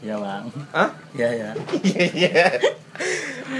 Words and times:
Iya 0.00 0.16
bang. 0.16 0.44
Hah? 0.72 0.88
Iya 1.12 1.28
ya. 1.28 1.50
Iya. 1.84 2.44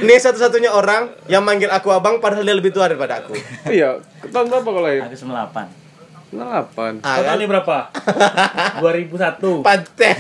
Ini 0.01 0.15
satu-satunya 0.17 0.73
orang 0.73 1.13
yang 1.29 1.45
manggil 1.45 1.69
aku 1.69 1.93
abang 1.93 2.21
padahal 2.21 2.45
dia 2.45 2.57
lebih 2.57 2.73
tua 2.73 2.89
daripada 2.89 3.21
aku. 3.21 3.37
Iya, 3.69 4.01
tahun 4.33 4.49
berapa 4.49 4.69
kau 4.69 4.81
lahir? 4.81 5.05
Aku 5.05 5.17
98. 5.17 5.81
8. 6.31 7.03
Ah, 7.03 7.19
kan? 7.27 7.37
ini 7.37 7.47
berapa? 7.51 7.77
2001. 8.79 9.67
Pante. 9.67 10.11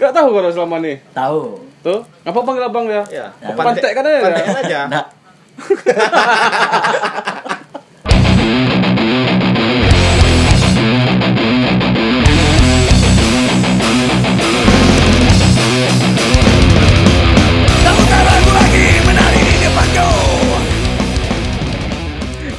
Gak 0.00 0.12
tahu 0.12 0.28
kalau 0.34 0.50
selama 0.50 0.76
nih. 0.82 0.96
Tahu. 1.14 1.70
Tuh, 1.80 2.00
apa 2.26 2.38
panggil 2.44 2.64
abang 2.66 2.84
dia? 2.84 3.00
Ya, 3.08 3.32
Ya, 3.40 3.56
pantek 3.56 3.92
kan 3.96 4.04
aja. 4.04 4.20
Pantekan 4.20 4.56
aja. 4.60 4.80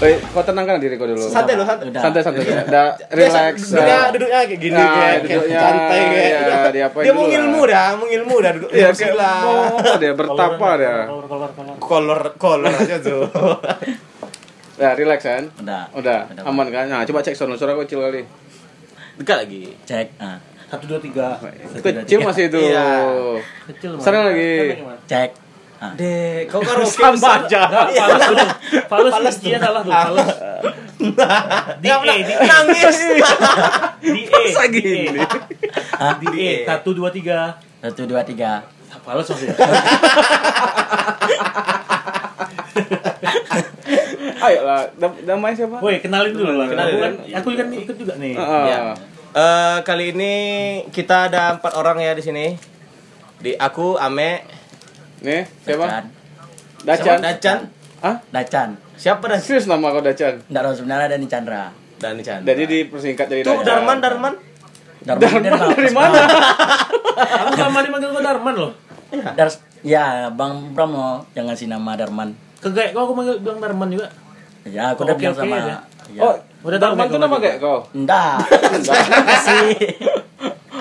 Eh, 0.01 0.17
kau 0.33 0.41
tenangkan 0.41 0.81
diri 0.81 0.97
kau 0.97 1.05
dulu. 1.05 1.21
Santai 1.21 1.53
lo, 1.53 1.61
santai. 1.61 1.93
Udah. 1.93 2.01
Santai 2.01 2.21
santai. 2.25 2.41
Udah 2.41 2.85
relax. 3.13 3.53
Duduknya, 3.69 3.85
ya. 3.85 4.09
duduknya 4.09 4.39
kayak 4.49 4.57
gini 4.57 4.73
Nah, 4.73 4.81
kayak, 4.81 4.97
kayak 4.97 5.21
duduknya, 5.21 5.61
santai 5.61 5.99
kayak. 6.01 6.25
ya, 6.41 6.69
diapain 6.73 7.03
dia 7.05 7.11
dulu 7.13 7.13
mau 7.13 7.21
lah. 7.21 7.29
ngilmu 7.29 7.61
dah, 7.69 7.87
mau 7.93 8.05
ngilmu 8.09 8.35
dah 8.41 8.51
duduk 8.57 8.69
Iya, 8.73 8.87
kursi 8.89 9.03
kayak 9.05 9.45
oh, 9.45 9.95
dia 10.01 10.13
bertapa 10.17 10.67
dia. 10.81 10.95
Kolor, 11.05 11.25
kolor, 11.29 11.49
kolor. 11.53 11.75
Kolor 11.77 12.21
kolor 12.41 12.73
aja 12.73 12.97
tuh. 12.97 13.21
Ya, 14.81 14.89
relax 14.97 15.19
kan? 15.21 15.43
Udah. 15.61 15.83
Udah, 15.93 16.19
Udah, 16.33 16.43
aman 16.49 16.67
kan? 16.73 16.89
Nah, 16.89 17.05
coba 17.05 17.21
cek 17.21 17.37
sound 17.37 17.53
suara 17.53 17.77
kecil 17.85 18.01
kali. 18.01 18.25
Dekat 19.21 19.45
lagi. 19.45 19.77
Cek. 19.85 20.17
Ah. 20.17 20.41
Satu 20.65 20.89
dua 20.89 20.97
tiga. 20.97 21.37
Kecil 21.77 22.25
masih 22.25 22.49
itu. 22.49 22.57
Iya. 22.57 23.05
Kecil. 23.69 24.01
Sana 24.01 24.33
lagi. 24.33 24.81
Sana 25.05 25.29
gimana? 25.81 25.89
Cek. 25.89 25.89
Ah. 25.89 25.93
Dek, 25.97 26.41
kau 26.45 26.61
karaoke 26.61 26.93
Sama 26.93 27.17
besar. 27.17 27.39
aja. 27.41 27.61
Iya. 27.89 28.03
Fales 28.05 28.21
tuh. 28.21 28.37
Fales 28.85 29.11
Fales 29.11 29.37
dia 29.39 29.57
salah 29.57 29.81
tuh. 29.81 29.91
Di 31.81 31.87
Nggak 31.89 32.05
E, 32.05 32.21
di 32.21 32.29
E. 32.31 32.45
nangis. 32.45 32.97
Di 33.97 34.21
E. 34.21 34.29
Masa 34.29 34.63
di 34.63 34.77
E. 34.77 34.81
gini? 35.09 35.21
Di 36.21 36.27
E. 36.37 36.51
Satu 36.61 36.93
dua 36.93 37.09
tiga. 37.09 37.57
Satu 37.81 38.05
dua 38.05 38.21
tiga. 38.21 38.61
Fales 39.01 39.25
maksudnya. 39.25 39.57
Ayolah, 44.41 44.89
nam- 44.97 45.21
namanya 45.23 45.55
siapa? 45.55 45.77
Woi, 45.77 45.97
kenalin 45.97 46.33
dulu 46.33 46.53
lah. 46.55 46.67
Kenalin. 46.67 46.93
Aku 46.93 46.99
kan, 46.99 47.13
aku 47.35 47.47
kan 47.53 47.67
ikut 47.71 47.95
juga 47.95 48.13
nih. 48.17 48.33
Heeh. 48.33 48.63
Ya. 48.67 48.79
Eh, 49.31 49.77
kali 49.81 50.11
ini 50.11 50.33
kita 50.89 51.29
ada 51.29 51.55
empat 51.55 51.73
orang 51.73 51.97
ya 51.97 52.13
di 52.13 52.23
sini. 52.23 52.45
Di 53.37 53.53
aku, 53.55 53.97
Ame, 53.97 54.45
Nih, 55.21 55.45
siapa? 55.61 55.85
Dacan. 55.85 56.03
Dacan. 56.81 57.17
Dacan. 57.21 57.57
Hah? 58.01 58.15
Dacan. 58.33 58.69
Siapa 58.97 59.23
Dacan? 59.23 59.45
Serius 59.45 59.69
nama 59.69 59.93
kau 59.93 60.01
Dacan? 60.01 60.41
Enggak 60.49 60.61
tahu 60.65 60.73
sebenarnya 60.75 61.07
Dani 61.13 61.27
Chandra. 61.29 61.63
Dani 62.01 62.21
Chan. 62.25 62.41
Jadi 62.41 62.63
dipersingkat 62.65 63.27
dari 63.29 63.41
Tuh 63.45 63.53
Dacan. 63.55 63.65
Darman, 63.65 63.97
Darman. 64.01 64.33
Darman, 65.01 65.41
Darman 65.41 65.67
dari 65.71 65.93
mana? 65.93 66.21
Aku 67.45 67.53
sama 67.53 67.85
dipanggil 67.85 68.09
kau 68.09 68.21
Darman 68.21 68.53
loh. 68.57 68.71
Dar 69.11 69.49
ya, 69.81 70.29
Bang 70.33 70.73
Bram 70.73 70.89
loh 70.89 71.15
yang 71.33 71.45
ngasih 71.45 71.69
nama 71.69 71.93
Darman. 71.93 72.33
Kegak 72.57 72.93
kau 72.93 73.05
aku 73.05 73.13
manggil 73.13 73.37
bilang 73.41 73.61
Darman 73.61 73.89
juga. 73.93 74.09
Ya, 74.65 74.93
aku 74.93 75.05
udah 75.05 75.13
Oke, 75.17 75.21
bilang 75.21 75.37
sama. 75.37 75.57
aja. 75.57 75.75
Ya. 76.09 76.21
Oh, 76.21 76.33
Udah 76.61 76.77
tahu 76.77 76.93
Darman 76.93 77.05
tuh 77.09 77.21
nama 77.21 77.35
kayak 77.37 77.57
kau? 77.61 77.85
Enggak. 77.93 78.41
Kasih. 79.29 79.69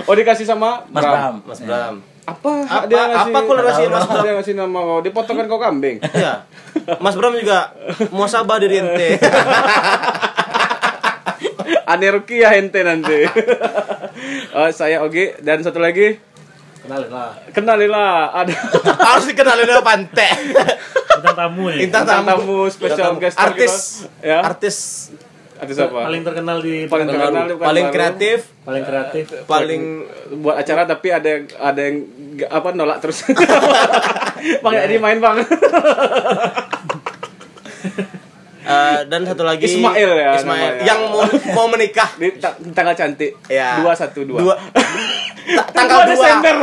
Oh, 0.08 0.16
dikasih 0.18 0.42
sama 0.42 0.82
Mas 0.90 1.06
Bram. 1.06 1.38
Mas 1.46 1.60
Bram. 1.62 2.02
Apa? 2.28 2.50
Apa- 2.64 2.86
dia 2.86 3.02
ngasih, 3.06 3.32
apa 3.32 3.38
aku 3.40 3.52
ngasih 3.54 3.86
Mas 3.88 4.04
Bram? 4.04 4.22
Dia 4.22 4.32
ngasih 4.36 4.54
nama 4.54 4.78
kau. 4.78 4.98
Dipotongkan 5.00 5.46
kau 5.46 5.60
kambing. 5.60 5.96
Iya. 6.02 6.44
Mas 6.98 7.16
Bram 7.16 7.34
juga 7.34 7.72
mau 8.10 8.26
sabar 8.26 8.60
dari 8.60 8.78
ente. 8.78 9.16
Ane 11.90 12.06
Rukiah 12.06 12.54
ente 12.54 12.80
nanti. 12.82 13.26
oh, 14.56 14.68
saya 14.70 15.02
Ogi 15.02 15.34
dan 15.42 15.58
satu 15.60 15.82
lagi 15.82 16.18
Kenalin 16.80 17.10
lah. 17.12 17.30
kenalilah 17.52 18.32
ada 18.32 18.54
Harus 19.12 19.28
dikenalin 19.28 19.68
sama 19.68 19.82
Pante. 19.84 20.28
Bintang 21.12 21.36
tamu 21.36 21.64
nih. 21.68 21.78
Bintang 21.84 22.02
bintang 22.06 22.24
tamu. 22.24 22.30
tamu 22.30 22.58
spesial 22.72 23.12
guest 23.20 23.36
Artis. 23.36 23.74
ya 24.22 24.38
Artis 24.40 24.76
artis 25.60 25.76
apa 25.78 25.98
Paling 26.02 26.22
terkenal 26.22 26.58
di 26.58 26.74
Paling 26.84 27.06
terkenal 27.06 27.28
di 27.28 27.36
Pekanbaru. 27.36 27.60
paling 27.60 27.86
kreatif, 27.90 28.38
paling 28.60 28.82
kreatif. 28.82 29.24
paling 29.44 29.82
buat 30.38 30.56
acara 30.56 30.82
tapi 30.84 31.08
ada 31.10 31.28
yang 31.30 31.44
ada 31.54 31.80
yang 31.80 31.96
nggak- 32.34 32.50
apa 32.50 32.68
nolak 32.72 32.98
terus 32.98 33.20
bang 34.62 34.72
ya 34.74 34.98
main 34.98 35.18
bang 35.18 35.36
eh, 38.62 38.98
dan 39.04 39.20
satu 39.22 39.42
lagi 39.42 39.64
Ismail 39.66 40.10
ya 40.14 40.30
Ismail 40.34 40.44
namanya. 40.70 40.82
yang 40.82 41.00
mau 41.06 41.24
mau 41.54 41.66
menikah. 41.68 42.08
di 42.14 42.32
ta- 42.34 42.56
tanggal 42.72 42.94
cantik 42.94 43.36
Ya. 43.46 43.76
dua 43.78 43.92
satu 43.92 44.22
dua 44.22 44.40
Dua. 44.40 44.54
Ta- 45.50 45.66
tanggal 45.74 46.04
dua. 46.04 46.10
Desember 46.10 46.54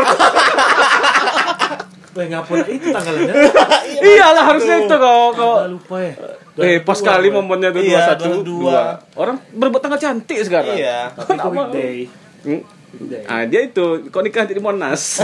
Weh 2.18 2.28
ngapun 2.28 2.58
itu 2.66 2.90
tanggalnya? 2.90 3.34
iyalah 4.10 4.44
harusnya 4.44 4.76
itu 4.82 4.96
kau 4.96 5.30
kau 5.32 5.56
Udah 5.56 5.70
lupa 5.70 5.96
ya. 6.02 6.14
eh 6.58 6.82
pas 6.82 6.98
kali 6.98 7.30
momennya 7.30 7.70
tuh 7.70 7.80
dua 7.80 7.94
Iya, 7.94 8.00
satu 8.10 8.42
22. 8.42 8.42
dua 8.44 8.82
orang 9.14 9.38
berbuat 9.54 9.78
tanggal 9.80 10.02
cantik 10.02 10.42
sekarang 10.42 10.74
Iya. 10.74 11.14
Tapi 11.14 11.30
itu 11.32 11.48
weekday. 11.48 11.96
Hmm. 12.42 12.62
Ah 13.24 13.44
dia 13.44 13.62
itu 13.64 13.86
kok 14.08 14.22
nikah 14.22 14.44
di 14.44 14.58
Monas. 14.58 15.22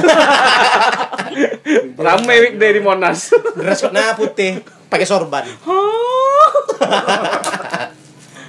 Rame 1.98 2.36
weekday 2.40 2.72
di 2.72 2.82
Monas. 2.82 3.34
Dress 3.56 3.82
code-nya 3.82 4.14
putih, 4.14 4.62
pakai 4.86 5.08
sorban. 5.08 5.46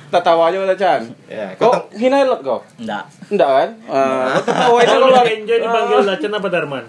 Tak 0.06 0.22
tahu 0.22 0.46
aja 0.46 0.56
kata 0.56 0.76
Chan. 0.76 1.02
Ya, 1.26 1.58
Kok 1.58 1.90
hina 1.92 2.22
elok 2.22 2.40
kau? 2.40 2.58
Enggak. 2.78 3.02
Enggak 3.26 3.50
kan? 3.50 3.68
Ah, 3.90 4.38
kau 4.38 4.54
tahu 4.54 4.74
aja 4.78 4.94
Kalau 4.94 5.10
enjoy 5.10 5.58
dipanggil 5.58 5.98
Dacan 6.06 6.32
apa 6.32 6.48
Darman? 6.48 6.84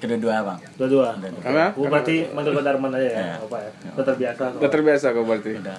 Kedua-dua, 0.00 0.34
Bang. 0.42 0.58
Dua-dua. 0.74 1.12
Karena 1.38 1.64
Gue 1.70 1.86
berarti 1.86 2.16
manggil 2.30 2.52
kau 2.52 2.64
Darman 2.64 2.90
aja 2.90 3.04
ya. 3.04 3.12
Iya. 3.14 3.34
Apa 3.38 3.56
ya? 3.58 3.70
Udah 3.92 4.04
terbiasa. 4.06 4.42
udah 4.56 4.70
terbiasa 4.70 5.06
kau 5.12 5.24
berarti. 5.24 5.52
Udah 5.56 5.78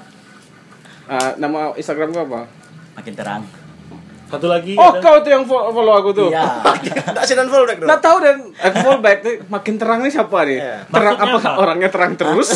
Ah, 1.03 1.33
nama 1.35 1.73
Instagram 1.73 2.09
kau 2.11 2.23
apa? 2.23 2.41
makin 2.93 3.13
terang. 3.13 3.43
Satu 4.27 4.47
lagi. 4.47 4.75
Oh, 4.75 4.93
ada- 4.93 5.01
kau 5.01 5.19
tuh 5.19 5.27
yang 5.29 5.43
fo- 5.43 5.67
follow 5.69 5.91
aku 5.93 6.09
tuh. 6.13 6.29
Iya. 6.29 6.45
Tak 7.17 7.23
sidan 7.25 7.47
dong. 7.47 7.67
Nggak 7.67 7.99
tahu 7.99 8.17
dan 8.19 8.37
aku 8.53 8.75
follow 8.79 8.99
back 8.99 9.19
nih 9.21 9.35
makin 9.45 9.75
terang 9.75 9.99
nih 9.99 10.11
siapa 10.11 10.37
nih? 10.43 10.57
Iya. 10.57 10.75
Terang 10.87 11.15
apa? 11.17 11.35
apa? 11.35 11.49
Orangnya 11.57 11.89
terang 11.89 12.13
terus. 12.15 12.55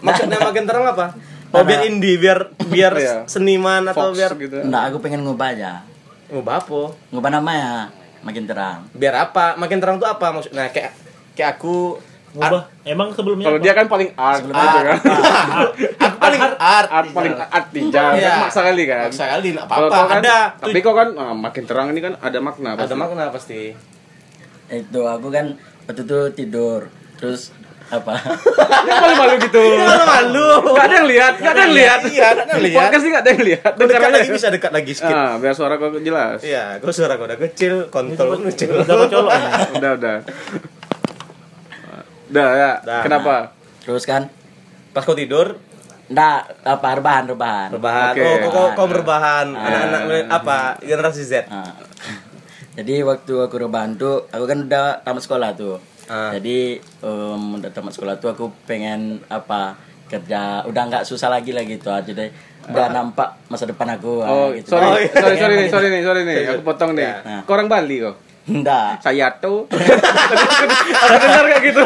Maksudnya 0.00 0.38
makin 0.40 0.64
terang 0.64 0.84
apa? 0.86 1.14
Oh 1.48 1.62
biar 1.62 1.80
indie, 1.84 2.16
biar 2.16 2.52
biar 2.66 2.92
Iya. 2.94 3.16
seniman 3.24 3.86
atau 3.86 4.10
Fox 4.10 4.18
biar 4.18 4.32
gitu. 4.36 4.56
Enggak, 4.60 4.82
aku 4.88 4.96
pengen 4.98 5.22
ngubah 5.22 5.48
aja. 5.50 5.80
ngubah 6.28 6.54
apa? 6.58 6.80
Ngubah 7.08 7.30
namanya 7.32 7.88
makin 8.20 8.44
terang. 8.44 8.86
Biar 8.92 9.14
apa? 9.20 9.54
Makin 9.54 9.78
terang 9.78 9.96
tuh 9.96 10.06
apa 10.06 10.30
maksudnya? 10.30 10.64
Nah, 10.64 10.68
kayak 10.70 10.92
kayak 11.34 11.56
aku 11.56 11.98
Ngubah. 12.28 12.60
Emang 12.84 13.08
sebelumnya 13.16 13.48
Kalau 13.48 13.56
apa? 13.56 13.64
dia 13.64 13.72
kan 13.72 13.86
paling 13.88 14.10
art 14.12 14.44
Sebelumnya 14.44 14.64
gitu 14.68 14.78
kan. 14.84 14.98
aku 15.96 16.16
paling 16.20 16.40
art, 16.60 16.88
Art 16.92 17.08
paling 17.16 17.34
artijan, 17.34 18.12
Iya. 18.14 18.28
kan 18.28 18.40
maksa 18.44 18.60
kali 18.60 18.82
kan. 18.84 19.08
Maksa 19.08 19.24
kali, 19.32 19.48
apa-apa. 19.56 19.88
kau 19.88 20.04
kan, 20.04 20.20
Ada. 20.20 20.38
Tapi 20.60 20.78
kau 20.84 20.92
kan 20.92 21.08
makin 21.34 21.64
terang 21.64 21.88
ini 21.88 22.00
kan 22.04 22.20
ada 22.20 22.38
makna. 22.38 22.76
ada 22.76 22.84
pasti. 22.84 22.94
makna 22.94 23.24
pasti. 23.32 23.60
Itu 24.68 25.00
aku 25.08 25.32
kan 25.32 25.56
waktu 25.88 26.04
itu 26.04 26.18
tidur. 26.36 26.92
Terus 27.16 27.48
apa? 27.88 28.12
Ini 28.84 28.92
malu-malu 29.00 29.34
gitu. 29.48 29.62
malu. 30.04 30.48
Gak 30.76 30.86
ada 30.88 30.94
yang 31.00 31.08
lihat, 31.08 31.34
gak 31.40 31.52
ada 31.56 31.62
yang 31.64 31.74
lihat. 31.74 32.00
Iya, 32.08 32.26
nggak 32.28 32.44
ada 32.44 32.52
yang 32.52 32.64
lihat. 32.64 32.80
Podcast 32.84 33.02
ini 33.02 33.10
gak 33.10 33.22
ada 33.24 33.30
yang 33.30 33.44
lihat. 33.44 33.72
Dekat 33.76 34.10
lagi 34.12 34.30
bisa 34.30 34.46
dekat 34.52 34.72
lagi 34.72 34.92
sedikit. 34.92 35.16
Ah, 35.16 35.32
biar 35.40 35.54
suara 35.56 35.74
kau 35.80 35.88
jelas. 36.00 36.38
Iya, 36.44 36.64
gue 36.78 36.92
suara 36.92 37.16
gue 37.16 37.26
udah 37.28 37.40
kecil, 37.40 37.74
kontol 37.88 38.36
pun 38.36 38.42
kecil. 38.52 38.84
Udah 38.84 38.94
kau 38.94 39.08
colok. 39.08 39.32
Udah, 39.80 39.90
udah. 39.96 40.16
Udah 42.28 42.48
ya. 42.52 42.72
Kenapa? 43.04 43.56
Terus 43.84 44.04
kan 44.04 44.28
Pas 44.92 45.04
kau 45.04 45.14
tidur, 45.14 45.60
Enggak, 46.08 46.58
apa 46.64 46.88
rebahan, 46.96 47.24
rebahan. 47.28 47.68
rebahan. 47.68 48.12
Oke. 48.16 48.24
Oh, 48.24 48.36
kau, 48.40 48.50
kau, 48.50 48.66
kau 48.74 48.86
berbahan. 48.88 49.52
Ah. 49.52 49.68
Anak-anak 49.68 50.24
apa? 50.32 50.58
Generasi 50.80 51.22
Z. 51.22 51.44
Nah, 51.46 51.76
jadi 52.80 53.04
waktu 53.04 53.34
aku 53.44 53.54
rebahan 53.60 54.00
tuh, 54.00 54.24
aku 54.32 54.44
kan 54.48 54.64
udah 54.64 55.04
tamat 55.04 55.22
sekolah 55.22 55.52
tuh. 55.52 55.76
Ah. 56.08 56.32
Jadi 56.32 56.74
um, 57.00 57.56
udah 57.56 57.68
tamat 57.68 57.92
sekolah 57.92 58.16
tuh 58.16 58.28
aku 58.28 58.48
pengen 58.64 59.20
apa 59.26 59.76
kerja, 60.04 60.64
udah 60.64 60.82
nggak 60.84 61.04
susah 61.04 61.28
lagi 61.28 61.52
lah 61.52 61.62
gitu. 61.62 61.84
Jadi 61.84 62.32
udah 62.66 62.86
nampak 62.88 63.44
masa 63.46 63.64
depan 63.64 63.92
aku. 63.92 64.20
ah, 64.20 64.28
Oh, 64.28 64.48
gitu. 64.50 64.72
sorry, 64.72 64.84
Oh, 64.84 64.96
iya. 64.96 65.12
sorry, 65.14 65.36
sorry 65.36 65.54
nih, 65.54 65.68
sorry 65.68 65.88
nih, 65.88 66.02
sorry 66.02 66.20
nih. 66.22 66.36
Sorry, 66.42 66.48
Aku 66.50 66.62
potong 66.62 66.90
nih. 66.92 67.04
Ya. 67.04 67.14
Nah. 67.22 67.40
Kau 67.44 67.52
orang 67.52 67.68
Bali 67.68 67.96
kok. 68.00 68.16
Enggak. 68.46 68.96
Saya 68.98 69.28
tuh. 69.36 69.68
Ada 71.04 71.16
dengar 71.18 71.44
kayak 71.46 71.62
gitu. 71.62 71.82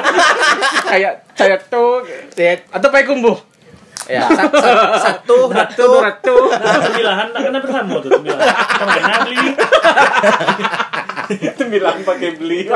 Kayak 0.85 1.13
saya 1.35 1.57
tuh. 1.61 2.07
Atau 2.71 2.89
pakai 2.89 3.05
kumbuh. 3.05 3.35
Ya, 4.03 4.27
sa- 4.27 4.51
sa- 4.51 4.99
satu, 5.15 5.47
Ratu, 5.47 5.79
satu, 5.79 5.87
ratu. 6.01 6.37
Nah, 6.53 6.79
sembilahan, 6.81 7.27
nah, 7.31 7.39
kenapa 7.41 7.67
sama 7.69 7.95
tuh 7.99 8.11
sembilahan? 8.13 8.47
Ke 8.51 8.83
mana 8.85 9.15
beli? 9.23 9.47
Bilang 11.73 12.03
pakai 12.03 12.31
beli. 12.35 12.67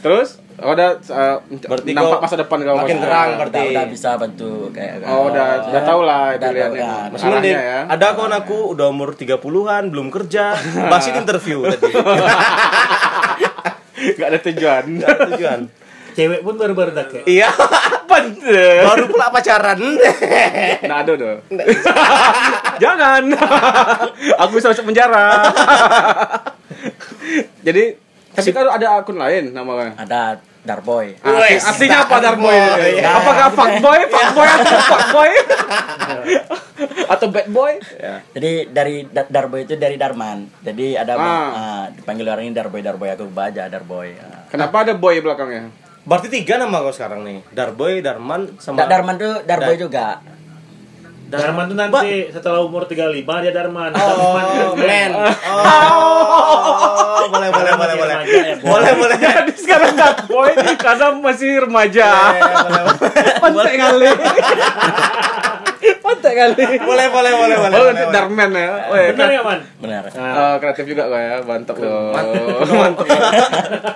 Terus 0.00 0.38
oh, 0.56 0.70
udah 0.70 1.02
uh, 1.02 1.36
Berarti 1.42 1.90
nampak 1.90 2.20
masa 2.22 2.36
depan 2.38 2.62
kau 2.62 2.78
makin 2.78 2.98
terang 2.98 3.28
berarti. 3.36 3.74
udah 3.74 3.84
bisa 3.90 4.14
bantu 4.14 4.70
kayak 4.70 5.02
Oh, 5.02 5.28
udah 5.28 5.66
udah 5.66 5.82
tahu 5.82 6.00
lah 6.02 6.38
pilihannya. 6.38 7.10
tahu, 7.10 7.28
ya. 7.28 7.42
Deh, 7.42 7.52
ya. 7.52 7.80
ada 7.90 8.14
kawan 8.14 8.34
aku 8.36 8.72
udah 8.72 8.86
umur 8.86 9.12
30-an, 9.12 9.90
belum 9.90 10.08
kerja, 10.08 10.54
masih 10.92 11.10
di 11.10 11.18
interview 11.18 11.66
tadi. 11.66 11.90
Enggak 14.14 14.28
ada 14.30 14.38
tujuan. 14.44 14.84
Nggak 14.96 15.08
ada 15.10 15.22
tujuan. 15.34 15.60
cewek 16.16 16.40
pun 16.40 16.56
baru-baru 16.56 16.96
dak 16.96 17.12
ya. 17.12 17.22
Iya, 17.28 17.48
Bener. 18.08 18.88
baru 18.88 19.04
pula 19.04 19.28
pacaran. 19.28 19.76
Nah, 20.80 21.04
aduh, 21.04 21.12
aduh. 21.12 21.36
Jangan. 22.80 23.36
Aku 24.40 24.56
bisa 24.56 24.72
masuk 24.72 24.88
penjara. 24.88 25.44
Jadi, 27.60 27.84
tapi 28.30 28.50
kalau 28.50 28.70
ada 28.70 28.86
akun 28.96 29.16
lain 29.16 29.50
namanya. 29.50 29.96
ada 29.96 30.36
Darboy 30.60 31.14
Arti, 31.16 31.38
Wes, 31.46 31.62
artinya 31.62 32.02
apa 32.02 32.16
Darboy? 32.18 32.50
Darboy. 32.52 32.92
Ya. 32.96 33.10
Apakah 33.14 33.46
fuckboy, 33.50 34.00
fuckboy 34.04 34.48
atau 34.50 34.78
fuckboy? 34.90 35.30
atau 37.06 37.26
bad 37.28 37.48
boy? 37.48 37.72
Ya. 37.94 38.20
jadi 38.30 38.50
dari 38.68 39.06
Da- 39.06 39.30
Darboy 39.30 39.62
itu 39.62 39.74
dari 39.74 39.94
Darman 39.94 40.50
jadi 40.60 40.98
ada 40.98 41.14
Ah. 41.16 41.22
ah, 41.22 41.84
dipanggil 41.88 42.26
orang 42.26 42.44
ini 42.44 42.52
Darboy 42.52 42.80
Darboy 42.80 43.08
aku 43.08 43.24
baca 43.26 43.64
Darboy 43.64 44.12
Ah. 44.16 44.44
Kenapa 44.48 44.82
ada 44.82 44.92
boy 44.92 45.18
belakangnya? 45.18 45.70
Berarti 46.02 46.28
tiga 46.28 46.54
nama 46.56 46.78
kau 46.80 46.90
sekarang 46.90 47.22
nih. 47.22 47.42
Darboy, 47.50 47.98
Darman, 47.98 48.54
sama 48.58 48.78
Da- 48.78 48.86
Darman 48.88 49.16
tuh 49.16 49.42
Darboy 49.42 49.74
Dar- 49.74 49.80
juga 49.80 50.06
Darman 51.26 51.66
tuh 51.66 51.74
nanti 51.74 52.30
setelah 52.30 52.62
umur 52.62 52.86
35 52.86 53.26
dia 53.42 53.50
Darman. 53.50 53.90
Oh, 53.98 54.78
men. 54.78 55.10
Oh, 55.16 57.26
boleh, 57.26 57.50
boleh, 57.50 57.72
boleh, 57.74 57.94
boleh. 57.98 58.14
Ya, 58.30 58.54
Boy. 58.62 58.70
Boleh, 58.70 58.92
boleh. 58.94 59.18
Jadi 59.18 59.58
sekarang 59.58 59.98
bad 59.98 60.30
boy 60.30 60.54
karena 60.78 61.18
masih 61.18 61.66
remaja. 61.66 62.06
Pantai 63.42 63.74
kali. 63.74 64.06
Pantai 65.96 66.32
kali. 66.34 66.62
Boleh, 66.78 67.06
boleh, 67.08 67.32
boleh, 67.32 67.56
boleh. 67.56 67.72
Oh, 67.72 67.80
boleh, 67.80 67.92
untuk 67.92 68.06
boleh. 68.06 68.14
Darman 68.14 68.50
ya. 68.50 68.68
Weh, 68.88 69.06
Benar 69.10 69.28
ya, 69.28 69.40
Man? 69.40 69.60
benar 69.78 70.02
Eh, 70.06 70.54
kreatif 70.58 70.84
juga 70.86 71.02
kok 71.06 71.16
ya, 71.16 71.34
mantap 71.40 71.76
loh. 71.76 72.10
Mantap. 72.80 73.06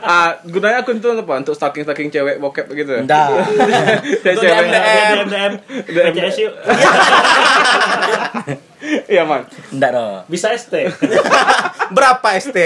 ah, 0.01 0.29
gunanya 0.45 0.81
akun 0.81 0.99
tuh 0.99 1.15
apa? 1.15 1.35
Untuk 1.37 1.53
stalking 1.53 1.83
stalking 1.83 2.09
cewek 2.09 2.39
bokep 2.39 2.67
gitu. 2.71 2.93
enggak 2.97 3.29
Cewek. 4.25 4.39
DM. 4.41 5.27
DM 5.27 5.53
DM 5.87 6.13
PCS 6.13 6.37
yuk. 6.41 6.53
Iya, 9.07 9.23
Man. 9.23 9.45
enggak 9.71 9.93
dong 9.93 10.25
Bisa 10.27 10.51
ST. 10.51 10.73
Berapa 11.91 12.33
ST? 12.35 12.57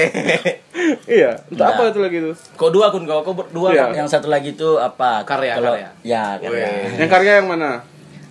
Iya. 1.05 1.43
Untuk 1.45 1.65
apa 1.65 1.91
itu 1.91 2.01
lagi 2.01 2.19
tuh? 2.23 2.35
Kau 2.55 2.71
dua 2.71 2.89
akun 2.89 3.03
kau, 3.03 3.21
kau 3.21 3.35
berdua 3.35 3.75
Iya. 3.75 3.91
yang 3.95 4.07
satu 4.07 4.29
lagi 4.29 4.55
itu 4.55 4.79
apa 4.79 5.27
Karya, 5.27 5.59
karya. 5.59 5.91
ya 6.03 6.39
karya. 6.39 6.67
Yang 6.97 7.11
karya 7.11 7.33
yang 7.43 7.49
mana? 7.49 7.83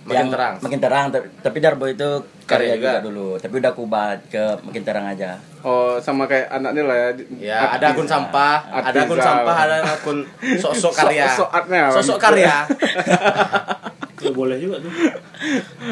Makin 0.04 0.14
yang 0.14 0.28
terang. 0.28 0.54
makin 0.58 0.78
terang 0.78 1.04
tapi, 1.08 1.26
tapi 1.38 1.56
Darboy 1.58 1.90
itu 1.92 2.10
Karya 2.44 2.44
karya 2.44 2.74
juga. 2.74 2.86
juga 2.86 2.98
dulu 3.02 3.28
tapi 3.36 3.54
udah 3.56 3.72
kubat 3.72 4.18
ke 4.28 4.42
makin 4.60 4.82
terang 4.82 5.06
aja 5.06 5.30
Oh, 5.60 5.96
sama 5.96 6.24
kayak 6.24 6.48
anaknya 6.50 6.82
lah 6.84 6.94
ya. 6.94 7.08
Ya, 7.40 7.56
ada 7.72 7.90
akun 7.90 8.04
sampah, 8.04 8.68
ada 8.68 9.00
akun 9.00 9.16
sampah, 9.16 9.56
ada 9.58 9.74
akun 9.82 10.18
sosok 10.54 10.92
karya. 11.00 11.24
Sok- 11.26 11.48
sokatnya, 11.48 11.80
Bang. 11.88 11.94
Sosok 11.96 12.16
karya. 12.20 12.54
Ya, 14.20 14.30
boleh 14.30 14.56
juga 14.56 14.78
tuh. 14.78 14.88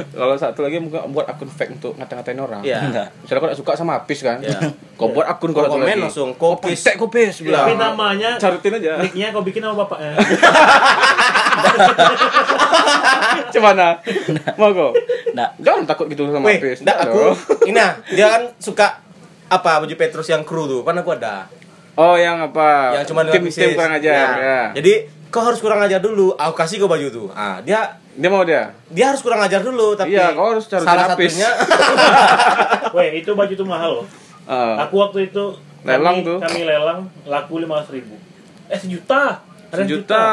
Kalau 0.08 0.34
satu 0.34 0.62
lagi 0.62 0.76
mungkin 0.76 0.98
buat 1.12 1.26
akun 1.26 1.46
fake 1.46 1.74
untuk 1.74 1.94
ngata-ngatain 1.94 2.38
orang. 2.38 2.62
Iya. 2.62 2.78
enggak 2.82 3.06
Misalnya 3.18 3.38
kau 3.38 3.46
gak 3.46 3.58
suka 3.60 3.70
sama 3.74 3.92
Apis 3.94 4.18
kan? 4.22 4.38
Iya. 4.40 4.58
Kau 4.94 5.10
buat 5.10 5.26
akun 5.26 5.50
Kau 5.50 5.60
kau 5.60 5.74
komen 5.74 5.86
lagi. 5.86 6.02
langsung, 6.02 6.30
kopis. 6.34 6.80
pentek 6.80 6.94
kopis 6.98 7.34
bilang. 7.40 7.62
Tapi 7.62 7.72
namanya 7.76 8.30
Carutin 8.36 8.74
aja. 8.74 8.98
nicknya 8.98 9.30
kau 9.30 9.40
bikin 9.40 9.60
sama 9.60 9.78
bapaknya. 9.78 10.10
Gimana? 13.52 13.86
Mau 14.56 14.70
kau? 14.70 14.90
enggak 15.28 15.50
Jangan 15.60 15.82
takut 15.84 16.06
gitu 16.08 16.26
sama 16.26 16.44
Weh, 16.44 16.58
Apis. 16.58 16.80
enggak 16.80 16.98
aku. 17.04 17.24
Ini 17.68 17.74
nah, 17.74 17.90
dia 18.06 18.26
kan 18.28 18.42
suka 18.56 18.86
apa 19.46 19.70
baju 19.78 19.94
Petrus 19.94 20.26
yang 20.26 20.42
kru 20.42 20.64
tuh. 20.64 20.80
Kan 20.80 20.96
aku 20.96 21.12
ada. 21.12 21.46
Oh, 21.92 22.16
yang 22.16 22.40
apa? 22.42 22.96
Yang 22.96 23.12
cuma 23.12 23.20
tim 23.24 23.44
tim 23.44 23.72
kurang 23.72 23.92
ajar. 23.94 24.12
Ya. 24.12 24.28
Ya. 24.34 24.60
Jadi 24.74 24.92
kau 25.28 25.40
harus 25.40 25.60
kurang 25.60 25.80
ajar 25.80 26.00
dulu. 26.00 26.32
Aku 26.34 26.52
kasih 26.52 26.76
kau 26.78 26.88
baju 26.88 27.06
tuh. 27.08 27.28
Ah, 27.32 27.60
dia 27.60 28.00
Dia 28.12 28.28
mau 28.28 28.44
dia. 28.44 28.72
dia 28.88 29.08
harus 29.08 29.20
kurang 29.20 29.40
ajar 29.40 29.60
dulu 29.60 29.96
tapi 29.96 30.12
Iya, 30.12 30.36
kau 30.36 30.52
harus 30.52 30.68
cari 30.68 30.84
salah 30.84 31.08
lapis. 31.08 31.32
satunya 31.32 31.50
Weh, 32.96 33.08
itu 33.18 33.32
baju 33.32 33.52
tuh 33.52 33.64
mahal 33.64 33.90
loh. 34.00 34.06
Ah. 34.44 34.84
Aku 34.84 35.00
waktu 35.00 35.28
itu 35.28 35.56
Lelang 35.82 36.20
kami, 36.20 36.28
tuh. 36.28 36.38
Kami 36.38 36.60
lelang 36.62 37.00
laku 37.24 37.58
lima 37.58 37.80
ribu. 37.84 38.14
Eh 38.68 38.76
sejuta. 38.76 39.40
Ada 39.72 39.80
yang 39.80 39.88
sejuta. 39.88 40.24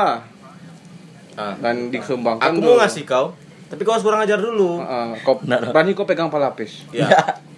Ah. 1.40 1.56
Dan 1.56 1.88
disumbangkan 1.88 2.52
aku 2.52 2.60
mau 2.60 2.76
ngasih 2.78 3.08
kau 3.08 3.32
tapi 3.66 3.82
kau 3.82 3.94
harus 3.94 4.04
kurang 4.04 4.20
ajar 4.20 4.36
dulu 4.36 4.82
Ah, 4.82 5.16
kau 5.18 5.40
Nah, 5.48 5.56
nah. 5.56 5.72
berani 5.72 5.96
kau 5.96 6.04
pegang 6.04 6.28
pala 6.28 6.52
Apis. 6.52 6.84
ya 6.92 7.08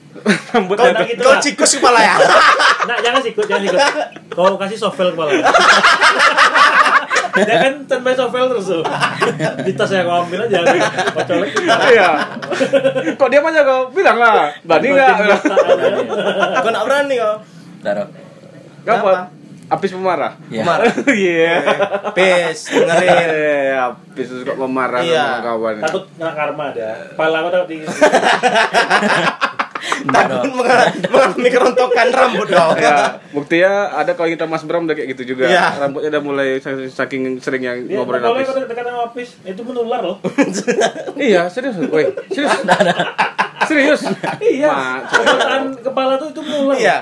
Rambut 0.54 0.76
kau, 0.76 0.86
Nah, 0.86 1.02
gitu 1.02 1.18
kau 1.18 1.34
cikus 1.40 1.72
kepala 1.76 1.98
ya 1.98 2.14
Nah, 2.90 2.98
jangan 3.00 3.22
sikut, 3.22 3.46
jangan 3.46 3.62
sikut. 3.64 3.82
Kau 4.32 4.54
kasih 4.56 4.74
sovel 4.76 5.14
kepala. 5.14 5.30
Dia 7.32 7.56
kan 7.64 7.74
tanpa 7.88 8.12
sovel 8.12 8.44
terus 8.50 8.68
tuh. 8.68 8.84
Di 9.64 9.72
tas 9.72 9.88
yang 9.88 10.04
kau 10.04 10.20
ambil 10.22 10.44
aja. 10.44 10.60
Kau 11.16 11.24
colek. 11.24 11.54
Iya. 11.88 12.10
Kok 13.16 13.30
diam 13.30 13.46
aja 13.46 13.62
kau? 13.64 13.88
Bilang 13.90 14.18
lah. 14.18 14.52
Berani 14.62 14.88
enggak? 14.92 15.16
kau 16.60 16.70
nak 16.70 16.84
berani 16.84 17.16
kau 17.16 17.36
enggak 17.80 17.94
dong 17.96 18.10
Kenapa? 18.82 19.30
Apis 19.72 19.90
pemarah. 19.90 20.36
ya 20.48 20.62
Marah. 20.62 20.92
Iya. 21.08 21.64
pes 22.12 22.68
dengerin 22.76 23.32
Eh, 23.32 23.72
Apis 23.74 24.28
suka 24.28 24.52
pemarah 24.54 25.00
Iya. 25.00 25.24
sama 25.24 25.40
kawan. 25.42 25.76
Takut 25.80 26.04
kena 26.12 26.32
karma 26.34 26.64
ada. 26.70 26.90
Kepala 27.10 27.38
kau 27.40 27.52
takut 27.56 27.68
dong 27.72 27.88
takut 30.04 30.52
mengal- 30.52 30.92
mengalami 31.12 31.50
kerontokan 31.50 32.08
rambut 32.10 32.48
kau 32.48 32.70
Ya, 32.76 33.18
buktinya 33.32 33.72
ada 33.96 34.12
kalau 34.12 34.30
kita 34.30 34.46
Mas 34.46 34.62
Bram 34.62 34.84
udah 34.84 34.94
kayak 34.94 35.10
gitu 35.12 35.32
juga. 35.32 35.48
Iya. 35.48 35.80
Rambutnya 35.80 36.10
udah 36.12 36.22
mulai 36.22 36.50
saking 36.88 37.40
sering 37.40 37.64
yang 37.64 37.78
Dia 37.86 37.98
ngobrolin 37.98 38.22
Apis. 38.24 38.46
kau 38.46 38.60
dekat 38.60 38.84
sama 38.84 39.02
Apis. 39.08 39.30
Itu 39.42 39.62
menular 39.64 40.02
loh. 40.02 40.18
Iya, 41.16 41.48
serius. 41.48 41.80
Woi, 41.82 42.12
serius. 42.28 42.54
serius. 43.64 44.02
Iya. 44.38 44.70
Kepala 45.80 46.18
tuh 46.18 46.30
itu 46.30 46.42
menular. 46.42 46.76
iya 46.76 46.98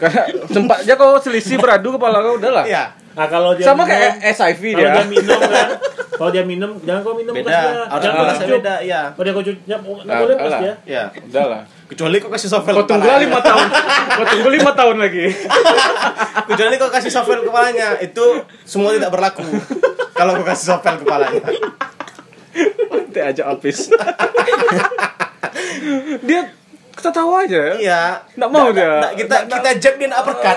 Karena 0.00 0.22
sempat 0.46 0.76
aja 0.80 0.94
kau 0.94 1.14
selisih 1.16 1.56
beradu 1.56 1.94
kepala 1.94 2.18
kau 2.18 2.34
udah 2.34 2.52
lah. 2.52 2.64
iya 2.64 2.84
Nah, 3.10 3.26
kalau 3.26 3.52
dia 3.52 3.66
Sama 3.66 3.82
minum, 3.82 3.90
kayak 3.90 4.12
SIV 4.32 4.62
kalau 4.70 4.80
dia 4.80 4.94
dia. 4.94 5.04
minum 5.04 5.40
kan. 5.42 5.68
Kalau 6.10 6.30
dia 6.30 6.44
minum, 6.44 6.70
jangan 6.80 7.00
kau 7.02 7.12
minum 7.12 7.32
beda 7.32 7.48
dia. 7.48 7.60
orang 7.82 8.00
Jangan 8.00 8.14
kau 8.14 8.24
cucup. 8.30 8.54
beda 8.54 8.74
iya 8.80 9.00
Kalau 9.10 9.24
dia 9.26 9.32
kau 9.32 9.42
cucup, 9.42 9.60
nggak 9.60 9.80
Ah, 10.06 10.20
boleh 10.20 10.34
kalah. 10.36 10.60
dia. 10.60 10.74
iya 10.84 11.02
Udah 11.20 11.44
lah. 11.44 11.62
kecuali 11.84 12.16
kau 12.16 12.30
kasih 12.30 12.48
sovel 12.48 12.74
Kau 12.76 12.86
tunggu 12.86 13.10
lima 13.18 13.40
tahun. 13.40 13.66
Kau 14.10 14.24
tunggu 14.26 14.48
lima 14.48 14.72
tahun 14.72 14.96
lagi. 14.96 15.26
kecuali 16.48 16.74
kau 16.76 16.88
kasih 16.88 17.10
sovel 17.10 17.38
kepalanya 17.42 17.86
itu 17.98 18.24
semua 18.62 18.90
tidak 18.90 19.10
berlaku 19.10 19.42
kalau 20.12 20.32
kau 20.36 20.46
kasih 20.46 20.66
sovel 20.70 20.94
kepalanya 20.96 21.42
Nanti 22.86 23.20
aja 23.20 23.42
Apis. 23.48 23.90
dia 26.22 26.40
ketawa 27.02 27.36
aja. 27.40 27.62
iya 27.76 28.02
Nggak 28.32 28.50
mau 28.50 28.68
dia. 28.68 28.90
Nggak, 28.98 29.12
kita 29.16 29.36
kita 29.48 29.70
jab 29.76 29.94
dia 29.98 30.06
nak 30.06 30.18
uppercut 30.20 30.56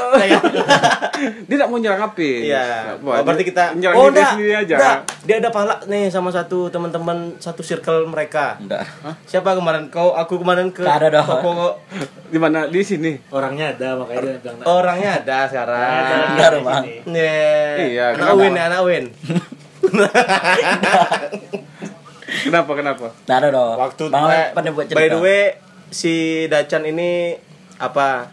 Dia 1.43 1.55
tak 1.55 1.67
mau 1.67 1.77
nyerang 1.77 2.03
Apis. 2.03 2.43
Iya. 2.43 2.65
Nggak 2.85 2.97
mau. 2.99 3.11
Oh, 3.11 3.23
berarti 3.23 3.43
kita 3.43 3.63
nyerang 3.73 3.95
Oh, 3.95 4.07
nggak, 4.09 4.29
sendiri 4.31 4.53
aja. 4.57 4.75
nggak. 4.75 4.97
Dia 5.23 5.35
ada 5.37 5.49
pala 5.49 5.75
nih 5.85 6.07
sama 6.07 6.29
satu 6.29 6.67
teman-teman 6.67 7.17
satu 7.37 7.61
circle 7.61 8.05
mereka. 8.05 8.55
enggak 8.57 8.83
Siapa 9.23 9.53
kemarin? 9.53 9.87
Kau 9.87 10.11
aku 10.11 10.37
kemarin 10.37 10.69
ke 10.69 10.81
Nggak 10.81 10.97
ada 10.99 11.07
dong. 11.15 11.27
toko 11.33 11.79
Di 12.27 12.37
mana? 12.37 12.65
Di 12.65 12.81
sini. 12.81 13.15
Orangnya 13.29 13.71
ada, 13.71 13.95
makanya 13.95 14.21
dia 14.21 14.39
bilang. 14.39 14.57
"Nah, 14.59 14.65
orangnya 14.67 15.09
ada 15.17 15.37
sekarang. 15.45 15.89
Nggak 16.33 16.47
ada, 16.47 16.59
Bang. 16.59 16.83
Nih. 17.05 17.93
Iya, 17.93 18.05
anak 18.11 18.17
kenapa? 18.19 18.37
Win 18.37 18.53
ya, 18.53 18.63
anak 18.67 18.81
Win. 18.83 19.05
Kenapa? 22.43 22.71
Kenapa? 22.73 23.07
enggak 23.15 23.37
ada 23.37 23.47
dong 23.51 23.75
Waktu 23.77 24.03
bang 24.09 24.23
eh, 24.27 24.47
pada 24.51 24.69
buat 24.71 24.85
cerita 24.85 24.99
by 24.99 25.07
the 25.07 25.19
way 25.19 25.43
si 25.93 26.45
Dacan 26.49 26.89
ini 26.89 27.37
apa? 27.77 28.27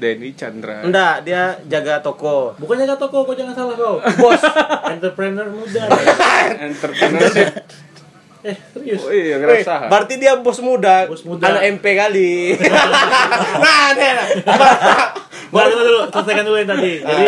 Denny 0.00 0.32
Chandra. 0.32 0.80
Enggak, 0.80 1.28
dia 1.28 1.60
jaga 1.68 2.00
toko. 2.00 2.56
Bukannya 2.56 2.88
kata 2.88 3.04
kau, 3.12 3.28
kau 3.28 3.36
jangan 3.36 3.52
salah 3.52 3.76
kau. 3.76 4.00
Bos, 4.22 4.40
entrepreneur 4.88 5.48
muda. 5.52 5.84
Entrepreneurship. 6.68 7.48
eh, 8.48 8.56
serius. 8.72 9.04
Oh 9.04 9.12
iya, 9.12 9.36
ngerasa. 9.36 9.92
berarti 9.92 10.16
dia 10.16 10.32
bos 10.40 10.56
muda, 10.64 11.04
Bos 11.04 11.20
muda. 11.28 11.44
anak 11.52 11.76
MP 11.76 11.84
kali. 11.92 12.56
nah, 12.56 13.92
nah, 13.92 13.92
nah. 13.92 14.26
Dulu, 15.52 15.82
dulu, 15.82 16.00
selesaikan 16.08 16.44
dulu 16.48 16.56
yang 16.56 16.70
tadi. 16.72 16.92
Jadi, 17.04 17.26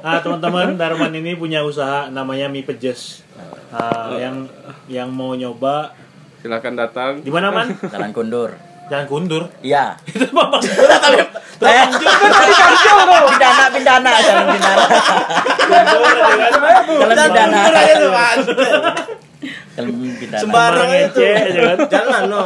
ah, 0.00 0.22
teman-teman 0.24 0.80
Darman 0.80 1.12
ini 1.12 1.36
punya 1.36 1.60
usaha 1.60 2.08
namanya 2.08 2.48
mie 2.48 2.64
pejes. 2.64 3.20
Ah, 3.68 4.16
yang 4.16 4.48
yang 4.88 5.12
mau 5.12 5.36
nyoba 5.36 5.92
Silakan 6.40 6.78
datang. 6.78 7.12
di 7.20 7.28
mana 7.28 7.50
man? 7.50 7.74
jalan 7.90 8.14
kundur 8.14 8.54
Jangan 8.86 9.06
kundur. 9.10 9.42
Iya. 9.62 9.98
Itu 10.08 10.30
mah 10.30 10.46
Bang. 10.50 10.62
Eh, 11.56 11.88
pindana, 13.32 13.64
pindana, 13.72 14.10
jalan 14.20 14.44
pindana. 14.52 14.84
Jalan 15.56 15.88
pindana. 16.04 16.68
Bener 16.84 17.72
aja 17.72 17.94
tuh, 17.96 18.10
Mas. 18.12 18.44
Jalan 19.72 19.92
pindana. 20.20 20.40
Sembarang 20.44 20.90
itu. 20.92 21.20
kan. 21.24 21.78
Jalan 21.88 22.22
no. 22.28 22.44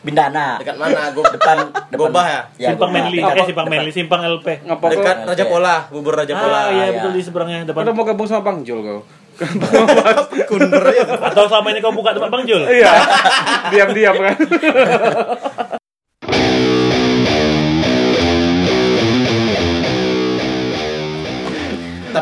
Pindana. 0.00 0.56
Dekat 0.56 0.76
mana? 0.80 1.12
Gue 1.12 1.24
Depan, 1.36 1.56
depan. 1.68 1.98
Gobah 2.00 2.24
ya? 2.24 2.40
Simpang 2.72 2.90
Gobah. 2.96 3.04
Menli, 3.04 3.18
eh 3.20 3.44
Simpang 3.44 3.66
Menli, 3.68 3.90
Simpang 3.92 4.20
LP. 4.24 4.46
Dekat 4.64 5.16
Raja 5.28 5.44
Pola, 5.44 5.76
bubur 5.92 6.16
Raja 6.16 6.32
Pola. 6.32 6.56
Ah, 6.56 6.66
iya 6.72 6.84
iya. 6.88 6.92
betul 6.96 7.12
di 7.12 7.20
seberangnya 7.20 7.68
depan. 7.68 7.92
mau 7.92 8.08
gabung 8.08 8.24
sama 8.24 8.40
Bang 8.40 8.64
Jul 8.64 8.80
kau? 8.80 9.00
Kunder 10.48 10.84
ya. 10.96 11.04
Atau 11.28 11.44
selama 11.44 11.68
ini 11.76 11.84
kau 11.84 11.92
buka 11.92 12.16
tempat 12.16 12.32
Bang 12.32 12.44
Jul? 12.48 12.64
Iya. 12.64 12.92
Diam-diam 13.68 14.16
kan. 14.16 14.36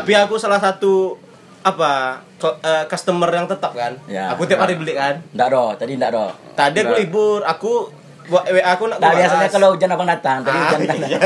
Tapi 0.05 0.13
aku 0.15 0.37
salah 0.37 0.61
satu 0.61 1.17
apa 1.59 2.21
co- 2.37 2.61
eh, 2.61 2.85
customer 2.85 3.25
yang 3.27 3.49
tetap 3.49 3.73
kan. 3.73 3.97
Ya. 4.05 4.29
Aku 4.29 4.45
tiap 4.45 4.61
hari 4.61 4.77
beli 4.77 4.93
kan. 4.93 5.17
Nggak 5.33 5.49
do, 5.49 5.65
tadi 5.75 5.97
nggak 5.97 6.11
do. 6.11 6.25
Tadi 6.53 6.77
aku 6.79 6.93
libur, 6.93 7.41
aku 7.41 7.89
WA 8.27 8.41
aku 8.67 8.85
nak 8.85 8.97
Nah, 8.99 9.11
biasanya 9.11 9.41
balas. 9.43 9.53
kalau 9.53 9.67
hujan 9.73 9.89
abang 9.89 10.05
datang, 10.05 10.37
tadi 10.41 10.53
Ah, 10.53 10.61
hujan 10.67 10.79
datang. 10.83 11.09
iya. 11.09 11.21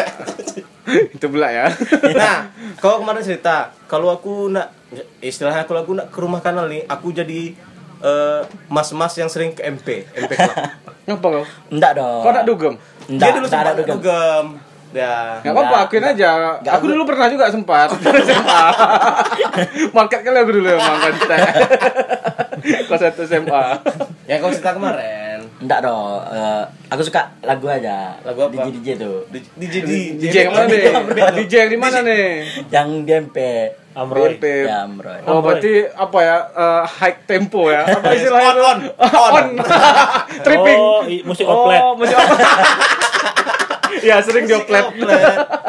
Itu 1.15 1.27
belak 1.27 1.51
ya. 1.51 1.65
Nah, 2.15 2.37
kau 2.77 2.97
kemarin 2.97 3.19
cerita 3.19 3.75
kalau 3.85 4.09
aku 4.09 4.47
nak 4.47 4.71
istilahnya 5.19 5.63
kalau 5.63 5.83
aku 5.83 5.93
nak 5.93 6.07
ke 6.07 6.17
rumah 6.17 6.39
kanal 6.39 6.65
nih, 6.65 6.87
aku 6.87 7.11
jadi 7.11 7.51
eh, 7.99 8.41
mas-mas 8.67 9.11
yang 9.13 9.27
sering 9.27 9.51
ke 9.51 9.61
MP, 9.61 10.07
MP 10.09 10.31
Club. 10.33 10.55
Ngapa 11.05 11.27
kau? 11.29 11.43
Nggak 11.69 11.91
do. 11.93 12.09
Kau 12.17 12.31
nak 12.31 12.45
dugem? 12.45 12.73
Nggak, 13.07 13.19
Dia 13.21 13.35
dulu 13.35 13.45
sempat 13.45 13.75
dugem. 13.75 13.95
dugem. 13.97 14.45
Ya. 14.89 15.37
Gak 15.45 15.53
apa-apa, 15.53 15.69
Nggak, 15.69 15.85
akuin 15.85 16.05
aja. 16.05 16.29
Nggak, 16.59 16.73
aku 16.73 16.77
aku- 16.81 16.89
dulu 16.89 17.03
pernah 17.05 17.27
juga 17.29 17.45
sempat. 17.53 17.87
SMA. 18.25 18.63
Market 19.93 20.19
kali 20.25 20.37
aku 20.39 20.51
dulu 20.51 20.67
emang 20.67 20.97
kan. 20.97 21.13
Kelas 22.59 22.99
satu 22.99 23.21
SMA. 23.23 23.63
Yang 24.25 24.37
kau 24.41 24.51
cerita 24.51 24.73
kemarin. 24.73 25.45
Nggak 25.59 25.79
do. 25.85 25.97
Eh, 26.33 26.63
aku 26.89 27.01
suka 27.03 27.21
lagu 27.43 27.69
aja. 27.69 28.17
Lagu 28.25 28.49
apa? 28.49 28.53
DJ 28.55 28.67
DJ 28.81 28.87
tuh. 28.97 29.17
DJ 29.29 29.75
di 29.85 29.97
DJ 30.17 30.35
yang 30.49 30.53
mana 30.55 30.65
nih? 30.65 30.83
DJ 31.43 31.53
yang 31.53 31.71
di 31.71 31.79
mana 31.79 31.97
nih? 32.01 32.25
Yang 32.69 32.87
DMP. 33.05 33.37
Amroy. 33.89 34.37
Ya, 34.39 34.85
Amroy. 34.87 35.19
Oh 35.27 35.41
berarti 35.43 35.83
apa 35.83 36.17
ya? 36.21 36.37
eh, 36.49 36.83
high 36.87 37.17
tempo 37.25 37.67
ya? 37.67 37.83
Apa 37.99 38.15
istilahnya? 38.15 38.51
On, 38.55 38.79
itu? 38.79 38.89
on. 38.95 39.47
Tripping. 40.45 40.79
Oh, 40.79 41.01
musik 41.27 41.45
oplet. 41.45 41.79
Oh, 41.83 41.93
musik 41.93 42.15
oplet. 42.15 42.47
Ya 43.99 44.15
sering 44.19 44.43
di 44.43 44.53
oplet. 44.53 44.85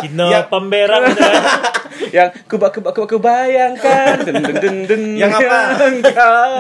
Kino 0.01 0.27
Ya. 0.27 0.45
pemberang 0.45 1.07
gitu 1.07 1.21
kan. 1.21 1.43
yang 2.17 2.29
kubak 2.45 2.73
kubak 2.73 2.93
kubak 2.93 3.09
kebayangkan 3.13 4.15
den 4.27 4.41
den 4.41 4.57
den 4.57 4.77
den 4.85 5.03
Yang 5.15 5.31
apa? 5.39 5.59
engkau 5.85 6.51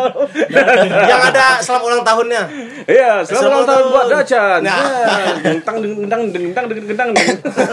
yang 1.02 1.20
ada 1.22 1.58
selamat 1.58 1.82
ulang 1.82 2.02
tahunnya. 2.02 2.42
iya 2.84 3.24
selamat 3.24 3.48
ulang 3.48 3.66
tahun 3.66 3.84
buat 3.88 4.06
Dacan 4.10 4.58
Nah. 4.60 4.78
dengtang 5.40 5.76
dengtang 5.80 6.20
dengtang 6.28 6.64
dengtang 6.68 7.08
dengtang 7.08 7.10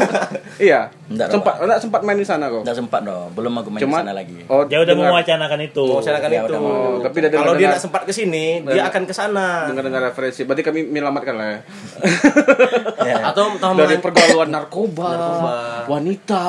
iya 0.60 0.88
Nggak, 1.08 1.28
sempat 1.30 1.54
enggak 1.58 1.80
sempat 1.80 2.02
main 2.04 2.16
di 2.16 2.28
sana 2.28 2.46
kok 2.46 2.64
Nggak 2.64 2.78
sempat 2.78 3.00
do. 3.02 3.32
Belum 3.32 3.52
aku 3.54 3.70
main 3.70 3.80
di 3.80 3.88
sana 3.90 4.12
lagi. 4.12 4.44
oh 4.46 4.64
Dia 4.66 4.84
udah 4.84 4.92
dengar- 4.92 5.08
mewacanakan 5.10 5.60
itu. 5.62 5.86
Mewacanakan 5.88 6.28
Ya, 6.28 6.36
itu. 6.38 6.48
udah 6.50 6.60
mau. 6.60 6.68
Oh, 6.68 6.96
tapi 7.00 7.16
udah 7.18 7.30
Kalau 7.32 7.54
dia 7.56 7.68
nak 7.70 7.80
sempat 7.80 8.02
ke 8.04 8.12
sini, 8.12 8.46
dia 8.62 8.84
akan 8.86 9.04
ke 9.04 9.14
sana. 9.14 9.48
dengar 9.68 9.84
dengar 9.84 10.02
referensi 10.04 10.44
berarti 10.44 10.64
kami 10.64 10.84
menyelamatkan 10.84 11.34
lah 11.34 11.48
ya 11.48 11.60
Ya. 13.08 13.16
Atau 13.26 13.56
dari 13.78 13.96
pergaulan 13.98 14.50
narkoba, 14.56 15.08
Narkoba. 15.08 15.56
wanita 15.88 16.44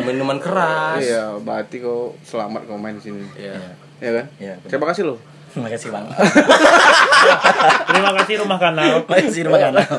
minuman 0.00 0.38
keras. 0.38 0.98
iya 0.98 1.36
berarti 1.36 1.78
kau 1.78 2.16
selamat 2.20 2.64
kau 2.64 2.76
main 2.76 2.96
di 2.96 3.04
sini 3.04 3.22
Iya. 3.34 3.56
ya 3.98 4.10
kan 4.12 4.26
Iya, 4.36 4.54
terima 4.64 4.86
kasih 4.86 5.04
loh 5.06 5.18
Terima 5.48 5.68
kasih 5.68 5.92
bang. 5.92 6.08
Terima 7.92 8.10
kasih 8.16 8.40
rumah 8.40 8.56
kanal. 8.56 9.04
Terima 9.04 9.20
kasih 9.20 9.42
rumah 9.44 9.60
kanal. 9.60 9.84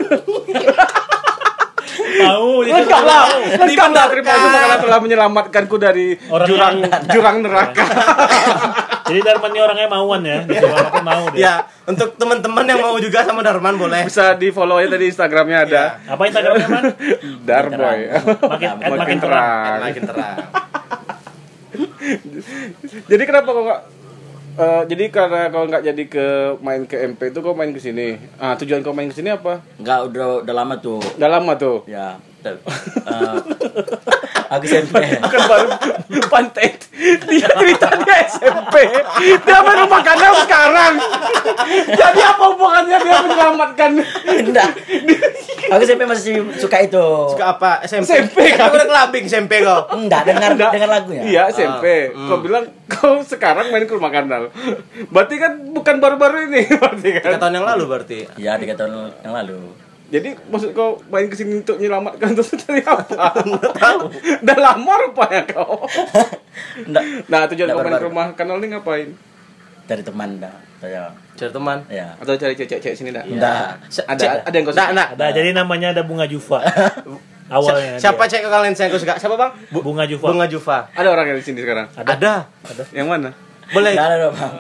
Tahu 1.94 2.50
itu 2.64 2.74
Lengkap 2.74 3.04
lah, 3.04 3.22
tahu. 3.24 3.38
lengkap 3.60 3.90
lah. 3.92 4.06
Terima 4.08 4.28
kasih 4.28 4.50
karena 4.50 4.78
telah 4.80 4.98
menyelamatkanku 4.98 5.76
dari 5.78 6.18
Orang 6.26 6.48
jurang 6.48 6.76
yang- 6.82 7.06
jurang 7.08 7.38
neraka. 7.42 7.86
Jadi 9.04 9.20
Darman 9.20 9.52
ini 9.52 9.60
orangnya 9.60 9.88
mauan 9.92 10.22
ya. 10.24 10.38
Disuruh 10.48 11.04
mau 11.04 11.24
dia. 11.36 11.42
Ya, 11.44 11.54
untuk 11.84 12.16
teman-teman 12.16 12.64
yang 12.64 12.80
mau 12.80 12.96
juga 13.00 13.28
sama 13.28 13.44
Darman 13.44 13.76
boleh. 13.76 14.08
Bisa 14.08 14.34
di 14.40 14.48
follow 14.50 14.80
aja 14.80 14.96
tadi 14.96 15.12
Instagramnya 15.12 15.58
ada 15.68 15.84
Apa 16.08 16.24
Instagramnya 16.28 16.68
man? 16.72 16.84
Darboy. 17.44 18.00
Makin, 18.48 18.70
Makin 18.80 18.98
makin, 18.98 19.18
terang. 19.20 19.78
Makin 19.84 20.04
terang. 20.08 20.38
Jadi 23.12 23.24
kenapa 23.26 23.50
nggak? 23.50 23.82
eh, 24.54 24.82
jadi 24.86 25.10
karena 25.10 25.50
kau 25.50 25.66
nggak 25.66 25.82
jadi 25.82 26.04
ke 26.06 26.26
main 26.62 26.86
ke 26.86 26.94
MP 27.10 27.34
itu 27.34 27.40
kau 27.42 27.58
main 27.58 27.74
ke 27.74 27.82
sini. 27.82 28.22
Ah 28.38 28.54
tujuan 28.54 28.86
kau 28.86 28.94
main 28.94 29.10
ke 29.10 29.18
sini 29.18 29.34
apa? 29.34 29.66
Enggak 29.82 30.00
udah 30.14 30.46
udah 30.46 30.54
lama 30.54 30.76
tuh. 30.78 31.02
Udah 31.18 31.30
lama 31.30 31.54
tuh. 31.58 31.82
Ya. 31.90 32.22
Eh, 32.46 33.38
aku 34.50 34.64
SMP. 34.64 34.96
Kan 35.18 35.42
baru 35.46 35.70
pantai. 36.28 36.76
Dia 37.24 37.48
cerita 37.50 37.88
dia 37.98 38.16
SMP. 38.24 38.76
Dia 39.40 39.58
main 39.60 39.78
rumah 39.80 40.02
kanal 40.02 40.34
sekarang. 40.40 40.94
Jadi 41.90 42.20
apa 42.22 42.44
hubungannya 42.46 42.98
dia 42.98 43.18
menyelamatkan? 43.22 43.92
Enggak. 44.30 44.70
Aku 45.66 45.82
SMP 45.82 46.04
masih 46.04 46.34
suka 46.56 46.78
itu. 46.80 47.06
Suka 47.32 47.46
apa? 47.54 47.72
SMP. 47.84 48.20
SMP 48.22 48.38
kan? 48.52 48.68
Kau 48.68 48.76
udah 48.76 48.88
kelabing 48.88 49.26
SMP 49.26 49.54
kau. 49.62 49.88
Enggak 49.92 50.22
dengar 50.26 50.52
Enggak. 50.52 50.72
dengar 50.72 50.90
lagunya. 50.92 51.24
Iya 51.24 51.42
SMP. 51.50 52.12
Ah, 52.12 52.28
Kau 52.28 52.40
bilang 52.40 52.66
kau 52.86 53.20
sekarang 53.22 53.68
main 53.70 53.84
ke 53.84 53.94
rumah 53.94 54.12
kanal. 54.12 54.52
Berarti 55.10 55.36
kan 55.38 55.52
bukan 55.72 55.96
baru-baru 55.98 56.48
ini. 56.48 56.62
Berarti 56.82 57.10
Tiga 57.10 57.32
kan. 57.32 57.40
tahun 57.42 57.54
yang 57.58 57.68
lalu 57.68 57.84
berarti. 57.86 58.20
Iya, 58.36 58.56
tiga 58.56 58.74
tahun 58.76 58.92
yang 59.20 59.34
lalu. 59.34 59.60
Jadi 60.14 60.30
maksud 60.46 60.72
kau 60.72 61.02
main 61.10 61.26
ke 61.26 61.34
sini 61.34 61.58
untuk 61.58 61.76
menyelamatkan 61.76 62.32
terus 62.38 62.54
dari 62.56 62.86
apa? 62.86 63.02
tahu. 63.74 64.14
Udah 64.46 64.58
lama 64.60 64.94
rupanya 65.02 65.42
kau. 65.50 65.90
Enggak. 66.88 67.04
Nah 67.26 67.50
tujuan 67.50 67.66
Nggak 67.66 67.76
kau 67.76 67.84
main 67.84 67.98
ke 67.98 68.06
rumah 68.06 68.26
kanal 68.34 68.62
ini 68.62 68.68
ngapain? 68.72 69.10
Dari 69.84 70.00
teman 70.00 70.38
dah. 70.38 70.54
Saya. 70.78 71.10
Cari 71.34 71.50
teman. 71.50 71.78
Ya. 71.90 72.14
Atau 72.16 72.38
cari 72.38 72.54
cewek-cewek 72.54 72.94
sini 72.94 73.10
dah? 73.10 73.26
Enggak. 73.26 73.82
Se- 73.90 74.06
Ada 74.06 74.22
cek- 74.22 74.44
ada 74.46 74.54
yang 74.54 74.64
kau 74.64 74.72
Nah, 74.72 74.86
suka? 74.86 74.94
nah. 74.94 75.08
Ada 75.12 75.26
jadi 75.34 75.50
namanya 75.52 75.88
ada 75.90 76.06
bunga 76.06 76.24
Juva. 76.24 76.62
Awalnya. 77.46 77.98
Siapa 77.98 78.24
cek 78.24 78.42
ke 78.42 78.50
kalian 78.50 78.74
saya 78.74 78.94
suka? 78.94 79.18
Siapa 79.18 79.34
bang? 79.34 79.52
Bunga 79.74 80.06
Juva. 80.06 80.30
Bunga 80.30 80.46
Juva. 80.46 80.78
Ada 80.94 81.10
orang 81.10 81.26
yang 81.28 81.38
di 81.38 81.44
sini 81.44 81.60
sekarang. 81.60 81.90
Ada. 81.92 82.48
Yang 82.92 83.08
mana? 83.08 83.30
Boleh. 83.68 83.92
Enggak 83.92 84.08
ada 84.08 84.18
dong, 84.22 84.36
Bang. 84.36 84.54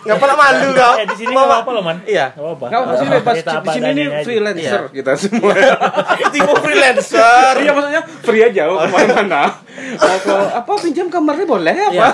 Ngapa 0.00 0.24
nak 0.24 0.36
malu 0.36 0.68
kau? 0.72 0.94
Eh 0.96 1.04
di 1.04 1.16
sini 1.18 1.32
Mau, 1.32 1.44
nggak 1.44 1.60
apa-apa 1.60 1.70
loh 1.76 1.82
man. 1.84 1.96
Iya. 2.08 2.26
Nggak 2.32 2.44
apa-apa. 2.46 2.64
Nggak 2.66 3.34
Kita 3.36 3.52
apa 3.52 3.60
di 3.60 3.68
sini 3.70 3.90
nih 3.90 4.06
aja. 4.06 4.24
freelancer 4.24 4.80
Iya. 4.80 4.94
kita 4.96 5.12
semua. 5.20 5.52
Tipe 6.32 6.52
freelancer. 6.56 7.52
Iya 7.60 7.70
maksudnya 7.70 8.02
free 8.24 8.42
aja 8.42 8.62
mau 8.64 8.76
ke 8.78 8.88
mana-mana. 8.88 9.42
Mau 9.90 10.16
ke 10.20 10.34
apa 10.54 10.72
pinjam 10.78 11.06
kamarnya 11.08 11.46
boleh 11.46 11.74
apa? 11.74 11.92
Iya. 11.92 12.06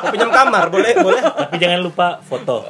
Mau 0.00 0.10
pinjam 0.10 0.30
kamar, 0.30 0.64
boleh, 0.70 0.92
boleh. 0.98 1.20
Tapi 1.20 1.56
jangan 1.58 1.80
lupa 1.82 2.06
foto. 2.20 2.62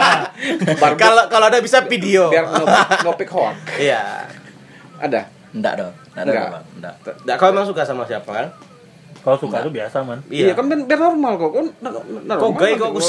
Kalau 1.00 1.28
kalau 1.28 1.46
ada 1.46 1.60
bisa 1.60 1.84
video. 1.84 2.32
Biar 2.32 2.48
ngopik, 3.04 3.28
hoak. 3.28 3.54
Iya. 3.76 4.26
Ada. 4.98 5.28
Enggak 5.50 5.74
dong. 5.76 5.92
Enggak 6.16 6.64
Enggak. 6.76 6.94
Enggak. 7.04 7.36
Kau 7.36 7.48
emang 7.48 7.64
suka 7.64 7.82
sama 7.84 8.04
siapa 8.04 8.30
kan? 8.30 8.46
Kalau 9.20 9.36
suka 9.36 9.60
tuh 9.60 9.72
biasa 9.72 10.00
man. 10.00 10.24
Iya 10.26 10.56
kan 10.56 10.64
biar, 10.64 10.80
biar 10.88 11.00
normal 11.02 11.32
kok. 11.36 11.50
Kan 11.52 11.66
no- 11.78 12.04
normal. 12.24 12.40
Kok 12.40 12.50
gay 12.56 12.72
kok, 12.72 12.88
nanti. 12.88 12.96
Gus? 12.96 13.08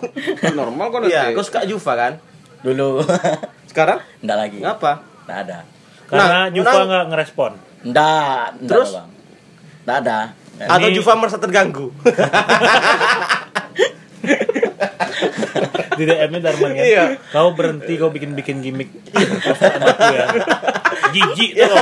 normal 0.58 0.86
kok 0.90 0.98
nanti. 1.00 1.14
Iya, 1.14 1.30
kau 1.30 1.44
suka 1.46 1.62
Juva 1.62 1.92
kan? 1.94 2.12
Dulu. 2.60 2.88
Sekarang? 3.70 3.98
Enggak 4.18 4.38
lagi. 4.40 4.58
Ngapa? 4.58 4.92
Enggak 5.24 5.38
ada. 5.46 5.58
Karena 6.04 6.24
Nah, 6.26 6.44
Juva 6.50 6.70
nah. 6.70 6.84
nggak 6.84 7.04
ngerespon. 7.14 7.52
Enggak. 7.84 8.46
Enggak, 8.58 8.68
Terus? 8.68 8.90
Enggak 9.84 9.96
ada. 10.02 10.18
Ada. 10.54 10.70
Atau 10.74 10.88
Juva 10.90 11.12
merasa 11.14 11.38
terganggu? 11.38 11.86
Di 15.94 16.02
DM-nya 16.02 16.40
Darman 16.42 16.74
ya. 16.74 16.82
Iya. 16.82 17.04
Kau 17.30 17.54
berhenti 17.54 17.94
kau 17.94 18.10
bikin-bikin 18.10 18.58
gimmick. 18.58 18.90
Ya. 19.14 20.26
Jijik 21.14 21.50
tuh. 21.54 21.78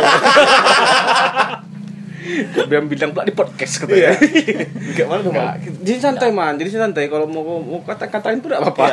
Biar 2.70 2.82
bilang 2.86 3.10
pula 3.10 3.26
di 3.26 3.34
podcast 3.34 3.82
katanya. 3.82 4.14
Enggak 4.14 5.06
mana 5.10 5.20
tuh, 5.26 5.32
Nggak, 5.34 5.54
jadi 5.82 5.98
santai 5.98 6.30
man, 6.30 6.54
jadi 6.54 6.70
santai. 6.70 7.10
Kalau 7.10 7.26
mau 7.26 7.58
mau 7.58 7.82
kata-katain 7.82 8.38
pun 8.38 8.50
tidak 8.54 8.62
apa-apa. 8.62 8.86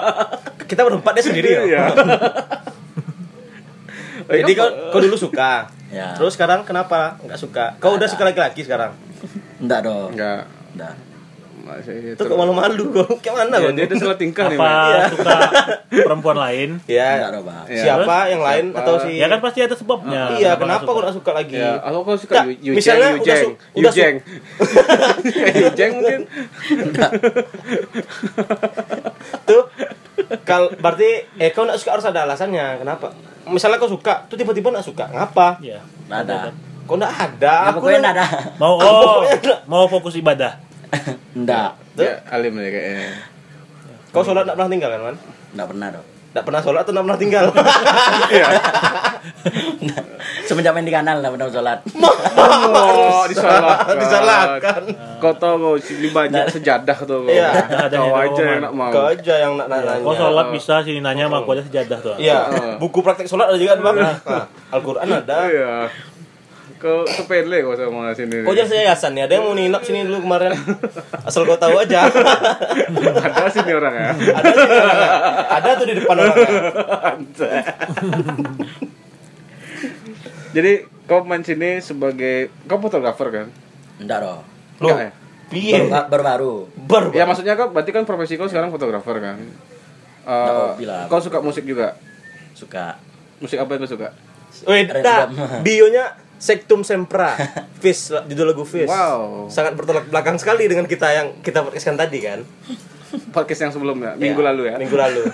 Kita 0.70 0.88
berempat 0.88 1.12
dia 1.20 1.24
sendiri 1.24 1.48
ya. 1.52 1.62
Iya. 1.68 1.82
Jadi 4.32 4.54
kau, 4.56 4.64
kau 4.94 5.00
dulu 5.02 5.18
suka. 5.18 5.68
Ya. 5.92 6.16
Terus 6.16 6.32
sekarang 6.32 6.64
kenapa 6.64 7.20
nggak 7.20 7.36
suka? 7.36 7.76
Kau 7.76 8.00
udah 8.00 8.08
suka 8.08 8.24
laki-laki 8.24 8.64
sekarang? 8.64 8.96
Enggak 9.60 9.84
dong. 9.84 10.16
enggak 10.16 10.48
Enggak. 10.72 11.11
Masih 11.62 12.18
Tuh 12.18 12.26
kok 12.26 12.34
malu-malu 12.34 12.90
kok. 12.90 13.06
Kayak 13.22 13.34
mana 13.40 13.54
Ya, 13.54 13.62
kok? 13.62 13.72
dia 13.72 13.84
ada 13.84 13.94
salah 13.96 14.16
tingkah 14.16 14.44
nih, 14.46 14.58
Apa 14.58 14.74
suka 15.08 15.36
perempuan 16.06 16.34
lain? 16.36 16.68
Ya. 16.84 17.08
Enggak 17.16 17.30
dong, 17.32 17.44
Bang. 17.44 17.64
Ya. 17.64 17.82
Siapa 17.82 18.16
yang 18.26 18.42
lain 18.42 18.64
atau 18.72 18.94
si 18.98 19.10
Ya 19.14 19.26
kan 19.26 19.38
pasti 19.38 19.58
ada 19.60 19.72
sebabnya. 19.72 20.22
Iya, 20.34 20.52
nggak 20.52 20.58
kenapa 20.60 20.88
kok 20.88 21.00
gak 21.00 21.14
suka 21.14 21.30
lagi? 21.32 21.56
Ya, 21.56 21.78
aku 21.78 21.98
kok 22.02 22.18
suka 22.18 22.34
Yu- 22.42 22.50
Yujeng, 22.52 22.74
misalnya 22.74 23.08
Yujeng, 23.12 23.22
udah 23.22 23.36
su- 23.38 23.56
Yujeng. 23.94 24.14
Yujeng 25.62 25.90
mungkin. 25.94 26.20
Tuh 29.44 29.62
kal 30.42 30.62
berarti 30.74 31.10
eh 31.36 31.50
kau 31.50 31.62
gak 31.62 31.78
suka 31.78 31.90
harus 31.94 32.06
ada 32.06 32.24
alasannya. 32.24 32.82
Kenapa? 32.82 33.14
Misalnya 33.44 33.78
kau 33.78 33.86
suka, 33.86 34.26
tuh 34.26 34.34
tiba-tiba 34.34 34.70
gak 34.72 34.82
suka. 34.84 35.06
Ngapa? 35.08 35.58
Iya. 35.58 35.78
Ada. 36.08 36.50
Kok 36.82 36.96
gak 36.96 37.14
ada? 37.14 37.54
Ya, 37.60 37.70
pokoknya 37.70 37.98
nang- 38.00 38.02
nggak 38.02 38.14
ada. 38.18 38.26
Mau 38.58 38.74
oh, 38.76 39.22
mau 39.64 39.84
fokus 39.86 40.18
ibadah. 40.18 40.58
Enggak. 41.38 41.70
Ya, 41.96 42.20
alim 42.28 42.56
aja 42.56 42.70
kayaknya. 42.70 43.10
Kau 44.12 44.20
sholat 44.20 44.44
gak 44.44 44.56
pernah 44.56 44.70
tinggal 44.70 44.90
kan, 44.92 45.00
Man? 45.00 45.16
Enggak 45.56 45.68
pernah 45.72 45.88
dong. 45.92 46.06
Gak 46.32 46.44
pernah 46.48 46.60
sholat 46.64 46.80
atau 46.84 46.92
gak 46.96 47.04
pernah 47.04 47.20
tinggal? 47.20 47.44
Semenjak 50.48 50.72
main 50.72 50.88
di 50.88 50.92
kanal 50.92 51.20
enggak 51.20 51.32
pernah 51.36 51.48
sholat. 51.52 51.78
Oh, 52.72 53.24
disalahkan. 53.28 53.94
Disalahkan. 54.00 54.82
Kau 55.22 55.32
tahu 55.36 55.54
kau 55.60 55.74
sini 55.78 56.10
banyak 56.10 56.50
sejadah 56.50 56.96
tuh. 57.04 57.28
kau. 57.28 57.30
Iya. 57.30 57.52
Ada 57.86 57.94
Kau 57.94 58.08
yang 58.08 58.16
aja 58.18 58.42
yang 58.42 58.60
nak 58.64 58.72
mau. 58.74 58.90
Kau 58.90 59.06
aja 59.12 59.34
yang 59.38 59.52
nak 59.54 59.68
nanya. 59.70 60.00
Kau 60.02 60.14
sholat 60.16 60.46
bisa 60.50 60.74
sini 60.82 60.98
nanya 61.04 61.28
sama 61.30 61.44
aku 61.44 61.50
ada 61.54 61.62
sejadah 61.62 61.98
tuh. 62.00 62.14
Iya, 62.18 62.38
buku 62.80 62.98
praktek 63.04 63.28
sholat 63.30 63.52
ada 63.52 63.58
juga 63.60 63.78
bang. 63.78 63.96
Nah, 64.00 64.16
Al-Quran 64.72 65.06
ada. 65.06 65.36
Iya. 65.46 65.72
Kau 66.82 67.06
sepele 67.06 67.62
kau 67.62 67.78
sama 67.78 68.10
sini. 68.10 68.42
Kau 68.42 68.58
jangan 68.58 68.74
saya 68.74 68.90
yayasan 68.90 69.14
nih, 69.14 69.30
ada 69.30 69.38
yang 69.38 69.46
mau 69.46 69.54
nginap 69.54 69.86
sini 69.86 70.02
dulu 70.02 70.26
kemarin. 70.26 70.50
Asal 71.22 71.46
kau 71.46 71.54
tahu 71.54 71.78
aja. 71.78 72.10
Ada 73.22 73.46
sini 73.54 73.70
orang 73.70 73.94
ya. 73.94 74.10
ada 74.10 74.50
sih 74.50 74.66
orangnya. 74.66 75.10
Ada 75.46 75.68
tuh 75.78 75.86
di 75.86 75.94
depan 76.02 76.16
orangnya. 76.18 76.50
Jadi 80.58 80.72
kau 81.06 81.22
main 81.22 81.46
sini 81.46 81.78
sebagai 81.78 82.50
kau 82.66 82.82
fotografer 82.82 83.30
kan? 83.30 83.46
Enggak 84.02 84.18
dong. 84.26 84.42
Enggak 84.82 84.98
ya? 84.98 85.10
piye? 85.52 85.78
Baru 85.86 86.10
baru. 86.10 86.24
baru. 86.26 86.54
Ber. 86.74 87.04
Ya 87.14 87.30
maksudnya 87.30 87.54
kau 87.54 87.70
berarti 87.70 87.94
kan 87.94 88.02
profesi 88.02 88.34
kau 88.34 88.50
sekarang 88.50 88.74
fotografer 88.74 89.22
kan? 89.22 89.38
Eh, 90.26 90.50
hobi 90.50 90.90
lah. 90.90 91.06
kau 91.06 91.22
suka 91.22 91.38
musik 91.38 91.62
juga? 91.62 91.94
Suka. 92.58 92.98
Musik 93.38 93.62
apa 93.62 93.70
yang 93.78 93.86
kau 93.86 93.92
suka? 93.94 94.10
Wih. 94.66 94.90
Bionya 95.62 96.21
Sektum 96.42 96.82
Sempra. 96.82 97.38
Fish, 97.82 98.10
judul 98.26 98.50
lagu 98.50 98.66
Fish. 98.66 98.90
Wow. 98.90 99.46
Sangat 99.46 99.78
bertolak 99.78 100.10
belakang 100.10 100.34
sekali 100.34 100.66
dengan 100.66 100.90
kita 100.90 101.06
yang 101.08 101.38
kita 101.38 101.62
podcastkan 101.62 101.94
tadi 101.94 102.18
kan. 102.18 102.42
Podcast 103.30 103.62
yang 103.62 103.70
sebelumnya, 103.70 104.18
minggu 104.18 104.40
Ya, 104.40 104.46
lalu 104.50 104.62
ya. 104.66 104.74
Minggu 104.74 104.96
lalu. 104.96 105.22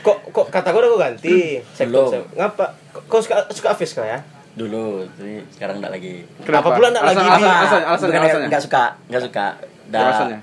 kok 0.00 0.18
kok 0.30 0.46
kata 0.48 0.70
gue 0.70 0.80
udah 0.80 0.88
gue 0.88 1.00
ganti. 1.02 1.36
Sektum 1.68 1.92
Belum. 1.92 2.08
Sem- 2.08 2.28
Ngapa? 2.32 2.64
Kok- 2.94 3.04
Kau 3.06 3.20
suka 3.20 3.44
suka 3.52 3.70
Fish 3.74 3.92
kau 3.92 4.06
ya? 4.06 4.24
Dulu, 4.56 5.04
tapi 5.04 5.44
sekarang 5.52 5.76
enggak 5.76 5.92
lagi. 5.92 6.24
Kenapa 6.40 6.72
pula 6.72 6.88
nggak 6.88 7.04
lagi 7.04 7.20
alasan, 7.20 7.44
alasan, 7.44 7.82
alasan, 7.84 8.08
alasannya. 8.08 8.46
enggak 8.48 8.62
suka, 8.64 8.84
enggak 9.04 9.22
suka. 9.28 9.46
Dah 9.86 10.00
Alasannya? 10.00 10.40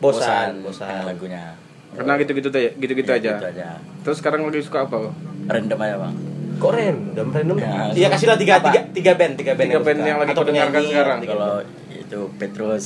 Bosan, 0.00 0.64
bosan, 0.64 0.80
bosan. 0.80 1.04
lagunya. 1.04 1.44
Karena 1.92 2.16
gitu-gitu 2.16 2.48
aja, 2.48 2.72
gitu-gitu 2.72 3.10
Ya, 3.12 3.18
aja. 3.20 3.32
Gitu 3.36 3.48
aja. 3.52 3.68
Terus 4.00 4.16
sekarang 4.16 4.48
lagi 4.48 4.64
suka 4.64 4.88
apa? 4.88 5.12
Random 5.44 5.76
aja, 5.76 5.96
Bang. 6.00 6.16
Kok 6.60 6.70
random 6.70 7.26
random? 7.30 7.56
Ya, 7.56 7.72
Iya 7.90 8.06
kasihlah 8.10 8.36
tiga, 8.36 8.60
apa? 8.60 8.68
tiga, 8.68 8.80
tiga 8.92 9.12
band, 9.16 9.32
tiga 9.34 9.52
band, 9.54 9.66
Tiga 9.66 9.74
yang 9.74 9.82
band 9.82 9.96
suka. 9.96 10.06
yang 10.06 10.18
lagi 10.18 10.30
Atau 10.30 10.36
kau 10.36 10.46
dengarkan 10.46 10.80
sekarang. 10.84 11.18
Kalau 11.24 11.52
itu 11.90 12.20
Petrus. 12.36 12.84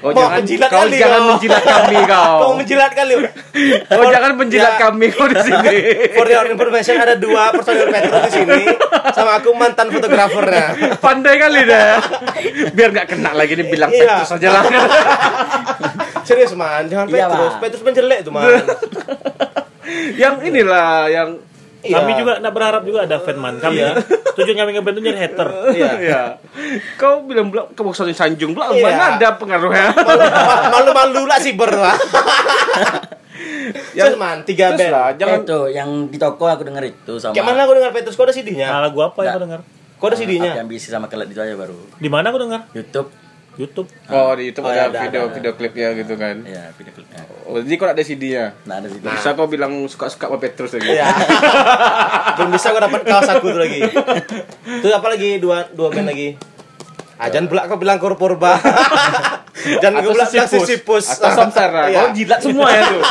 Oh, 0.00 0.10
Mau 0.10 0.16
jangan 0.16 0.40
menjilat 0.40 0.70
kau 0.72 0.80
kali 0.80 0.96
jangan 0.96 1.20
kau. 1.20 1.28
menjilat 1.30 1.60
kami 1.62 1.96
kau. 2.16 2.36
Kau 2.40 2.52
menjilat 2.56 2.90
kali. 2.90 3.12
Oh, 3.92 4.04
jangan 4.08 4.32
menjilat 4.34 4.72
Ya. 4.72 4.80
kami 4.80 5.06
kau 5.12 5.26
di 5.28 5.36
sini. 5.44 5.76
For 6.10 6.24
your 6.26 6.46
information 6.48 6.94
ada 6.96 7.14
dua 7.14 7.42
personil 7.52 7.84
Petrus 7.86 8.22
di 8.24 8.32
sini 8.32 8.60
sama 9.12 9.36
aku 9.36 9.52
mantan 9.52 9.92
fotografernya. 9.92 10.66
Pandai 10.96 11.36
kali 11.36 11.60
dah. 11.62 12.00
Biar 12.72 12.88
nggak 12.90 13.06
kena 13.06 13.36
lagi 13.36 13.52
nih 13.54 13.66
bilang 13.68 13.92
Iya. 13.92 14.24
Petrus 14.24 14.32
aja 14.34 14.48
lah. 14.50 14.64
Serius 16.26 16.52
man, 16.54 16.88
jangan 16.88 17.04
Iya, 17.06 17.28
Petrus. 17.28 17.52
Petrus 17.60 17.80
tuh 18.24 18.32
man. 18.32 18.48
yang 20.16 20.40
inilah 20.40 21.10
yang 21.10 21.28
Iya. 21.80 21.96
Kami 21.96 22.12
juga 22.14 22.32
nggak 22.38 22.52
berharap 22.52 22.82
juga 22.82 22.98
ada 23.02 23.16
fan 23.16 23.36
man. 23.36 23.56
Kami 23.56 23.76
Iya. 23.78 23.96
tujuan 24.30 24.56
kami 24.58 24.70
ngeband 24.72 24.94
itu 24.94 25.02
nyari 25.02 25.18
hater. 25.18 25.48
Iya. 25.72 25.90
ya. 25.98 26.22
Kau 26.94 27.24
bilang 27.24 27.48
belum 27.48 27.72
kau 27.72 27.82
bosan 27.82 28.12
sanjung 28.12 28.52
belum 28.52 28.68
Iya. 28.70 28.84
mana 28.86 29.16
ada 29.16 29.28
pengaruhnya. 29.34 29.88
Malu-malu 30.68 31.24
lah 31.24 31.38
sih 31.38 31.52
ber 31.52 31.72
lah. 31.72 31.96
Yang 33.92 34.14
man, 34.16 34.42
tiga 34.42 34.72
Terus 34.72 34.90
lah, 34.90 35.10
band. 35.10 35.16
jangan 35.16 35.36
Eh, 35.36 35.44
itu 35.44 35.58
yang 35.72 35.88
di 36.06 36.18
toko 36.18 36.44
aku 36.44 36.62
denger 36.62 36.84
itu 36.86 37.12
sama 37.16 37.32
Kayak 37.32 37.46
mana 37.46 37.60
aku 37.62 37.72
dengar 37.72 37.90
Petrus? 37.90 38.14
Kau 38.14 38.24
ada 38.24 38.32
CD-nya? 38.32 38.66
Nah, 38.68 38.80
lagu 38.82 38.98
apa 39.00 39.16
yang 39.16 39.22
Nggak. 39.22 39.32
kau 39.32 39.42
dengar? 39.42 39.60
Kau 39.96 40.06
ada 40.06 40.16
CD-nya? 40.16 40.50
ambisi 40.58 40.88
sama 40.88 41.06
kelet 41.06 41.28
itu 41.28 41.40
aja 41.40 41.54
baru. 41.54 41.76
Di 41.94 42.08
mana 42.08 42.28
kau 42.28 42.40
dengar? 42.40 42.66
YouTube. 42.72 43.08
YouTube. 43.56 43.88
Oh, 44.08 44.32
di 44.32 44.48
YouTube 44.48 44.64
Oh, 44.64 44.70
ada 44.70 44.88
ada, 44.88 45.00
video 45.02 45.22
ada. 45.22 45.32
video 45.32 45.52
klipnya 45.54 45.88
gitu 45.94 46.14
kan. 46.16 46.36
Ya, 46.42 46.72
video 46.72 46.92
klipnya. 46.92 47.20
Oh, 47.50 47.58
jadi 47.58 47.74
kau 47.74 47.90
ada 47.90 47.98
CD-nya. 47.98 48.54
Nah, 48.62 48.78
ada 48.78 48.86
situ. 48.86 49.02
Bisa 49.02 49.34
kau 49.34 49.50
bilang 49.50 49.74
suka-suka 49.90 50.30
sama 50.30 50.38
Petrus 50.38 50.70
lagi. 50.70 50.94
Iya. 50.94 51.10
Belum 52.38 52.54
bisa 52.54 52.70
kau 52.70 52.78
dapat 52.78 53.02
kaos 53.02 53.26
aku 53.26 53.50
tuh 53.50 53.58
lagi. 53.58 53.82
Tuh 54.78 54.90
apa 54.94 55.06
lagi? 55.10 55.42
Dua 55.42 55.66
dua 55.68 55.90
band 55.90 56.06
lagi. 56.06 56.38
Ajan 57.18 57.50
pula 57.50 57.66
kau 57.66 57.74
bilang 57.74 57.98
kor 57.98 58.14
purba. 58.14 58.54
Dan 59.82 59.98
kau 59.98 60.14
bilang 60.14 60.30
sisipus. 60.30 61.10
Atau 61.10 61.34
samsara. 61.34 61.90
Iya. 61.90 61.98
Kau 61.98 62.08
jilat 62.14 62.38
semua 62.38 62.70
ya 62.70 62.82
tuh. 62.86 63.02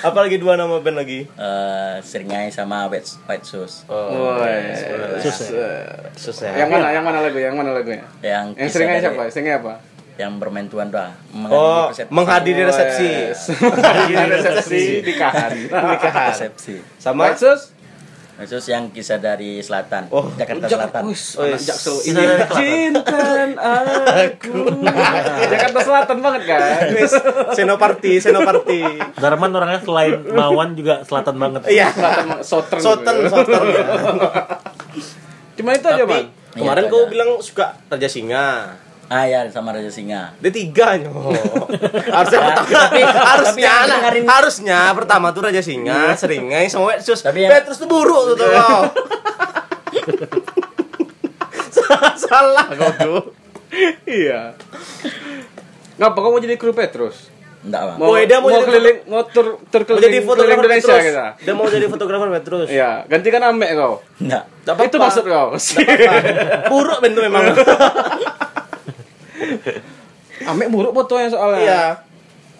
Apa 0.00 0.24
lagi 0.24 0.40
dua 0.40 0.56
nama 0.56 0.80
band 0.80 0.96
lagi? 0.96 1.28
Eh, 1.28 1.94
seringai 2.00 2.48
sama 2.48 2.88
white 2.88 3.04
white 3.28 3.44
sauce. 3.44 3.84
Oh, 3.84 4.40
Woi. 4.40 4.72
susah. 6.16 6.56
Yang 6.56 6.72
mana? 6.72 6.88
Yang 6.88 7.04
mana 7.04 7.18
lagu? 7.20 7.36
Yang 7.36 7.54
mana 7.60 7.70
lagunya? 7.76 8.08
Yang 8.24 8.56
Yang 8.56 8.68
dari- 8.72 9.04
siapa? 9.04 9.22
Seringnya 9.28 9.56
apa? 9.60 9.74
Yang 10.20 10.32
bermain 10.36 10.68
tuan 10.68 10.92
doa. 10.92 11.16
Oh, 11.48 11.88
persepsi. 11.88 12.12
menghadiri 12.12 12.62
resepsi. 12.68 13.08
Menghadiri 13.64 14.24
resepsi 14.28 14.82
nikahan. 15.00 15.50
Nikahan. 15.96 16.28
persepsi. 16.28 16.74
Sama? 17.00 17.32
White 17.32 17.40
sauce 18.48 18.72
yang 18.72 18.88
kisah 18.88 19.20
dari 19.20 19.60
selatan. 19.60 20.08
Oh, 20.08 20.32
Jakarta 20.32 20.64
Jak- 20.64 20.80
Selatan. 20.80 21.02
Oh, 21.04 21.44
yes. 21.44 21.60
Jaksel. 21.60 21.96
Izinkan 22.08 23.52
aku. 23.52 24.56
Jakarta 25.52 25.78
Selatan 25.84 26.16
banget 26.24 26.42
kan? 26.48 26.60
Senoparti, 27.52 28.16
Senoparti. 28.16 28.80
Darman 29.20 29.52
orangnya 29.52 29.84
selain 29.84 30.24
Mawan 30.24 30.72
juga 30.72 31.04
selatan 31.04 31.36
banget. 31.36 31.68
Iya. 31.68 31.92
Selatan 31.92 32.40
Southern. 32.40 32.80
Soten, 32.80 33.14
gitu. 33.20 33.28
soten. 33.28 33.62
Cuma 35.60 35.76
itu 35.76 35.86
aja, 35.86 36.04
Bang. 36.08 36.26
kemarin 36.56 36.84
Iya, 36.88 36.92
kau 36.96 37.04
bilang 37.12 37.30
suka 37.44 37.76
Raja 37.92 38.08
Singa. 38.08 38.72
Ah 39.10 39.26
ya 39.26 39.42
sama 39.50 39.74
Raja 39.74 39.90
Singa. 39.90 40.38
Dia 40.38 40.54
tiga 40.54 40.94
nyo. 40.94 41.10
harusnya 42.14 42.38
pertama, 42.40 42.70
tapi 42.70 43.00
harusnya 43.02 43.42
tapi 43.42 43.60
yang 43.60 43.86
dengerin- 43.90 44.28
harusnya 44.30 44.78
pertama 44.94 45.26
tuh 45.34 45.42
Raja 45.42 45.58
Singa, 45.58 46.14
Seringai 46.14 46.70
sama 46.70 46.94
Wetsus. 46.94 47.18
Tapi 47.18 47.42
yang- 47.42 47.50
Petrus 47.50 47.76
tuh 47.76 47.90
buruk 47.90 48.22
tuh 48.30 48.36
tuh. 48.38 48.46
kau. 48.48 48.82
salah 51.74 52.14
salah 52.14 52.66
kau 52.70 52.90
tuh. 52.94 53.22
Iya. 54.06 54.54
Ngapa 55.98 56.14
kau 56.16 56.30
mau 56.30 56.38
jadi 56.38 56.54
kru 56.54 56.70
Petrus? 56.70 57.26
Enggak, 57.60 57.82
Bang. 57.84 57.96
Mau, 57.98 58.08
Oh, 58.08 58.16
dia 58.16 58.38
mau 58.38 58.46
mau 58.46 58.56
jadi 58.56 58.64
keliling, 58.64 58.98
mau 59.04 59.22
tur, 59.26 59.60
keliling, 59.68 60.00
jadi 60.00 60.18
fotografer 60.22 60.64
Indonesia 60.64 60.94
kita. 60.96 61.26
Dia 61.36 61.52
mau 61.52 61.66
jadi 61.66 61.86
fotografer 61.86 62.28
Petrus. 62.32 62.68
Iya, 62.70 63.04
gantikan 63.04 63.42
Amek 63.44 63.74
kau. 63.74 64.00
Enggak. 64.16 64.46
Itu 64.86 64.96
maksud 64.96 65.24
kau. 65.26 65.58
Buruk 66.70 66.98
bentuk 67.02 67.26
memang. 67.26 67.42
Amek 70.50 70.68
buruk 70.72 70.92
fotonya 70.92 71.28
soalnya. 71.28 71.60
Iya. 71.60 71.82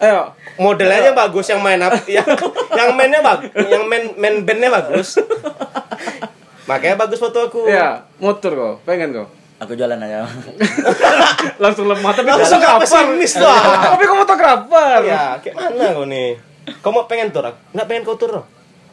Ayo, 0.01 0.33
Modelnya 0.57 1.13
bagus 1.13 1.45
yang 1.45 1.61
main 1.61 1.77
up, 1.77 1.93
yang 2.09 2.25
yang 2.79 2.89
mainnya 2.97 3.21
bagus, 3.21 3.53
yang 3.69 3.85
main 3.85 4.09
main 4.17 4.41
bandnya 4.41 4.73
bagus. 4.73 5.21
Makanya 6.69 6.97
bagus 6.97 7.21
foto 7.21 7.49
aku. 7.49 7.69
iya, 7.69 8.01
motor 8.17 8.51
kau, 8.53 8.73
pengen 8.81 9.13
kau. 9.13 9.29
Aku 9.61 9.77
jualan 9.77 9.93
aja. 10.01 10.25
Langsung 11.61 11.85
lemah 11.85 12.17
tapi 12.17 12.33
Langsung 12.33 12.57
kau 12.57 12.65
gak 12.65 12.81
pesimis 12.81 13.37
tuh. 13.37 13.45
ah. 13.45 13.93
Tapi 13.93 14.09
kau 14.09 14.17
fotografer. 14.17 15.05
Ya, 15.05 15.37
kayak 15.37 15.53
mana 15.53 15.93
kau 15.93 16.05
nih? 16.09 16.41
Kau 16.81 16.89
mau 16.89 17.05
pengen 17.05 17.29
tur? 17.29 17.45
Nggak 17.45 17.85
pengen 17.85 18.01
kau 18.01 18.17
tur? 18.17 18.41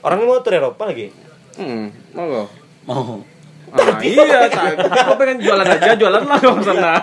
Orang 0.04 0.20
ini 0.20 0.28
mau 0.28 0.44
tur 0.44 0.52
Eropa 0.52 0.84
lagi. 0.84 1.08
Hmm, 1.56 1.88
mau 2.12 2.24
kau. 2.28 2.46
Mau. 2.84 3.24
Ah, 3.68 4.00
iya, 4.00 4.48
kau 5.04 5.16
pengen 5.16 5.38
jualan 5.38 5.66
aja, 5.66 5.92
jualan 5.92 6.24
lah 6.24 6.38
kau 6.38 6.56
sana. 6.60 6.96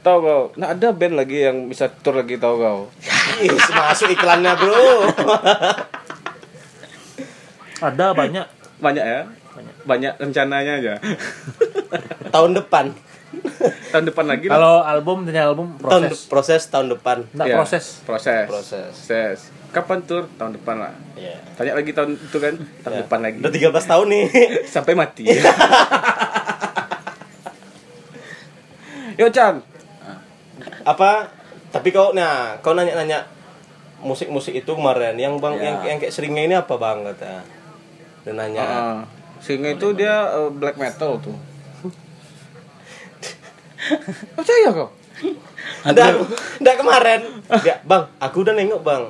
tahu 0.00 0.18
kau, 0.20 0.42
nah 0.54 0.72
ada 0.72 0.92
band 0.92 1.16
lagi 1.16 1.42
yang 1.42 1.66
bisa 1.66 1.88
tour 1.90 2.14
lagi 2.14 2.36
tahu 2.36 2.54
kau. 2.56 2.80
Masuk 3.72 4.12
iklannya 4.12 4.52
bro. 4.54 5.10
Ada 7.80 8.12
banyak. 8.12 8.46
Banyak 8.78 9.04
ya. 9.04 9.22
banyak 9.84 10.18
rencananya 10.18 10.72
aja. 10.82 10.94
Tahun 12.32 12.50
depan. 12.58 12.90
Tahun 13.92 14.04
depan 14.04 14.24
lagi. 14.26 14.50
Kalau 14.50 14.82
album 14.82 15.22
tanya 15.22 15.46
album 15.46 15.78
Tahun 15.78 16.10
proses. 16.10 16.26
proses 16.26 16.62
tahun 16.66 16.90
depan. 16.98 17.22
Enggak 17.30 17.46
Iya, 17.46 17.56
proses. 17.60 17.84
Proses. 18.02 18.44
Proses. 18.50 18.90
Proses. 18.90 19.38
Kapan 19.74 19.98
tur? 20.06 20.30
Tahun 20.38 20.54
depan 20.54 20.78
lah. 20.78 20.94
Iya. 21.18 21.34
Tanya 21.58 21.74
lagi 21.74 21.90
tahun 21.90 22.14
itu 22.14 22.38
kan, 22.38 22.54
tahun 22.86 22.94
Ya. 22.94 22.98
depan 23.02 23.18
lagi. 23.26 23.38
Udah 23.42 23.50
13 23.50 23.90
tahun 23.90 24.06
nih. 24.06 24.24
Sampai 24.74 24.94
mati. 24.94 25.26
Yo 29.14 29.30
Chan, 29.30 29.62
Apa? 30.86 31.26
Tapi 31.74 31.90
kau 31.90 32.14
nah, 32.14 32.54
kau 32.62 32.78
nanya-nanya 32.78 33.26
musik-musik 33.98 34.54
itu 34.54 34.68
kemarin 34.68 35.18
yang 35.18 35.42
Bang 35.42 35.58
Ya. 35.58 35.74
yang 35.74 35.76
yang 35.82 35.96
kayak 35.98 36.14
seringnya 36.14 36.46
ini 36.46 36.54
apa 36.54 36.74
Bang 36.78 37.02
kata. 37.02 37.42
Dan 38.22 38.38
nanya. 38.38 38.62
Heeh. 38.62 38.98
Singa 39.42 39.74
itu 39.74 39.90
dia 39.92 40.30
eh, 40.30 40.50
black 40.54 40.78
metal 40.78 41.18
tuh. 41.18 41.34
Percaya 44.38 44.70
kau? 44.70 44.88
Nggak, 45.84 46.08
nggak 46.64 46.76
kemarin. 46.80 47.20
Ya, 47.60 47.76
bang, 47.84 48.08
aku 48.16 48.40
udah 48.40 48.56
nengok 48.56 48.80
bang. 48.80 49.04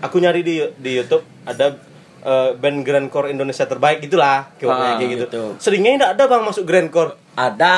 Aku 0.00 0.16
nyari 0.16 0.40
di 0.40 0.60
di 0.76 0.90
YouTube 0.94 1.24
ada 1.42 1.76
eh, 2.20 2.50
band 2.52 2.82
grandcore 2.82 3.30
Indonesia 3.30 3.64
terbaik 3.64 4.00
itulah 4.00 4.50
Ah, 4.60 4.96
kayak 4.96 5.08
gitu. 5.10 5.24
gitu. 5.24 5.42
Seringnya 5.56 5.90
nggak 5.96 6.12
ada 6.14 6.24
bang 6.26 6.42
masuk 6.42 6.64
grandcore. 6.64 7.14
Ada. 7.32 7.76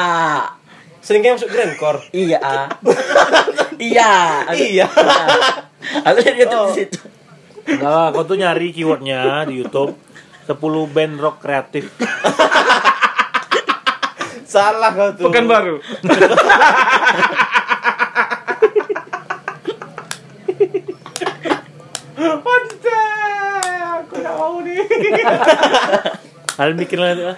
Seringnya 0.99 1.35
masuk 1.35 1.49
grandcore. 1.49 2.01
Iya. 2.17 2.67
iya. 3.79 4.13
Iya. 4.51 4.87
Aku 6.03 6.19
lihat 6.19 6.37
YouTube 6.37 6.67
di 6.67 6.77
situ. 6.77 6.99
Enggak 7.69 8.07
kau 8.11 8.25
tuh 8.25 8.35
nyari 8.35 8.73
keywordnya 8.73 9.45
di 9.45 9.61
YouTube 9.61 9.95
10 10.45 10.59
band 10.89 11.15
rock 11.17 11.37
kreatif. 11.39 11.93
Salah 14.45 14.91
kau 14.91 15.13
tuh. 15.15 15.29
Pekan 15.29 15.45
baru. 15.45 15.77
Mantap. 22.19 24.03
Aku 24.03 24.15
nggak 24.19 24.35
mau 24.35 24.57
nih. 24.67 24.79
Kalian 26.59 26.77
bikin 26.83 26.99
lagi 26.99 27.23
ah. 27.23 27.37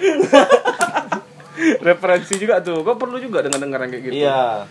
Referensi 1.86 2.34
juga 2.40 2.64
tuh. 2.64 2.80
Kau 2.80 2.96
perlu 2.96 3.20
juga 3.20 3.44
dengar-dengar 3.44 3.84
yang 3.84 3.90
kayak 3.92 4.04
gitu. 4.08 4.14
Iya. 4.24 4.64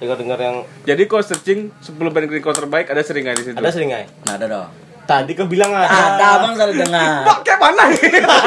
Dengar-dengar 0.00 0.38
yang 0.40 0.56
Jadi 0.88 1.02
kau 1.04 1.20
searching 1.20 1.68
10 1.84 1.92
band 2.00 2.26
greencore 2.32 2.56
terbaik 2.56 2.88
ada 2.88 3.04
sering 3.04 3.28
nggak 3.28 3.36
di 3.36 3.44
situ? 3.52 3.56
ada 3.60 3.68
sering 3.68 3.92
nggak? 3.92 4.24
Nah, 4.24 4.32
ada 4.40 4.46
dong. 4.48 4.68
Tadi 5.04 5.30
kau 5.36 5.44
bilang 5.44 5.68
ada. 5.76 6.16
Ada 6.16 6.28
bang 6.40 6.52
saya 6.56 6.72
dengar. 6.72 7.12
Kok 7.28 7.38
kayak 7.44 7.58
mana? 7.60 7.82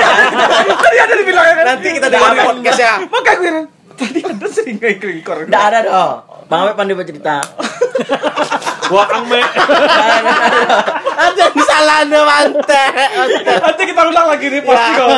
Tadi 0.89 0.97
ada 0.97 1.13
dibilang 1.13 1.45
kan? 1.45 1.65
Nanti 1.69 1.87
kita 1.93 2.07
dengar 2.09 2.29
di 2.33 2.41
podcast 2.41 2.79
ya. 2.81 2.93
Makanya 3.05 3.37
gue 3.37 3.65
tadi 3.93 4.19
ada 4.25 4.47
sering 4.49 4.75
nggak 4.81 4.93
greencore? 4.97 5.45
Tidak 5.45 5.63
ada 5.69 5.79
dong. 5.85 6.13
Bang 6.49 6.59
Abe 6.65 6.73
pandai 6.73 6.97
bercerita. 6.97 7.45
Wah, 8.89 9.07
angme. 9.09 9.41
Ada 11.15 11.39
yang 11.43 11.55
salah 11.63 11.97
ada 12.01 12.19
mante. 12.21 12.83
Nanti 13.43 13.83
kita 13.85 14.01
ulang 14.03 14.27
lagi 14.27 14.45
nih 14.47 14.61
pasti 14.61 14.89
Ya. 14.89 14.97
kok. 14.97 15.09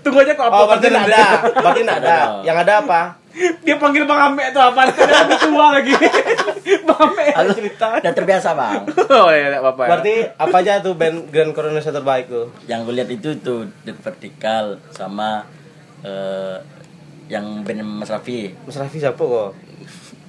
Tunggu 0.00 0.18
aja 0.20 0.32
kok 0.32 0.46
apa 0.46 0.54
Oh, 0.54 0.66
berarti 0.66 0.86
ada. 0.88 1.24
Berarti 1.52 1.80
ada. 1.82 2.16
Yang 2.40 2.56
ada 2.58 2.72
apa? 2.78 3.00
Dia 3.62 3.78
panggil 3.78 4.04
Bang 4.04 4.20
Ame 4.28 4.50
tuh 4.50 4.58
apa? 4.60 4.90
Lebih 4.90 5.38
tua 5.40 5.66
lagi. 5.72 5.94
Bang 6.88 7.00
Ame 7.08 7.26
Halo. 7.30 7.52
cerita. 7.52 7.86
Udah 7.96 8.12
terbiasa 8.12 8.48
bang. 8.52 8.82
Oh 9.06 9.30
ya, 9.30 9.46
enggak 9.48 9.62
apa-apa. 9.62 9.82
ya. 9.82 9.88
Berarti 9.88 10.14
apa 10.34 10.56
aja 10.56 10.72
tuh 10.80 10.94
band 10.94 11.16
grandcore 11.28 11.68
Indonesia 11.68 11.90
terbaik 11.90 12.26
tuh? 12.26 12.50
Yang 12.66 12.80
gue 12.82 12.94
lihat 12.96 13.08
itu 13.08 13.28
tuh 13.38 13.60
The 13.82 13.94
Vertical 13.94 14.64
sama 14.90 15.46
eh, 16.02 16.56
yang 17.28 17.62
band 17.62 18.02
Mas 18.02 18.10
Raffi. 18.10 18.50
Mas 18.60 18.74
Raffi 18.74 18.98
siapa 18.98 19.18
kok? 19.18 19.54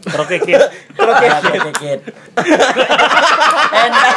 Rocket 0.02 0.40
Kid. 0.42 0.62
Oke, 0.98 1.72
Kit. 1.78 2.00
Enak. 3.72 4.16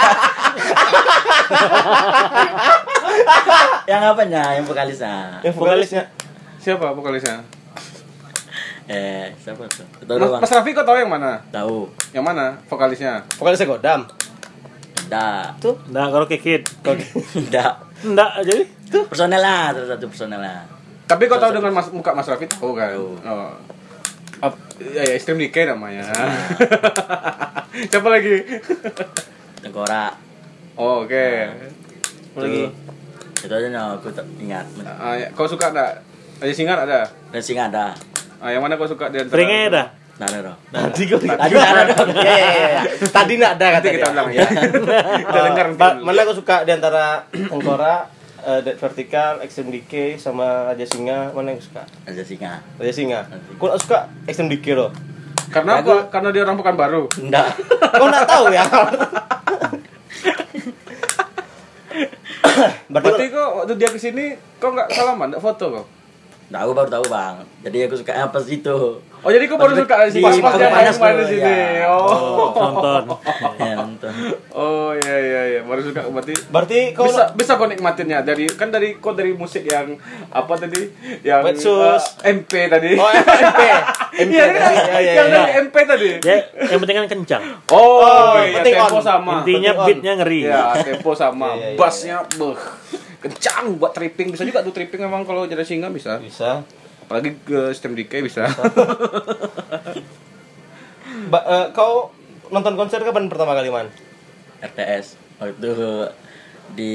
yang 3.85 4.03
apanya? 4.09 4.43
Yang 4.57 4.65
vokalisnya? 4.69 5.15
Yang 5.45 5.55
vokalisnya 5.61 6.05
siapa 6.65 6.97
vokalisnya? 6.97 7.45
Eh, 8.89 9.29
siapa 9.37 9.69
tuh? 9.69 9.85
Tahu 10.09 10.17
Mas, 10.17 10.29
doang. 10.29 10.41
Mas 10.41 10.53
Raffi 10.53 10.73
kok 10.73 10.89
tahu 10.89 10.97
yang 10.97 11.13
mana? 11.13 11.45
Tahu. 11.53 11.93
Yang 12.17 12.25
mana 12.25 12.57
vokalisnya? 12.69 13.21
vokalisnya 13.37 13.69
Godam. 13.69 14.01
Enggak. 15.05 15.61
Tuh. 15.61 15.77
Nah, 15.93 16.09
kalau 16.09 16.25
Kid. 16.25 16.65
Enggak. 17.37 17.85
Enggak, 18.05 18.31
jadi 18.45 18.65
Personel 19.09 19.41
lah, 19.41 19.73
salah 19.75 19.89
satu 19.97 20.07
personel 20.07 20.41
lah. 20.41 20.65
Tapi 21.05 21.29
kau 21.29 21.37
tahu 21.37 21.53
dengan 21.53 21.73
mas, 21.77 21.89
muka 21.93 22.17
Mas 22.17 22.29
Raffi 22.29 22.49
tahu 22.49 22.73
kan? 22.73 22.97
Oh. 22.97 23.53
Ap, 24.43 24.55
ya, 24.81 25.03
ya 25.07 25.13
Extreme 25.15 25.47
Decay 25.47 25.71
namanya. 25.71 26.03
Siapa 27.91 28.09
lagi? 28.11 28.63
Tengkorak. 29.63 30.13
Oh, 30.75 31.07
oke. 31.07 31.27
Apa 32.35 32.39
lagi? 32.43 32.65
Itu 33.45 33.53
aja 33.53 33.69
nah, 33.69 33.95
aku 34.01 34.09
tak 34.11 34.27
ingat. 34.41 34.67
Ah, 34.83 35.15
ya, 35.15 35.29
kau 35.37 35.47
suka 35.47 35.71
enggak? 35.71 36.03
Aja 36.43 36.53
singar 36.55 36.79
ada. 36.83 37.07
Racing 37.31 37.61
ada. 37.61 37.95
Ah, 38.43 38.51
yang 38.51 38.65
mana 38.65 38.75
kau 38.75 38.89
suka 38.89 39.13
di 39.13 39.23
antara? 39.23 39.37
Seringnya 39.37 39.69
dah. 39.71 39.87
Nah, 40.15 40.27
ada 40.31 40.39
dong. 40.47 40.59
Tadi 40.71 41.03
kau 41.11 41.19
Tadi 41.19 41.55
ada 41.59 41.83
dong. 41.91 42.09
Iya 42.15 42.35
iya 42.39 42.49
iya. 42.71 42.83
Tadi 43.03 43.33
nggak 43.35 43.53
ada 43.59 43.67
kata 43.79 43.87
kita 43.91 44.09
ulang 44.15 44.29
ya. 44.31 44.47
kita 45.29 45.41
dengar 45.51 45.67
mana 45.99 46.21
kau 46.23 46.37
suka 46.37 46.63
di 46.63 46.71
antara 46.71 47.27
Tengkorak, 47.51 48.03
eh, 48.45 48.61
Dead 48.61 48.77
Vertical, 48.77 49.41
Extreme 49.41 49.73
Decay 49.81 50.21
sama 50.21 50.69
Raja 50.69 50.85
Singa? 50.85 51.33
Mana 51.33 51.57
yang 51.57 51.63
suka? 51.65 51.83
Ada 52.05 52.23
singa. 52.23 52.61
Raja 52.77 52.93
Singa. 52.93 53.21
Nggak 53.57 53.81
suka 53.81 53.99
Extreme 54.29 54.53
Decay 54.53 54.77
loh? 54.77 54.93
Karena 55.49 55.81
apa? 55.81 56.13
Karena 56.13 56.29
dia 56.35 56.43
orang 56.45 56.61
pekan 56.61 56.77
baru. 56.77 57.09
Enggak. 57.17 57.57
Kau 57.99 58.07
nggak 58.11 58.27
tahu 58.29 58.47
ya? 58.53 58.65
Berarti, 62.95 63.11
Berarti 63.11 63.25
kok 63.35 63.51
waktu 63.59 63.75
dia 63.75 63.89
ke 63.91 63.99
sini 63.99 64.25
kau 64.63 64.71
nggak 64.71 64.87
salaman, 64.95 65.35
nggak 65.35 65.43
foto 65.43 65.65
kau? 65.75 65.85
Aku 66.57 66.71
baru 66.71 66.87
tahu 66.89 67.05
bang. 67.05 67.35
Jadi 67.61 67.79
aku 67.83 67.95
suka 67.97 68.13
apa 68.15 68.39
sih 68.39 68.59
itu? 68.59 68.79
Oh 69.25 69.33
jadi 69.33 69.45
kau 69.45 69.57
baru 69.57 69.73
Pas 69.73 69.81
suka 69.81 69.95
di- 70.05 70.13
di 70.13 70.21
pas 70.21 70.37
pas 70.37 70.53
di 70.53 70.61
dia 70.61 70.69
main 70.69 70.85
panas 70.85 70.97
main 70.99 71.15
di 71.17 71.25
sini. 71.27 71.41
ya. 71.81 71.89
Oh. 71.89 72.53
Nonton. 72.53 73.03
Ya, 73.57 73.73
nonton. 73.75 74.13
Oh 74.53 74.93
iya 74.95 75.17
iya 75.19 75.43
iya 75.49 75.61
baru 75.63 75.81
suka 75.83 76.05
berarti 76.07 76.35
berarti 76.47 76.79
kau 76.93 77.05
bisa 77.05 77.33
bisa 77.33 77.53
kau 77.55 77.65
nikmatinnya 77.65 78.21
dari 78.21 78.45
kan 78.51 78.69
dari 78.69 78.95
kau 78.97 79.11
dari 79.11 79.33
musik 79.33 79.65
yang 79.65 79.97
apa 80.29 80.53
tadi 80.55 80.93
yang 81.23 81.41
eh, 81.41 81.99
MP 82.31 82.53
tadi 82.69 82.95
Oh, 82.95 83.09
MP. 83.09 83.61
MP 84.21 84.31
Iya 84.37 84.45
kan? 84.45 84.61
tadi. 84.61 84.77
Iya, 84.77 84.99
iya, 85.01 85.13
yang 85.15 85.27
iya. 85.27 85.35
dari 85.35 85.53
MP 85.65 85.77
tadi 85.83 86.09
Ya, 86.21 86.37
yang 86.67 86.79
penting 86.79 86.97
kan 86.97 87.07
kencang. 87.09 87.43
oh, 87.67 88.05
Oh, 88.05 88.37
iya 88.39 88.55
penting 88.55 88.75
tempo 88.77 89.01
sama 89.01 89.33
Intinya 89.41 89.71
beatnya 89.81 90.13
ngeri. 90.17 90.41
ya 90.45 90.63
tempo 90.79 91.11
sama 91.13 91.49
Iya, 91.51 91.57
iya, 91.57 91.67
iya. 91.67 91.79
bassnya 91.81 92.17
beh 92.31 92.61
kencang 93.25 93.75
buat 93.75 93.91
tripping 93.91 94.29
bisa 94.29 94.45
juga 94.45 94.61
tuh 94.61 94.71
tripping 94.71 95.01
memang 95.01 95.25
kalau 95.25 95.45
jadi 95.45 95.63
singa 95.63 95.89
bisa 95.89 96.21
bisa. 96.21 96.61
apalagi 97.01 97.37
ke 97.39 97.73
stem 97.73 97.93
decay 97.93 98.21
bisa 98.21 98.45
Ba- 101.25 101.47
eh, 101.47 101.67
kau 101.71 102.11
nonton 102.49 102.75
konser 102.75 103.01
kapan 103.01 103.27
pertama 103.27 103.53
kali 103.53 103.69
man? 103.69 103.89
RTS. 104.61 105.17
Waktu 105.37 105.71
di 106.73 106.93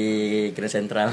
Grand 0.50 0.70
Central. 0.72 1.08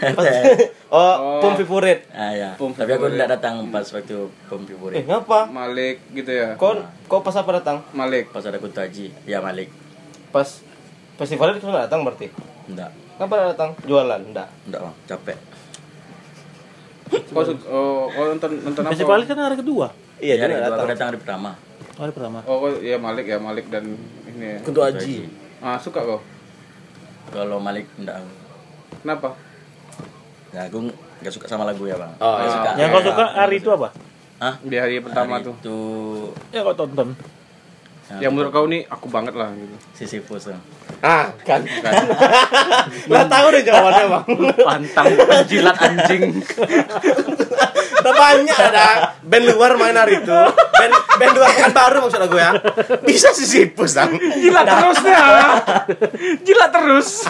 RTS. 0.00 0.44
oh, 0.90 1.14
Oh. 1.14 1.40
pom 1.40 1.54
favorit. 1.54 2.08
Ah 2.10 2.32
ya. 2.32 2.50
Pom 2.56 2.72
Tapi 2.72 2.88
aku 2.90 3.08
tidak 3.10 3.28
datang 3.30 3.68
pas 3.68 3.84
waktu 3.84 4.16
pom 4.48 4.60
Eh, 4.60 4.68
favorit. 4.70 5.04
ngapa? 5.04 5.46
Malik 5.46 6.00
gitu 6.10 6.30
ya 6.30 6.56
Kau 6.56 6.76
kau 7.04 7.20
pas 7.20 7.34
apa 7.34 7.50
datang? 7.54 7.84
Malik 7.90 8.30
Pas 8.30 8.42
ada 8.42 8.56
Kunto 8.56 8.80
Haji. 8.80 9.12
Ya 9.24 9.38
Malik. 9.38 9.68
Pas 10.30 10.60
festival 11.14 11.54
itu 11.54 11.64
nggak 11.64 11.86
datang 11.86 12.02
berarti? 12.02 12.28
Enggak. 12.66 12.90
Kapan 13.14 13.38
datang? 13.48 13.70
Jualan? 13.84 14.20
Enggak. 14.20 14.48
Enggak 14.66 14.80
bang. 14.82 14.94
Capek. 15.06 15.38
kau 17.30 17.42
oh, 17.68 18.08
kau 18.08 18.24
nonton 18.26 18.50
nonton 18.60 18.82
apa 18.82 18.90
Festival 18.90 19.20
kan 19.22 19.38
hari 19.38 19.56
kedua. 19.56 19.86
Iya, 20.18 20.34
Ya, 20.34 20.34
dia 20.36 20.44
hari 20.44 20.54
kedua 20.56 20.70
datang. 20.72 20.88
datang 20.88 21.06
hari 21.06 21.18
pertama. 21.20 21.50
Hari 21.94 22.10
pertama. 22.10 22.38
oh 22.44 22.56
kau- 22.58 22.80
ya 22.80 22.96
Malik 22.98 23.26
ya 23.28 23.38
Malik 23.38 23.66
dan 23.68 23.84
ini 24.26 24.46
ya. 24.46 24.58
Kunto 24.62 24.80
Aji. 24.82 25.30
ah 25.60 25.78
suka 25.78 26.00
kau 26.00 26.18
Kalau 27.30 27.58
Malik 27.58 27.86
enggak. 27.96 28.18
kenapa 29.00 29.38
Ya 30.50 30.66
aku 30.66 30.86
nggak 31.18 31.34
suka 31.34 31.46
sama 31.46 31.64
lagu 31.64 31.82
ya 31.84 31.94
bang. 31.94 32.10
Oh, 32.18 32.34
iya. 32.36 32.50
suka. 32.50 32.70
Yang 32.74 32.88
kau 32.90 33.02
suka 33.04 33.24
hari 33.32 33.56
itu 33.58 33.68
apa? 33.70 33.88
Hah? 34.34 34.54
di 34.60 34.74
hari 34.74 34.98
pertama 34.98 35.38
Hari 35.38 35.46
tuh 35.46 35.54
Itu 35.56 35.76
Ya 36.50 36.60
kau 36.62 36.74
tonton. 36.74 37.08
Yang 38.20 38.36
menurut 38.36 38.52
kau 38.52 38.68
nih 38.68 38.84
aku 38.84 39.08
banget 39.08 39.32
lah 39.32 39.48
gitu 39.56 39.74
Sisyphus. 39.96 40.46
tuh. 40.46 40.60
Ah, 41.00 41.32
kan. 41.40 41.64
Lah 43.08 43.24
tahu 43.24 43.46
deh 43.50 43.62
jawabannya, 43.62 44.04
Bang. 44.06 44.24
pantang 44.60 45.06
jilat 45.48 45.76
anjing 45.78 46.44
banyak 48.04 48.52
ada 48.52 49.16
band 49.24 49.44
luar 49.48 49.80
main 49.80 49.96
hari 49.96 50.20
itu. 50.20 50.40
Band 50.76 50.92
band 51.16 51.32
luar 51.32 51.50
kan 51.50 51.72
baru 51.72 52.04
maksud 52.04 52.20
aku 52.20 52.36
ya. 52.36 52.52
Bisa 53.00 53.32
sih 53.32 53.48
sipus, 53.48 53.96
Bang. 53.96 54.12
gila 54.12 54.60
terusnya 54.62 55.22
gila 56.44 56.66
terus 56.68 57.24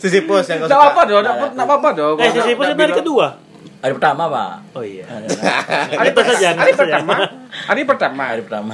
Sisyphus 0.00 0.48
yang 0.48 0.64
kau 0.64 0.66
Enggak 0.66 0.80
suka. 0.80 0.86
apa-apa 0.90 1.02
dong, 1.06 1.22
enggak 1.52 1.66
apa-apa 1.68 1.88
dong. 1.92 2.16
Eh, 2.18 2.30
Sisyphus 2.32 2.66
itu 2.66 2.80
hari 2.80 2.94
kedua. 2.96 3.26
Hari 3.80 3.96
pertama, 3.96 4.28
Pak. 4.28 4.76
Oh 4.76 4.84
iya. 4.84 5.08
Hari 5.08 6.12
saja. 6.28 6.52
Hari 6.52 6.72
pertama. 6.76 7.14
Hari 7.48 7.82
pertama. 7.88 8.22
Hari 8.28 8.42
pertama. 8.44 8.72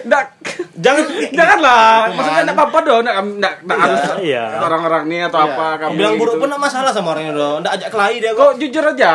Enggak 0.00 0.24
Jangan 0.84 1.04
Janganlah, 1.30 2.10
maksudnya 2.10 2.42
enggak 2.42 2.56
apa-apa 2.58 2.78
dong, 2.82 3.00
enggak 3.04 3.16
enggak 3.22 3.54
enggak 3.62 3.78
harus 3.78 4.00
Iya. 4.24 4.44
orang-orang 4.58 5.02
ini 5.06 5.18
atau 5.22 5.38
apa 5.38 5.66
kamu. 5.78 5.94
bilang 5.94 6.14
buruk 6.16 6.34
gitu. 6.34 6.40
pun 6.40 6.48
enggak 6.48 6.64
masalah 6.64 6.90
sama 6.90 7.08
orangnya 7.12 7.34
dong. 7.36 7.56
Enggak 7.60 7.74
ajak 7.76 7.90
kelahi 7.92 8.16
dia 8.18 8.32
kok. 8.32 8.40
Kok 8.42 8.54
jujur 8.58 8.84
aja. 8.88 9.12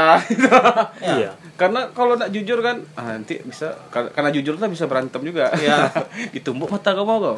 Iya. 1.18 1.30
Karena 1.58 1.82
kalau 1.92 2.14
enggak 2.16 2.32
jujur 2.32 2.60
kan 2.62 2.78
ah, 2.94 3.10
nanti 3.10 3.42
bisa 3.42 3.74
kar- 3.90 4.14
karena 4.14 4.30
jujur 4.30 4.54
lah 4.56 4.70
bisa 4.70 4.86
berantem 4.86 5.20
juga. 5.20 5.50
Iya. 5.52 5.90
Ditumbuk 6.30 6.70
mata 6.70 6.94
kau 6.94 7.04
mau 7.04 7.18
kau. 7.20 7.36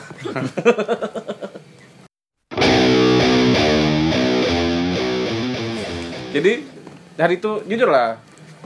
Jadi 6.32 6.54
hari 7.16 7.36
itu 7.36 7.52
jujur 7.66 7.88
lah. 7.88 8.18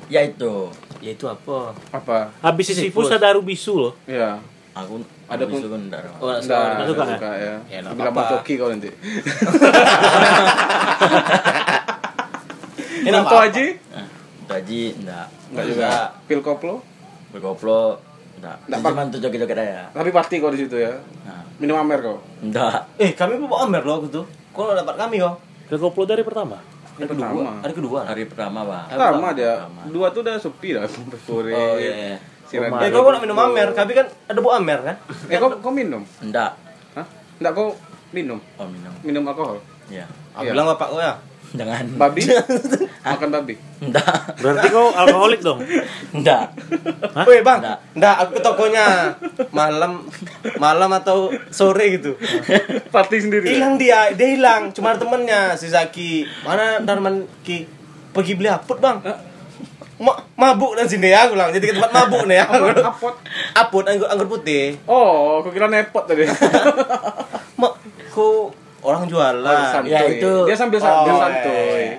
ya 0.05 0.21
itu. 0.21 0.69
Ya 0.99 1.12
itu 1.12 1.25
apa? 1.25 1.73
Apa? 1.89 2.29
Habis 2.39 2.69
Sisyphus 2.69 3.10
ada 3.10 3.31
Rubisu 3.31 3.73
loh. 3.79 3.93
Ya. 4.05 4.38
Aku 4.73 4.99
Ada 5.25 5.39
ada 5.39 5.45
pun- 5.47 5.63
pun 5.63 5.81
enggak. 5.81 6.03
Oh, 6.19 6.27
enggak 6.27 6.43
Enggak, 6.43 6.60
suka. 6.60 6.75
Nggak 6.75 6.88
suka, 6.88 7.03
suka 7.08 7.29
ya. 7.34 7.55
Ya, 7.65 7.77
nggak 7.79 7.95
Bilang 7.95 8.12
apa-apa. 8.12 8.31
coki 8.36 8.53
kau 8.55 8.67
nanti. 8.67 8.89
Ini 12.97 13.13
apa? 13.13 13.38
Haji? 13.45 13.65
Gaji 14.45 14.81
enggak. 14.97 15.27
Enggak 15.49 15.65
juga. 15.67 15.89
Pil 16.27 16.41
koplo? 16.41 16.75
Berkoplo 17.31 17.99
enggak. 18.36 18.55
Nggak, 18.65 18.79
Cuma 18.81 19.01
untuk 19.05 19.19
joget-joget 19.21 19.58
aja. 19.58 19.84
Tapi 19.91 20.10
party 20.12 20.36
kau 20.38 20.51
di 20.51 20.60
situ 20.60 20.75
ya. 20.75 20.93
Nah, 21.23 21.41
Minum 21.55 21.77
amer 21.77 21.99
kau. 22.01 22.17
enggak. 22.41 22.91
Eh, 22.97 23.12
kami 23.13 23.39
bawa 23.39 23.63
Amer 23.63 23.81
loh 23.81 23.95
aku 23.97 24.08
tuh. 24.12 24.25
Kok 24.51 24.62
nggak 24.62 24.77
dapat 24.84 24.95
kami 24.97 25.15
kok? 25.17 25.36
Ke 25.65 25.75
koplo 25.77 26.03
dari 26.03 26.21
pertama. 26.21 26.60
Hari 26.95 27.08
Pertama. 27.08 27.27
kedua. 27.29 27.51
Hari 27.60 27.73
kedua. 27.75 27.99
Hari 28.08 28.23
pertama, 28.25 28.60
Pak. 28.63 28.84
Sama 28.89 29.29
dia. 29.36 29.51
Pertama. 29.60 29.81
Dua 29.91 30.08
tuh 30.15 30.21
udah 30.23 30.36
sepi 30.39 30.69
lah. 30.71 30.88
Sore. 31.21 31.51
Oh 31.51 31.75
iya. 31.75 32.15
Sirat. 32.45 32.71
Eh, 32.77 32.89
kau 32.89 33.10
nak 33.10 33.19
minum 33.19 33.36
Amer, 33.36 33.73
kami 33.73 33.91
kan 33.91 34.05
ada 34.05 34.39
bawa 34.39 34.62
Amer 34.62 34.79
kan? 34.79 34.95
Eh, 35.27 35.36
kau, 35.36 35.49
kau 35.60 35.73
minum? 35.73 36.05
Enggak. 36.21 36.55
Hah? 36.93 37.05
Enggak 37.41 37.51
kau 37.51 37.73
minum? 38.13 38.39
Oh, 38.55 38.67
minum. 38.69 38.93
Minum 39.01 39.23
alkohol? 39.27 39.60
Ya. 39.91 40.05
Aku 40.31 40.45
Iya. 40.45 40.51
bilang 40.53 40.67
bapak 40.69 40.88
kau 40.88 41.01
ya. 41.01 41.19
Jangan. 41.56 41.86
Babi? 41.96 42.22
Makan 43.06 43.30
babi? 43.32 43.56
Enggak. 43.80 44.36
Berarti 44.44 44.68
kau 44.70 44.91
alkoholik 44.91 45.41
dong. 45.41 45.60
Enggak. 46.12 46.52
Hah? 47.15 47.24
Woi 47.24 47.39
bang, 47.39 47.60
Nggak. 47.63 47.78
nggak 47.96 48.15
aku 48.20 48.32
ke 48.36 48.41
tokonya 48.41 48.86
malam 49.56 50.04
malam 50.60 50.89
atau 50.91 51.32
sore 51.50 51.96
gitu. 51.96 52.20
Party 52.91 53.18
sendiri? 53.24 53.56
Hilang 53.56 53.80
dia, 53.80 54.12
dia 54.12 54.28
hilang. 54.36 54.76
Cuma 54.76 54.98
temennya 54.98 55.56
si 55.56 55.72
Zaki. 55.72 56.26
Mana 56.44 56.84
Darman 56.84 57.24
Ki? 57.46 57.63
Pergi 58.12 58.36
beli 58.36 58.50
aput 58.52 58.80
bang. 58.80 59.00
Ma 59.96 60.12
mabuk 60.36 60.76
dan 60.76 60.91
sini 60.91 61.08
ya, 61.08 61.24
aku 61.24 61.39
bilang. 61.39 61.56
Jadi 61.56 61.72
ke 61.72 61.74
tempat 61.80 61.91
mabuk 61.96 62.28
nih 62.28 62.44
ya. 62.44 62.46
Apot? 62.84 63.15
Apot? 63.56 63.84
Anggur, 63.88 64.08
anggur 64.12 64.28
putih. 64.28 64.76
Oh, 64.84 65.39
kau 65.39 65.56
kira 65.56 65.72
nepot 65.72 66.04
tadi. 66.04 66.28
Ma, 67.60 67.72
kok 68.12 68.64
orang 68.86 69.04
jualan. 69.06 69.65
santuy. 69.67 69.89
Ya, 69.89 70.02
itu- 70.08 70.45
Dia 70.45 70.56
sambil 70.56 70.78
Oh, 70.78 70.84
sambil 70.84 71.10
iya, 71.10 71.19
santuy. 71.19 71.82
iya. 71.82 71.98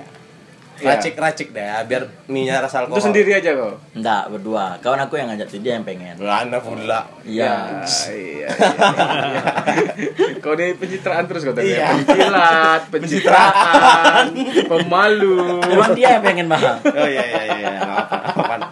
Racik-racik 0.76 1.48
deh, 1.50 1.64
biar 1.88 2.04
minyak 2.26 2.60
rasa 2.60 2.84
alkohol. 2.84 3.00
Itu 3.00 3.08
sendiri 3.08 3.32
aja 3.32 3.48
kau? 3.50 3.80
Enggak, 3.92 4.28
berdua. 4.28 4.76
Kawan 4.78 5.00
aku 5.00 5.16
yang 5.16 5.32
ngajak 5.32 5.48
tuh 5.48 5.58
dia 5.58 5.72
yang 5.72 5.82
pengen. 5.82 6.20
Anda 6.20 6.60
pula. 6.60 7.08
Iya. 7.24 7.48
iya, 7.80 8.12
iya, 8.12 8.28
iya. 8.36 8.48
Kau 10.44 10.52
ini 10.52 10.76
pencitraan 10.76 11.24
terus 11.24 11.42
kau 11.42 11.56
tadi. 11.56 11.72
Iya. 11.72 11.96
Pencilat, 11.96 12.82
pencitraan, 12.92 14.24
pemalu. 14.68 15.64
Emang 15.64 15.96
dia 15.96 16.08
yang 16.12 16.22
pengen, 16.22 16.46
Bang. 16.46 16.60
Oh 16.84 17.08
iya 17.08 17.24
iya 17.24 17.42
iya, 17.46 17.56
iya. 17.72 17.80
Apa-apa. 17.80 18.68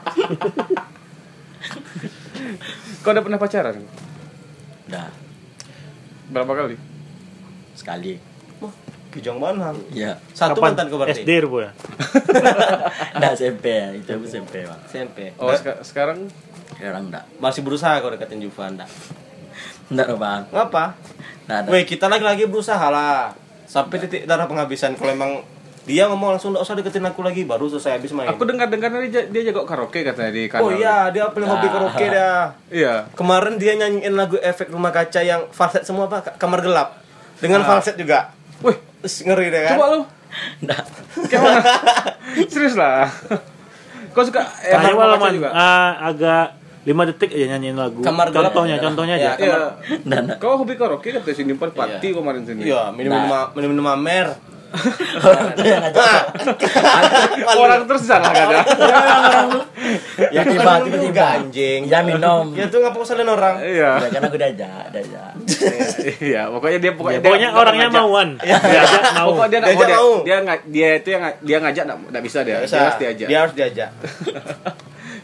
Kau 3.01 3.11
udah 3.11 3.23
pernah 3.23 3.39
pacaran? 3.39 3.81
Udah 4.85 5.09
Berapa 6.27 6.53
kali? 6.55 6.77
Sekali. 7.85 8.17
Wah, 8.59 8.73
Kijang 9.11 9.37
mana? 9.37 9.77
Iya. 9.91 10.17
Satu 10.33 10.57
Kapan? 10.57 10.73
mantan 10.73 10.85
kau 10.89 10.99
berarti? 10.99 11.21
SD 11.21 11.31
rupo 11.41 11.61
ya. 11.61 11.71
Enggak 13.15 13.33
SMP 13.37 13.65
ya, 13.69 13.89
itu 13.93 14.09
aku 14.11 14.25
SMP, 14.25 14.65
Bang. 14.65 14.81
SMP. 14.85 15.31
Oh, 15.37 15.53
seka- 15.53 15.79
sekarang 15.83 16.27
Sekarang 16.75 17.07
enggak. 17.07 17.23
Masih 17.39 17.61
berusaha 17.61 17.95
kau 17.97 18.09
deketin 18.09 18.41
Juva 18.41 18.67
enggak? 18.67 18.91
Enggak, 19.87 20.07
loh, 20.09 20.19
Bang. 20.19 20.43
Ngapa? 20.49 20.97
Enggak 21.45 21.59
ada. 21.61 21.69
Weh, 21.71 21.85
kita 21.85 22.09
lagi-lagi 22.09 22.45
berusaha 22.45 22.87
lah. 22.89 23.31
Sampai 23.65 24.01
titik 24.01 24.25
darah 24.25 24.45
penghabisan. 24.45 24.97
Kalau 24.97 25.13
emang 25.13 25.45
dia 25.85 26.09
ngomong 26.09 26.35
langsung 26.35 26.51
enggak 26.51 26.65
usah 26.65 26.75
deketin 26.75 27.05
aku 27.05 27.21
lagi, 27.21 27.45
baru 27.45 27.69
selesai 27.69 28.01
habis 28.01 28.11
main. 28.11 28.27
aku 28.27 28.43
dengar-dengar 28.43 28.89
dia 29.05 29.29
dia 29.29 29.43
jago 29.45 29.63
karaoke 29.63 30.01
katanya 30.03 30.33
di 30.33 30.49
kanal. 30.49 30.65
Oh 30.65 30.71
iya, 30.73 31.13
dia 31.13 31.29
paling 31.29 31.45
hobi 31.47 31.63
Ah. 31.63 31.71
karaoke 31.71 32.05
dia. 32.09 32.33
Iya. 32.73 32.95
Kemarin 33.13 33.55
dia 33.55 33.77
nyanyiin 33.77 34.15
lagu 34.15 34.35
efek 34.39 34.67
rumah 34.69 34.91
kaca 34.91 35.21
yang 35.21 35.47
falset 35.51 35.85
semua 35.85 36.09
apa? 36.09 36.25
Ka- 36.25 36.37
Kamar 36.37 36.59
gelap. 36.59 37.04
Dengan 37.37 37.61
Ah. 37.61 37.67
falset 37.69 37.95
juga. 37.95 38.31
Wih, 38.61 38.77
ngeri 39.03 39.47
deh 39.49 39.63
kan? 39.63 39.77
coba 39.77 39.87
lu. 39.91 40.01
Enggak. 40.61 40.83
Kayak 41.27 41.41
mana? 41.41 41.61
Serius 42.53 42.75
lah. 42.75 43.07
Kau 44.11 44.23
suka 44.23 44.43
eh, 44.63 44.71
Rumah 44.71 44.83
Kaca 44.85 44.95
malaman 44.97 45.31
juga? 45.33 45.49
ah, 45.51 45.91
agak 46.05 46.47
5 46.85 46.91
detik 47.09 47.31
aja 47.31 47.47
nyanyiin 47.51 47.75
lagu. 47.75 47.99
Kamar 47.99 48.29
gelap. 48.29 48.51
contohnya, 48.51 48.77
Ya, 48.77 48.83
contohnya 48.83 49.15
ya. 49.17 49.31
aja. 49.33 49.41
Iya. 49.41 49.59
Enggak. 50.01 50.37
Kau 50.39 50.55
hobi 50.57 50.75
karaoke 50.75 51.11
katanya 51.11 51.35
sini 51.35 51.55
pun 51.55 51.71
party 51.71 52.13
kemarin 52.13 52.43
sini. 52.43 52.63
Iya, 52.65 52.91
minum-minum 52.91 53.27
Nah. 53.27 53.51
minum-minum 53.53 53.87
amer. 53.89 54.27
Orang 55.29 55.55
tuh 55.55 55.65
yang 55.65 55.83
ngajak. 55.87 56.23
Orang 57.55 57.83
terus 57.87 58.03
salah 58.07 58.31
kan 58.35 58.47
ya? 58.51 58.63
Ya 60.35 60.43
tiba 60.43 60.73
tiba-tiba 60.83 61.25
anjing. 61.39 61.81
Ya 61.87 62.03
minum. 62.03 62.51
Ya 62.59 62.67
tuh 62.67 62.83
ngapa 62.83 62.99
usah 62.99 63.15
orang? 63.23 63.63
Iya. 63.63 63.91
Ya 64.03 64.09
kan 64.11 64.23
aku 64.27 64.37
diajak, 64.37 64.85
diajak. 64.91 65.33
Iya, 66.05 66.53
pokoknya 66.53 66.79
dia 66.81 66.93
pokoknya 66.95 67.19
dia 67.21 67.29
Pokoknya 67.31 67.49
orangnya 67.55 67.89
mauan. 67.89 68.29
Diajak 68.43 69.03
mau. 69.15 69.29
Pokoknya 69.35 69.49
dia 69.49 69.59
nggak 69.61 69.75
mau 69.75 69.85
dia, 69.85 69.99
dia 70.25 70.37
nggak 70.45 70.59
dia 70.69 70.89
itu 70.99 71.09
yang 71.11 71.23
dia 71.41 71.59
ngajak 71.63 71.85
nggak 71.87 72.25
bisa 72.25 72.39
dia. 72.43 72.57
Dia 72.65 72.81
harus 72.91 72.99
diajak. 72.99 73.29
Dia 73.31 73.39
harus 73.47 73.55
diajak. 73.55 73.91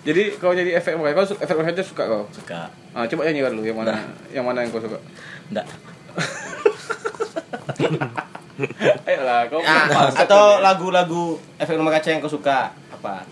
Jadi 0.00 0.32
kau 0.40 0.56
jadi 0.56 0.80
efek 0.80 0.96
makanya 0.96 1.28
kau 1.28 1.36
efek 1.36 1.56
makanya 1.60 1.84
suka 1.84 2.08
kau. 2.08 2.24
Suka. 2.32 2.72
Ah, 2.96 3.04
coba 3.04 3.28
nyanyi 3.28 3.44
dulu 3.44 3.68
yang 3.68 3.76
mana 3.76 4.00
yang 4.32 4.48
mana 4.48 4.64
yang 4.64 4.72
kau 4.72 4.80
suka. 4.80 4.96
Enggak. 5.52 5.68
Ayolah, 9.02 9.46
kau 9.46 9.60
Ah, 9.60 9.86
atau 10.10 10.44
tadi. 10.54 10.62
lagu-lagu 10.62 11.24
efek 11.56 11.74
rumah 11.74 11.90
kaca 11.90 12.08
yang 12.08 12.18
kau 12.18 12.28
suka 12.28 12.70
apa? 12.90 13.24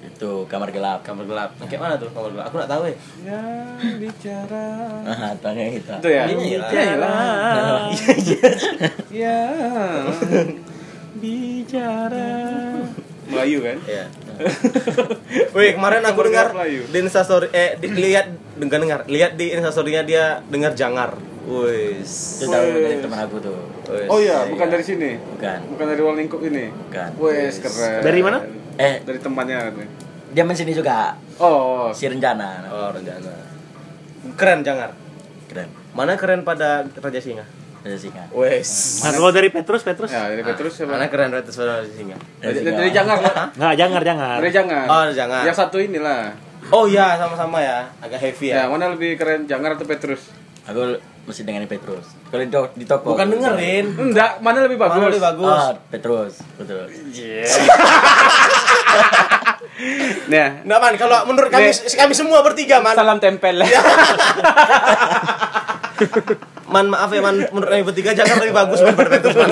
Itu 0.00 0.44
kamar 0.46 0.68
gelap. 0.68 1.00
Kamar 1.00 1.24
gelap. 1.24 1.50
Kayak 1.62 1.80
mana 1.80 1.94
tuh 1.96 2.08
kamar 2.10 2.30
gelap? 2.30 2.44
Aku 2.46 2.56
nggak 2.56 2.70
tahu 2.70 2.82
ya. 2.84 2.96
Ya 3.22 3.42
bicara. 3.96 4.66
Ah, 5.02 5.32
tanya 5.36 5.62
kita. 5.70 5.94
Itu 5.96 6.08
ya. 6.08 6.22
Iya, 6.24 6.36
iya. 6.36 6.58
Iya, 6.66 6.94
lah. 6.96 7.88
Ya. 9.08 9.40
Bicara. 11.14 12.30
Melayu 13.26 13.58
kan? 13.60 13.76
Iya. 13.84 14.04
Wih, 15.54 15.70
kemarin 15.76 16.02
aku 16.02 16.20
dengar 16.24 16.50
Melayu. 16.50 16.80
di 16.88 16.98
Instastory 16.98 17.52
eh 17.52 17.76
di, 17.76 17.86
lihat 17.92 18.26
dengar 18.56 18.80
dengar 18.80 19.00
lihat 19.06 19.36
di 19.36 19.52
Instastory-nya 19.52 20.02
dia 20.02 20.24
dengar 20.48 20.72
jangar. 20.72 21.14
Wis. 21.50 22.38
Itu 22.38 22.46
tahu 22.46 22.64
dari 22.70 22.96
teman 22.98 23.18
aku 23.20 23.36
tuh. 23.38 23.58
Oh 24.06 24.18
iya, 24.18 24.46
bukan 24.46 24.66
dari 24.66 24.80
sini. 24.80 25.18
Bukan. 25.18 25.58
Bukan 25.74 25.84
dari 25.84 25.98
ruang 25.98 26.16
lingkup 26.16 26.38
ini. 26.40 26.70
Bukan. 26.70 27.10
Wes 27.18 27.58
keren. 27.58 28.00
Dari 28.00 28.20
mana? 28.22 28.38
Eh, 28.78 29.02
Dari 29.02 29.18
temannya 29.18 29.58
katanya. 29.60 29.88
dia 30.30 30.42
main 30.46 30.54
sini 30.54 30.70
juga. 30.70 31.18
Oh, 31.36 31.90
Si 31.90 32.06
Renjana. 32.06 32.64
Oh, 32.70 32.88
rencana. 32.88 33.34
Keren 34.38 34.62
jangar. 34.62 34.94
Keren. 35.46 35.68
Mana 35.90 36.14
keren 36.14 36.40
pada 36.40 36.86
Raja 36.86 37.18
Singa? 37.18 37.42
Ada 37.80 37.96
singa. 37.96 38.28
Wes. 38.30 39.00
Nah, 39.00 39.10
kalau 39.10 39.32
dari 39.32 39.48
Petrus, 39.48 39.80
Petrus. 39.80 40.12
ya 40.12 40.28
dari 40.28 40.44
Petrus 40.44 40.76
siapa? 40.76 40.94
Mana 40.94 41.08
keren 41.08 41.32
Raja 41.32 41.48
pada 41.48 41.80
Raja 41.80 41.90
Singa? 41.90 42.16
Dari, 42.38 42.60
dari, 42.60 42.76
dari 42.78 42.90
Jangar. 42.92 43.16
Enggak, 43.50 43.74
jangan, 43.74 44.00
jangan. 44.04 44.36
Dari 44.38 44.52
Jangar. 44.52 44.84
Oh, 44.86 45.00
dari 45.02 45.16
Jangar. 45.16 45.42
Yang 45.42 45.56
satu 45.58 45.76
inilah. 45.76 46.20
Oh 46.70 46.84
iya, 46.86 47.16
sama-sama 47.16 47.58
ya. 47.58 47.88
Agak 47.98 48.20
heavy 48.20 48.52
Ya, 48.52 48.62
ya. 48.62 48.64
mana 48.68 48.92
lebih 48.92 49.16
keren 49.16 49.48
Jangar 49.48 49.74
atau 49.74 49.88
Petrus? 49.88 50.28
Aku 50.68 51.00
mesti 51.22 51.42
dengerin 51.42 51.66
Petrus. 51.66 52.06
Kalau 52.26 52.40
di, 52.40 52.50
to- 52.50 52.74
di 52.74 52.84
toko. 52.84 53.12
Bukan 53.12 53.28
dengerin. 53.28 53.84
Enggak, 53.94 54.40
mana 54.40 54.64
lebih 54.64 54.76
bagus? 54.76 54.96
Mana 54.96 55.08
lebih 55.08 55.22
bagus? 55.22 55.52
Ah, 55.52 55.72
Petrus. 55.88 56.34
Betul. 56.56 56.86
Nah, 60.28 60.60
Nah, 60.62 60.76
man, 60.78 60.94
kalau 60.94 61.24
menurut 61.24 61.48
kami 61.48 61.72
Nih. 61.72 61.96
kami 61.96 62.12
semua 62.12 62.44
bertiga, 62.44 62.78
man. 62.78 62.92
salam 62.92 63.16
tempel. 63.16 63.64
Man, 66.70 66.86
maaf 66.86 67.10
ya, 67.10 67.20
man. 67.20 67.34
Menurut 67.50 67.66
kami 67.68 67.82
bertiga 67.82 68.14
jangan 68.14 68.38
lebih 68.38 68.54
bagus 68.54 68.78
man 68.78 68.94
pada 68.94 69.10
Petrus, 69.10 69.34
man. 69.34 69.50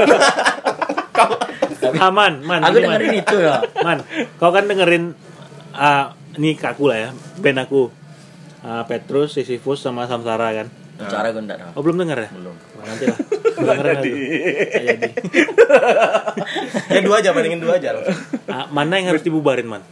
Aman, 1.99 2.33
man. 2.41 2.61
Aku 2.63 2.79
man. 2.79 2.95
dengerin 2.95 3.15
itu 3.19 3.37
ya. 3.37 3.59
Man, 3.83 3.99
kau 4.39 4.55
kan 4.55 4.65
dengerin 4.65 5.19
ah 5.75 6.15
ini 6.39 6.55
ke 6.55 6.65
aku 6.65 6.87
lah 6.87 6.97
ya, 6.97 7.11
band 7.37 7.59
aku. 7.61 7.91
Ah, 8.61 8.87
Petrus, 8.87 9.35
Sisyphus 9.35 9.83
sama 9.83 10.07
Samsara 10.07 10.55
kan. 10.55 10.67
Cara 10.99 11.31
gue 11.31 11.43
enggak 11.43 11.59
tahu. 11.63 11.71
Oh 11.79 11.83
belum 11.87 11.97
dengar 12.03 12.19
ya? 12.27 12.29
Belum. 12.35 12.57
Nanti 12.83 13.05
lah. 13.07 13.19
Dengerin 13.59 13.95
aja. 13.95 14.03
Nggak 14.03 14.85
jadi. 14.87 15.11
Ya 16.91 17.01
dua 17.07 17.17
aja 17.23 17.31
bandingin 17.31 17.61
dua 17.63 17.79
aja 17.79 17.95
langsung. 17.95 18.19
Ah, 18.51 18.67
mana 18.75 18.99
yang 18.99 19.15
harus 19.15 19.23
dibubarin 19.23 19.71
man? 19.71 19.83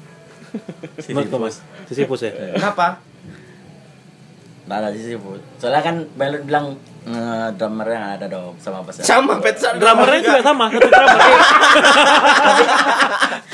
Menurut 1.06 1.28
kau, 1.28 1.38
Mas? 1.38 1.62
Sisyphus 1.86 2.26
ya. 2.26 2.32
Kenapa? 2.56 2.98
Nggak 4.66 4.78
ada 4.82 4.88
sih 4.98 5.14
bu. 5.14 5.38
Soalnya 5.62 5.82
kan 5.82 5.96
Belut 6.18 6.42
bilang 6.42 6.74
eh, 7.06 7.48
drummernya 7.54 8.18
ada 8.18 8.26
dong 8.26 8.58
sama 8.58 8.82
apa 8.82 8.90
sih? 8.90 9.06
Sama 9.06 9.38
Petsa 9.38 9.78
Drummernya 9.78 10.20
juga 10.26 10.40
sama, 10.42 10.66
satu 10.74 10.90
drummer. 10.90 11.20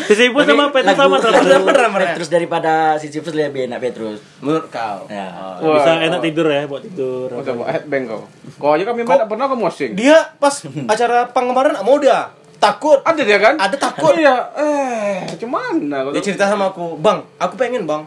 Sisyphus 0.08 0.44
sama 0.48 0.64
Petrus 0.72 0.96
sama 0.96 1.16
drummernya. 1.20 2.16
Petrus 2.16 2.28
daripada 2.32 2.72
Sisyphus 2.96 3.36
lebih 3.36 3.68
enak 3.68 3.80
Petrus. 3.80 4.18
Menurut 4.40 4.66
kau? 4.72 5.06
Ya. 5.08 5.60
Wah. 5.60 5.78
Bisa 5.78 5.90
enak 6.00 6.20
tidur 6.24 6.46
ya, 6.48 6.64
buat 6.66 6.82
tidur. 6.84 7.28
Oh, 7.32 7.44
coba 7.44 7.62
headbang 7.72 8.04
kau. 8.08 8.22
Kau 8.58 8.72
aja 8.74 8.84
kami 8.88 9.04
tidak 9.04 9.28
pernah 9.28 9.46
ke 9.48 9.56
mosing. 9.56 9.90
Dia 9.94 10.18
pas 10.36 10.64
acara 10.64 11.28
pang 11.30 11.46
kemarin 11.48 11.76
nggak 11.76 11.86
mau 11.86 11.96
dia. 12.00 12.32
Takut. 12.62 13.02
Ada 13.02 13.22
dia 13.26 13.38
kan? 13.42 13.54
Ada 13.58 13.76
takut. 13.76 14.14
Iya. 14.14 14.36
Eh, 14.54 15.34
gimana? 15.36 16.08
Dia 16.14 16.22
cerita 16.22 16.46
sama 16.46 16.70
aku, 16.70 16.94
"Bang, 16.94 17.26
aku 17.36 17.58
pengen, 17.58 17.90
Bang." 17.90 18.06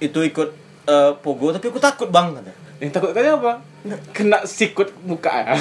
Itu 0.00 0.24
ikut 0.24 0.67
eh, 0.88 1.10
Pogo 1.20 1.52
tapi 1.52 1.68
aku 1.68 1.76
takut, 1.76 2.08
Bang. 2.08 2.32
kata. 2.32 2.52
Yang 2.80 2.90
takut 2.94 3.10
kayaknya 3.12 3.32
apa? 3.36 3.52
Kena 4.16 4.38
sikut 4.48 4.88
muka 5.04 5.30
ya. 5.44 5.54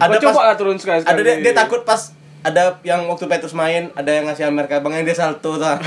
Ada 0.00 0.16
coba 0.16 0.32
pas 0.32 0.46
lah 0.48 0.56
turun 0.56 0.78
sekali 0.80 1.04
ada 1.04 1.20
dia, 1.20 1.44
dia 1.44 1.52
takut 1.52 1.84
pas 1.84 2.00
ada 2.44 2.76
yang 2.84 3.08
waktu 3.08 3.24
Petrus 3.24 3.56
main, 3.56 3.88
ada 3.90 4.06
yang 4.06 4.28
ngasih 4.28 4.44
Amerika 4.44 4.76
Bang 4.78 4.92
yang 4.92 5.02
dia 5.02 5.16
salto 5.16 5.56
tuh. 5.56 5.64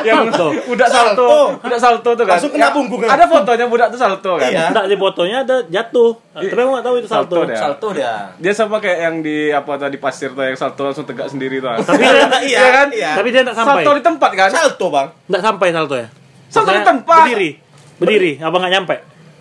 yang 0.00 0.28
Salto. 0.28 0.52
budak 0.64 0.88
salto, 0.88 1.24
Salto. 1.24 1.30
budak 1.60 1.80
salto 1.80 2.10
tuh 2.12 2.24
kan. 2.24 2.36
Langsung 2.36 2.52
kena 2.52 2.60
Ya, 2.62 2.70
punggung. 2.70 3.00
Ada 3.02 3.24
fotonya 3.24 3.66
budak 3.66 3.88
tuh 3.88 3.96
salto 3.96 4.32
kan. 4.36 4.48
Iya. 4.48 4.68
Enggak 4.68 4.84
di 4.86 4.96
fotonya 4.96 5.36
ada 5.42 5.56
jatuh. 5.64 6.12
Tapi 6.30 6.52
aku 6.54 6.70
nggak 6.70 6.84
tahu 6.84 6.94
itu 6.96 7.08
salto. 7.08 7.34
Salto 7.34 7.48
dia. 7.48 7.58
Salto 7.58 7.88
dia. 7.92 8.12
Dia 8.36 8.52
sama 8.52 8.76
kayak 8.78 8.98
yang 9.00 9.16
di 9.20 9.48
apa 9.48 9.72
tadi 9.76 9.96
pasir 9.96 10.30
tuh 10.30 10.44
yang 10.44 10.56
salto 10.56 10.84
langsung 10.84 11.04
tegak 11.04 11.28
sendiri 11.28 11.56
tuh. 11.58 11.72
Tapi 11.74 12.00
dia, 12.00 12.24
Iya 12.46 12.64
kan? 12.70 12.88
Iya. 12.92 13.10
tapi 13.16 13.28
dia 13.30 13.40
nggak 13.42 13.56
sampai. 13.56 13.80
Salto 13.80 13.90
di 13.92 14.02
tempat 14.04 14.30
kan? 14.36 14.48
salto, 14.52 14.86
Bang. 14.88 15.08
Nggak 15.24 15.42
sampai 15.42 15.68
salto 15.70 15.94
ya. 15.96 16.08
Salto 16.48 16.70
di 16.70 16.82
tempat. 16.82 17.24
Berdiri. 17.24 17.50
Berdiri, 17.96 18.32
apa 18.38 18.56
nggak 18.56 18.72
nyampe? 18.72 18.96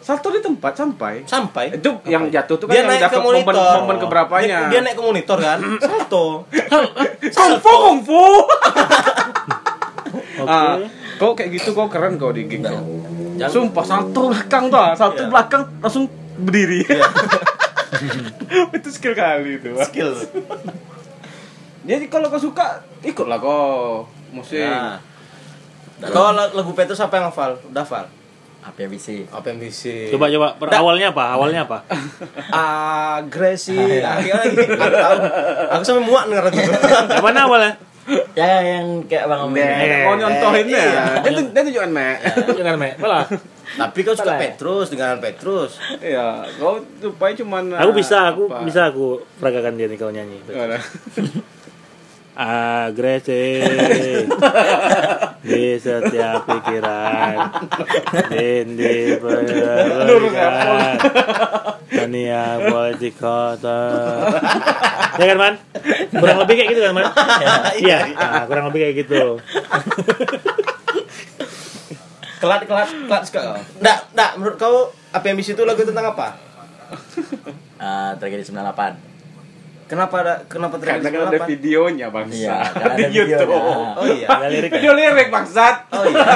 Salto 0.09 0.33
di 0.33 0.41
tempat 0.41 0.73
sampai. 0.73 1.21
Sampai. 1.21 1.69
Itu 1.69 2.01
yang 2.03 2.33
jatuh 2.33 2.57
tuh 2.57 2.65
kan 2.65 2.73
dia 2.73 2.81
yang 2.81 2.89
naik 2.89 2.97
ke 2.99 3.05
dapat 3.05 3.21
momen, 3.21 3.45
monitor. 3.45 3.77
momen 3.77 3.97
keberapanya. 4.01 4.57
Dia, 4.65 4.71
dia 4.73 4.79
naik 4.81 4.95
ke 4.97 5.03
monitor 5.05 5.37
kan? 5.37 5.59
Salto. 5.85 6.25
kungfu 7.37 7.69
kungfu. 7.69 8.23
Ah, 10.39 10.79
kau 11.19 11.35
kayak 11.35 11.51
gitu 11.51 11.75
kau 11.75 11.85
keren 11.85 12.15
kau 12.15 12.31
di 12.31 12.47
gig. 12.47 12.63
kau. 12.63 12.73
Jangan- 13.37 13.53
Sumpah 13.53 13.85
salto 13.85 14.31
belakang 14.31 14.71
tuh, 14.71 14.79
ah. 14.79 14.95
salto 14.95 15.21
Iya. 15.21 15.29
belakang 15.29 15.61
langsung 15.77 16.07
berdiri. 16.39 16.79
itu 18.73 18.89
skill 18.89 19.13
kali 19.13 19.59
itu. 19.59 19.75
Wak. 19.75 19.91
Skill. 19.91 20.15
Jadi 21.83 22.05
kalau 22.07 22.31
kau 22.31 22.39
suka 22.39 22.81
ikutlah 23.03 23.37
kau 23.37 24.07
musik. 24.31 24.63
Nah. 24.63 24.97
Kalau 25.99 26.31
lagu 26.33 26.71
Petrus 26.71 26.97
apa 26.97 27.19
yang 27.19 27.27
hafal? 27.29 27.59
Udah 27.67 27.83
hafal? 27.83 28.07
Apa 28.59 28.77
yang 28.83 28.91
bisa? 28.91 29.15
Coba 30.11 30.27
coba 30.27 30.47
per 30.59 30.67
awalnya 30.75 31.07
apa? 31.09 31.23
Awalnya 31.33 31.61
apa? 31.63 31.77
agresi. 32.51 33.75
Ah, 34.03 34.19
lagi? 34.19 34.29
Aku 34.35 34.87
tahu. 34.91 35.17
Aku 35.73 35.83
sampai 35.83 36.03
muak 36.03 36.25
denger 36.27 36.45
itu. 36.51 36.71
Yang 37.09 37.23
mana 37.23 37.39
awalnya? 37.47 37.71
Ya 38.33 38.57
yang 38.65 39.05
kayak 39.05 39.29
Bang 39.29 39.47
Om. 39.47 39.53
Mau 39.53 40.15
nyontohin 40.17 40.65
Iya. 40.65 40.81
ya. 40.81 41.03
Dia 41.21 41.31
tuh- 41.31 41.49
dia 41.53 41.61
tunjukkan 41.61 41.91
Mek. 41.93 42.17
Jangan 42.57 42.75
me. 42.75 42.89
Malah. 42.97 43.23
Tapi 43.69 43.99
kau 44.01 44.17
suka 44.17 44.33
Petrus 44.35 44.89
dengan 44.89 45.21
Petrus. 45.21 45.77
Iya, 46.01 46.41
kau 46.57 46.81
supaya 46.97 47.37
cuman 47.37 47.69
Aku 47.77 47.93
bisa, 47.93 48.33
aku 48.33 48.49
apa? 48.49 48.65
bisa 48.65 48.89
aku 48.89 49.21
peragakan 49.37 49.77
dia 49.77 49.85
nih 49.85 49.95
kalau 49.95 50.09
nyanyi. 50.09 50.41
Agresi 52.33 53.61
di 55.43 55.79
setiap 55.79 56.43
pikiran. 56.43 57.35
Dan 58.29 58.65
di 58.75 59.15
pendidikan 59.17 60.97
dunia 61.89 62.43
politik 62.69 63.13
kota 63.17 63.81
ya 65.19 65.25
kan 65.35 65.37
man? 65.37 65.53
Kurang 66.15 66.37
lebih 66.45 66.53
kayak 66.59 66.69
gitu 66.71 66.81
kan 66.85 66.93
man? 66.95 67.05
Iya. 67.83 67.99
Nah, 68.15 68.43
kurang 68.47 68.65
lebih 68.71 68.79
kayak 68.87 68.95
gitu. 69.05 69.23
Kelat 72.39 72.63
kelat 72.63 72.87
kelat 72.87 73.23
suka 73.27 73.39
kau. 73.43 73.59
Nggak, 73.83 73.97
nggak. 74.15 74.31
Menurut 74.39 74.55
kau 74.55 74.75
apa 75.11 75.25
yang 75.27 75.37
itu 75.39 75.61
lagu 75.67 75.81
tentang 75.83 76.15
apa? 76.15 76.39
Ah, 77.79 78.15
tragedi 78.15 78.47
98. 78.47 79.08
Kenapa 79.89 80.15
ada 80.21 80.33
kenapa 80.45 80.77
Karena 80.77 81.01
terjadi 81.01 81.17
kan 81.17 81.33
ada 81.33 81.39
videonya 81.49 82.07
bangsa. 82.07 82.37
Iya, 82.37 82.57
karena 82.69 82.93
ada 82.93 83.01
di 83.01 83.15
YouTube. 83.19 83.49
videonya. 83.49 83.97
Oh 83.97 84.05
iya. 84.05 84.27
ada 84.29 84.47
lirik 84.53 84.69
Video 84.69 84.91
lirik 84.93 85.27
bangsat. 85.27 85.75
Oh 85.89 86.03
iya. 86.05 86.27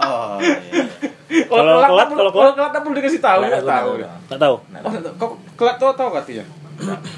Oh 0.00 0.32
iya. 0.40 0.56
Kalau 1.44 1.84
kelat 1.84 1.88
kelat, 1.88 2.08
kalau 2.10 2.30
kalau 2.32 2.52
kelat 2.54 2.72
tak 2.72 2.80
perlu 2.80 2.94
dikasih 2.96 3.20
tahu, 3.20 3.40
Nggak, 3.42 3.60
nggak 3.60 3.60
aku 3.60 3.68
nggak 3.68 3.76
tahu. 3.76 3.92
tahu. 3.92 4.24
nggak 4.24 4.40
tahu 4.40 4.54
Oh, 4.80 4.90
tahu. 4.94 5.12
kau 5.14 5.28
kelat 5.54 5.76
tuh 5.76 5.92
tahu 5.92 6.08
artinya? 6.14 6.44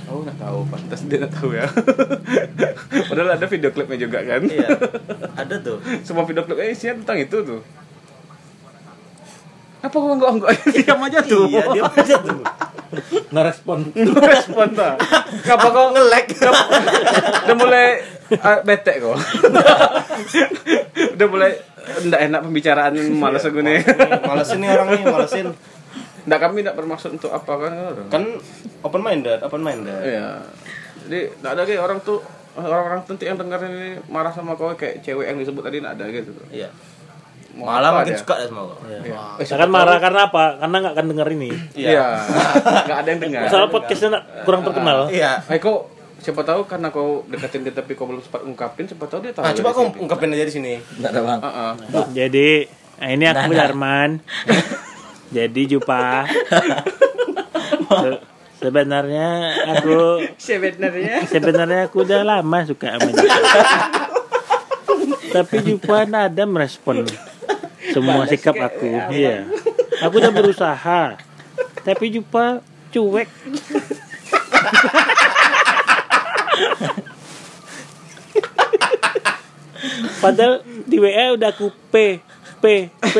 Oh, 0.07 0.19
nggak 0.21 0.37
tahu. 0.37 0.59
Pantas 0.67 1.01
dia 1.05 1.17
nggak 1.19 1.33
tahu 1.33 1.51
ya. 1.53 1.67
Padahal 3.09 3.31
ada 3.31 3.47
video 3.47 3.71
klipnya 3.71 3.99
juga 4.01 4.19
kan. 4.21 4.43
Iya. 4.43 4.69
Ada 5.37 5.55
tuh. 5.61 5.79
Semua 6.03 6.25
video 6.25 6.43
klipnya 6.43 6.67
isinya 6.69 6.95
tentang 6.99 7.19
itu 7.21 7.37
tuh. 7.41 7.61
Apa 9.81 9.93
kau 9.93 10.13
nggak 10.13 10.31
nggak 10.37 10.51
diam 10.77 11.01
aja 11.01 11.21
tuh? 11.21 11.45
Iya, 11.47 11.65
dia 11.71 11.83
aja 11.85 12.17
tuh. 12.19 12.41
nggak 13.31 13.45
respon 13.47 13.79
respon 14.31 14.67
tuh. 14.73 14.95
Kenapa 15.41 15.67
kau 15.69 15.89
ngelek. 15.91 16.27
udah 17.41 17.55
mulai 17.57 17.87
ah, 18.37 18.59
bete 18.61 18.93
kok 18.99 19.15
udah 21.13 21.27
mulai 21.27 21.53
ndak 22.03 22.21
enak 22.23 22.41
pembicaraan 22.43 22.93
malas 23.13 23.43
aku 23.43 23.61
nih 23.61 23.81
Malesin 24.21 24.59
nih 24.59 24.69
orang 24.71 24.89
nih, 24.91 25.03
malesin. 25.03 25.47
ndak 26.23 26.39
kami 26.39 26.61
ndak 26.61 26.75
bermaksud 26.75 27.11
untuk 27.13 27.31
apa 27.31 27.53
kan 27.57 27.73
Kan 28.09 28.25
open 28.81 29.01
minded, 29.01 29.41
open 29.41 29.61
minded. 29.61 29.97
iya 30.05 30.45
jadi 31.03 31.33
ndak 31.37 31.51
ada 31.51 31.63
kayak 31.65 31.81
orang 31.81 31.99
tuh 32.01 32.21
orang-orang 32.53 33.01
tentu 33.05 33.25
yang 33.25 33.35
dengar 33.35 33.63
ini 33.63 34.03
marah 34.07 34.31
sama 34.31 34.55
kau 34.55 34.75
kayak 34.75 35.01
cewek 35.01 35.27
yang 35.27 35.39
disebut 35.39 35.63
tadi 35.63 35.79
ndak 35.79 35.95
ada 35.95 36.05
gitu 36.11 36.31
Iya. 36.51 36.69
Mau 37.51 37.67
Malah 37.67 37.91
makin 37.93 38.15
dia? 38.15 38.21
suka 38.21 38.35
deh 38.37 38.47
sama 38.47 38.63
kau. 38.63 38.79
Iya. 38.87 39.19
Eh, 39.37 39.47
kan 39.51 39.69
marah 39.69 39.99
karena 39.99 40.21
apa 40.27 40.45
karena 40.57 40.77
nggak 40.79 40.95
akan 40.95 41.07
denger 41.09 41.29
ini 41.33 41.51
iya 41.75 42.07
nggak 42.87 42.99
ada 42.99 43.09
yang 43.09 43.21
dengar 43.21 43.41
soal 43.47 43.67
podcastnya 43.69 44.09
kurang 44.43 44.63
terkenal 44.63 45.09
Iya. 45.13 45.43
eh 45.45 45.59
kau 45.59 45.91
siapa 46.17 46.41
tahu 46.41 46.65
karena 46.65 46.89
kau 46.89 47.27
deketin 47.27 47.63
dia 47.63 47.73
tapi 47.73 47.93
kau 47.93 48.05
belum 48.05 48.21
sempat 48.21 48.45
ungkapin 48.45 48.85
siapa 48.85 49.03
tahu 49.05 49.21
dia 49.21 49.33
tahu 49.33 49.43
Nah, 49.43 49.53
coba 49.53 49.69
kau 49.73 49.85
ungkapin 49.91 50.31
aja 50.31 50.45
di 50.45 50.53
sini. 50.53 50.75
Enggak 50.95 51.11
ada 51.11 51.21
Bang. 51.23 51.41
Ah, 51.41 51.49
ah. 51.49 51.73
Jadi, 52.11 52.69
nah 52.97 53.09
ini 53.09 53.25
aku 53.25 53.51
Darman. 53.51 54.11
Jadi 55.37 55.63
Jupa. 55.67 56.29
Se- 57.91 58.21
sebenarnya 58.61 59.29
aku 59.71 60.29
sebenarnya 60.37 61.25
sebenarnya 61.25 61.81
aku 61.89 62.05
udah 62.05 62.21
lama 62.21 62.59
suka 62.63 62.95
sama 62.95 63.11
dia. 63.11 63.31
Tapi 65.33 65.57
Jupa 65.65 66.05
ada 66.05 66.45
merespon 66.45 67.07
semua 67.93 68.25
sikap 68.27 68.57
aku. 68.57 68.91
Iya. 69.11 69.47
Aku 70.07 70.19
udah 70.23 70.33
berusaha. 70.33 71.17
Tapi 71.85 72.05
Jupa 72.13 72.63
cuek. 72.91 73.29
Padahal 80.21 80.61
di 80.85 81.01
WA 81.01 81.33
udah 81.33 81.49
aku 81.49 81.73
P 81.89 82.21
P 82.61 82.65
P 82.93 83.17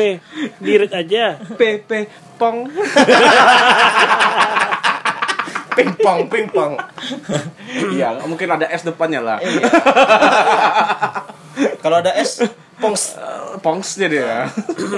direct 0.61 0.93
aja. 0.93 1.41
PP 1.57 1.89
pong 2.37 2.69
Pingpong, 5.71 6.27
pingpong. 6.27 6.75
iya 7.95 8.11
mungkin 8.27 8.49
ada 8.51 8.67
S 8.67 8.83
depannya 8.83 9.23
lah 9.23 9.39
Kalau 11.81 11.97
ada 11.97 12.13
S, 12.13 12.45
pongs, 12.77 13.17
pongs 13.65 13.97
jadi 13.97 14.21
ya 14.21 14.37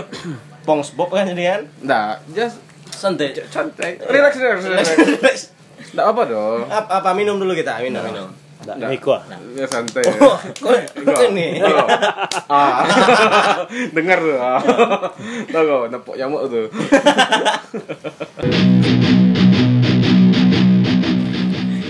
pongs 0.67 0.91
bob 0.91 1.15
kan 1.15 1.23
jadi 1.23 1.43
kan? 1.55 1.61
Nah, 1.79 2.19
just 2.35 2.59
Santai. 2.93 3.35
santai. 3.51 3.99
Relax, 3.99 4.37
relax, 4.37 4.59
relax. 4.63 4.85
Relax. 4.95 5.37
Nggak 5.91 6.07
apa 6.07 6.21
dong. 6.29 6.61
apa, 6.71 6.89
apa 7.03 7.09
minum 7.15 7.35
dulu 7.35 7.51
kita, 7.51 7.79
minum, 7.83 7.99
minum. 8.05 8.29
Nggak, 8.63 8.89
Miko. 8.95 9.19
Ya 9.59 9.67
santai. 9.67 10.07
Ya. 10.07 10.13
Oh, 10.23 10.39
kok 10.39 11.19
ini? 11.35 11.59
Oh. 11.59 11.87
Ah. 12.47 12.87
Dengar 13.95 14.23
tuh. 14.23 14.39
Ah. 14.39 14.59
Tahu 15.51 15.63
kau 15.67 15.83
nepok 15.91 16.15
nyamuk 16.15 16.47
tuh. 16.47 16.65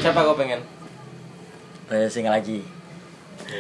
Siapa 0.02 0.20
kau 0.26 0.34
pengen? 0.34 0.66
Saya 1.86 2.10
single 2.10 2.34
lagi. 2.34 2.66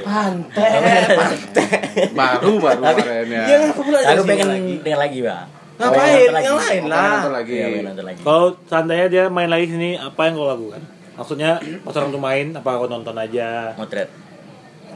Pantai, 0.01 0.69
pantai. 1.13 1.67
Baru 2.11 2.57
baru 2.57 2.81
Tapi- 2.81 3.01
kemarin 3.05 3.27
ya. 3.29 3.43
Iya, 3.45 3.57
aku 3.69 3.81
pula 3.85 3.97
Aku 4.01 4.09
jadi 4.09 4.21
pengen 4.25 4.47
lagi. 4.49 4.73
dengan 4.81 4.99
lagi, 4.99 5.19
Bang. 5.21 5.47
Ngapain? 5.73 6.29
lagi. 6.29 6.45
Yang 6.45 6.57
lain 6.57 6.83
lah. 6.89 7.03
Nonton 7.03 7.33
lagi. 7.33 7.53
Iya, 7.53 7.65
main 7.69 7.85
nonton 7.85 8.05
lagi. 8.05 8.19
Kalau 8.21 8.47
seandainya 8.65 9.07
dia 9.07 9.23
main 9.29 9.49
lagi 9.49 9.65
sini, 9.67 9.89
apa 9.95 10.21
yang 10.25 10.33
kau 10.33 10.47
lakukan? 10.47 10.81
Maksudnya 11.13 11.51
pas 11.85 11.93
orang 11.93 12.09
tuh 12.09 12.21
main, 12.21 12.45
apa 12.57 12.69
kau 12.73 12.89
nonton 12.89 13.15
aja? 13.15 13.77
Motret. 13.77 14.09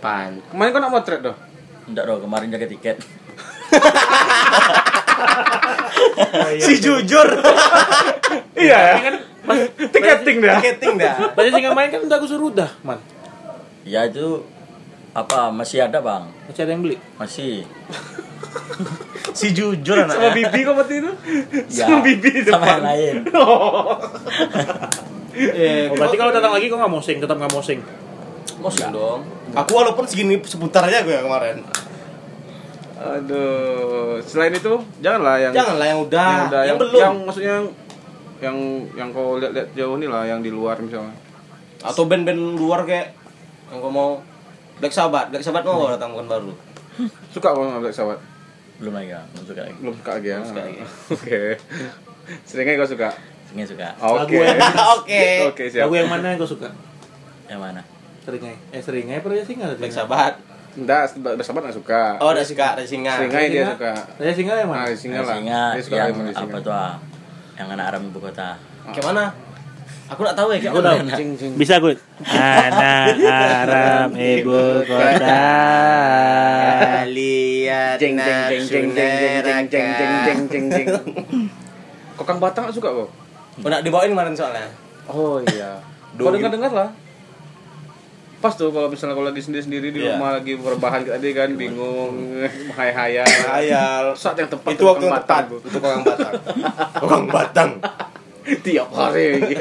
Pan. 0.02 0.42
Kemarin 0.50 0.70
kau 0.74 0.82
nak 0.82 0.92
motret 0.92 1.22
doh? 1.22 1.38
Enggak 1.86 2.04
dong, 2.10 2.20
kemarin 2.20 2.48
jaga 2.50 2.68
tiket. 2.68 2.98
Si 6.60 6.74
jujur. 6.82 7.28
Iya 8.58 8.74
ya. 8.74 8.96
Kan 9.00 9.16
tiketing 9.94 10.38
dah. 10.42 10.58
Tiketing 10.60 10.94
dah. 10.98 11.14
Tadi 11.32 11.48
sih 11.54 11.62
main 11.70 11.90
kan 11.94 12.02
udah 12.02 12.18
aku 12.18 12.26
suruh 12.26 12.50
udah, 12.50 12.66
man. 12.82 12.98
Ya 13.86 14.04
itu 14.04 14.42
apa 15.18 15.50
masih 15.50 15.82
ada 15.82 15.98
bang? 15.98 16.30
Masih 16.46 16.62
ada 16.62 16.72
yang 16.72 16.82
beli. 16.86 16.98
Masih. 17.18 17.66
Si 19.38 19.54
jujur 19.54 19.98
anak. 20.02 20.18
Sama 20.18 20.30
bibi 20.34 20.60
kau 20.66 20.74
mati 20.74 20.98
itu? 20.98 21.12
Ya, 21.70 21.86
Sama 21.86 22.02
bibi 22.02 22.30
di 22.32 22.42
sama 22.42 22.58
depan. 22.58 22.74
yang 22.74 22.86
lain. 22.90 23.16
Eh, 25.38 25.86
Oh, 25.90 25.94
berarti 25.94 26.18
kalau 26.18 26.34
datang 26.34 26.50
lagi 26.50 26.66
kau 26.66 26.82
nggak 26.82 26.90
mosing, 26.90 27.18
tetap 27.22 27.38
nggak 27.38 27.54
mosing. 27.54 27.78
Mosing 28.58 28.90
dong. 28.90 29.22
Aku 29.54 29.78
walaupun 29.78 30.10
segini 30.10 30.42
seputar 30.42 30.90
aja 30.90 31.06
gue 31.06 31.14
ya 31.14 31.22
kemarin. 31.22 31.62
Aduh, 32.98 34.18
selain 34.26 34.58
itu 34.58 34.74
janganlah 34.98 35.38
yang 35.38 35.54
Janganlah 35.54 35.86
yang 35.86 36.00
udah, 36.02 36.26
yang, 36.26 36.42
udah, 36.50 36.58
yang, 36.58 36.66
yang, 36.66 36.78
belum. 36.82 36.98
yang 36.98 37.16
maksudnya 37.22 37.52
yang 37.54 37.66
yang 38.38 38.58
yang 38.98 39.10
kau 39.14 39.38
lihat-lihat 39.38 39.70
jauh 39.78 39.96
nih 39.98 40.10
lah 40.10 40.24
yang 40.26 40.42
di 40.42 40.50
luar 40.50 40.82
misalnya. 40.82 41.14
Atau 41.86 42.10
band-band 42.10 42.58
luar 42.58 42.90
kayak 42.90 43.14
yang 43.70 43.78
kau 43.78 43.94
mau 43.94 44.10
Black 44.78 44.94
Sabbath, 44.94 45.28
Black 45.30 45.44
Sabbath 45.44 45.64
mau 45.64 45.90
datang 45.90 46.14
bukan 46.14 46.28
baru. 46.28 46.52
Suka 47.30 47.54
kau 47.54 47.66
nggak 47.66 47.94
sahabat? 47.94 48.18
Belum 48.78 48.94
lagi 48.94 49.10
belum 49.10 49.46
suka 49.46 49.62
lagi. 49.64 49.76
Belum 49.82 49.94
suka 49.98 50.12
lagi 50.14 50.28
ya. 50.28 50.38
suka 50.42 50.62
lagi. 50.62 50.82
Oke. 51.16 51.42
Seringnya 52.46 52.74
kau 52.78 52.90
suka. 52.90 53.10
Sengnya 53.48 53.66
suka. 53.66 53.88
Oke. 53.98 54.18
Lagu 54.20 54.34
yang- 54.38 54.60
Oke. 54.94 55.26
Oke, 55.50 55.64
siap. 55.68 55.90
Lagu 55.90 55.96
yang 55.96 56.10
mana 56.10 56.26
yang 56.30 56.40
kau 56.40 56.50
suka? 56.50 56.70
Yang 57.48 57.60
mana? 57.60 57.82
Seringai. 58.22 58.56
Eh 58.70 58.82
seringai 58.84 59.18
apa 59.18 59.28
ya 59.32 59.44
singa? 59.44 59.66
Black 59.74 59.94
Sabbath. 59.94 60.36
Enggak, 60.78 61.10
bersahabat 61.18 61.62
nggak 61.66 61.78
suka. 61.82 62.02
Oh, 62.22 62.30
udah 62.30 62.46
suka, 62.46 62.78
ada 62.78 62.86
singa. 62.86 63.18
Seringnya 63.18 63.50
dia 63.50 63.66
suka. 63.74 63.94
Saya 64.22 64.34
singa 64.36 64.54
yang 64.54 64.70
mana? 64.70 64.86
di 64.86 64.94
singa 64.94 65.20
lah. 65.22 65.34
Singa, 65.34 65.62
Dia 65.74 65.82
suka 65.82 65.96
yang 65.98 66.14
singa. 66.14 66.42
apa 66.44 66.58
tuh 66.62 66.74
ah? 66.76 66.94
Yang 67.58 67.68
anak 67.74 67.86
Aram 67.90 68.02
ibu 68.06 68.20
kota. 68.22 68.50
Kayak 68.94 69.06
mana? 69.10 69.26
Aku 70.08 70.20
nggak 70.24 70.38
tahu 70.40 70.48
ya 70.56 70.58
kayak 70.64 70.72
Aku 70.72 70.80
tahu. 70.80 70.98
Bisa 71.60 71.74
gue. 71.84 71.94
Anak 72.24 73.20
Aram 73.28 74.10
ibu 74.16 74.62
kota. 74.88 75.44
Lihat 77.12 77.98
Jeng 78.00 78.16
jeng 78.16 78.42
jeng 78.48 78.64
jeng 78.64 78.88
jeng 78.96 79.12
jeng 79.44 79.66
jeng 79.68 79.68
jeng 79.68 79.88
jeng 80.24 80.40
jeng 80.48 80.66
jeng 80.72 80.86
jeng. 80.88 81.06
Kok 82.16 82.26
Kang 82.26 82.40
Batang 82.40 82.72
suka 82.72 82.90
kok? 82.90 83.10
Oh, 83.58 83.70
nak 83.70 83.82
dibawain 83.82 84.14
kemarin 84.14 84.38
soalnya. 84.38 84.70
Oh 85.10 85.42
iya. 85.44 85.82
Kau 86.16 86.32
dengar 86.32 86.54
dengar 86.54 86.72
lah. 86.72 86.90
Pas 88.38 88.54
tuh 88.54 88.70
kalau 88.70 88.86
misalnya 88.86 89.18
kalau 89.18 89.34
lagi 89.34 89.42
sendiri 89.42 89.66
sendiri 89.66 89.88
di 89.90 90.06
Iya. 90.06 90.14
rumah 90.14 90.38
lagi 90.38 90.54
berbahan 90.54 91.02
tadi 91.10 91.34
kan 91.34 91.58
bingung, 91.58 92.38
hayal-hayal. 92.70 93.26
Ayal. 93.50 94.14
Saat 94.14 94.38
yang 94.38 94.46
tepat 94.46 94.78
Itu 94.78 94.86
tuh 94.86 94.88
waktu 94.94 95.04
Kang 95.04 95.10
yang 95.10 95.18
tepat. 95.26 95.44
Batang. 95.50 95.66
Itu 95.66 95.78
orang 95.82 96.02
Batang. 96.06 96.34
Orang 97.02 97.24
Batang. 97.34 97.70
Tiap 98.58 98.90
hari. 98.90 99.44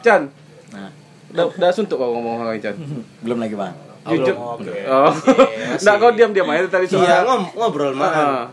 Chan, 0.00 0.22
Nah, 0.70 0.88
udah, 1.30 1.44
udah 1.50 1.70
suntuk 1.70 1.98
kau 1.98 2.10
ngomong 2.10 2.40
lagi 2.42 2.62
Chan. 2.62 2.74
belum 3.24 3.38
lagi 3.38 3.54
bang. 3.54 3.74
Jujur. 4.02 4.32
Oke. 4.32 4.72
Oh. 4.88 5.12
masih. 5.12 5.82
Nggak 5.82 5.96
kau 5.96 6.10
diam-diam 6.14 6.48
aja 6.48 6.64
tadi 6.66 6.86
Iya, 6.86 6.94
soalnya. 6.96 7.18
ngom 7.26 7.42
ngobrol 7.54 7.92
mah. 7.92 8.10
Ah. 8.10 8.44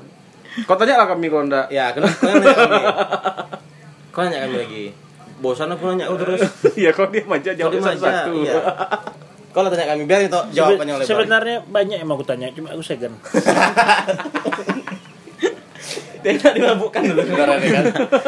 Kau 0.65 0.75
tanya 0.75 0.97
lah 0.97 1.07
kami 1.07 1.29
kau 1.29 1.41
ndak. 1.41 1.69
Ya, 1.69 1.93
kenapa 1.93 2.13
kau 2.13 2.33
nanya 2.33 2.51
kami? 2.51 2.81
Kau 4.11 4.21
nanya 4.21 4.39
kami 4.43 4.55
lagi. 4.57 4.85
Bosan 5.37 5.69
aku 5.69 5.83
nanya 5.87 6.05
kau 6.07 6.17
terus. 6.17 6.41
Iya, 6.73 6.89
kau 6.91 7.07
diam 7.07 7.29
aja 7.29 7.53
jawab 7.53 7.71
diam 7.71 7.85
aja, 7.85 7.95
satu-satu. 7.95 8.31
iya. 8.35 8.57
Kau 9.49 9.61
lah 9.61 9.69
tanya 9.69 9.85
kami 9.87 10.03
biar 10.03 10.21
itu 10.21 10.39
jawabannya 10.51 10.93
oleh 10.93 11.05
Sebenarnya 11.05 11.57
banyak 11.63 11.97
yang 11.97 12.05
mau 12.05 12.13
aku 12.13 12.25
tanya, 12.25 12.49
cuma 12.51 12.69
aku 12.69 12.83
segan. 12.83 13.13
Dia 16.19 16.33
dimabukkan 16.51 17.01
dulu 17.03 17.21
sebenarnya 17.21 17.69
kan. 17.69 17.85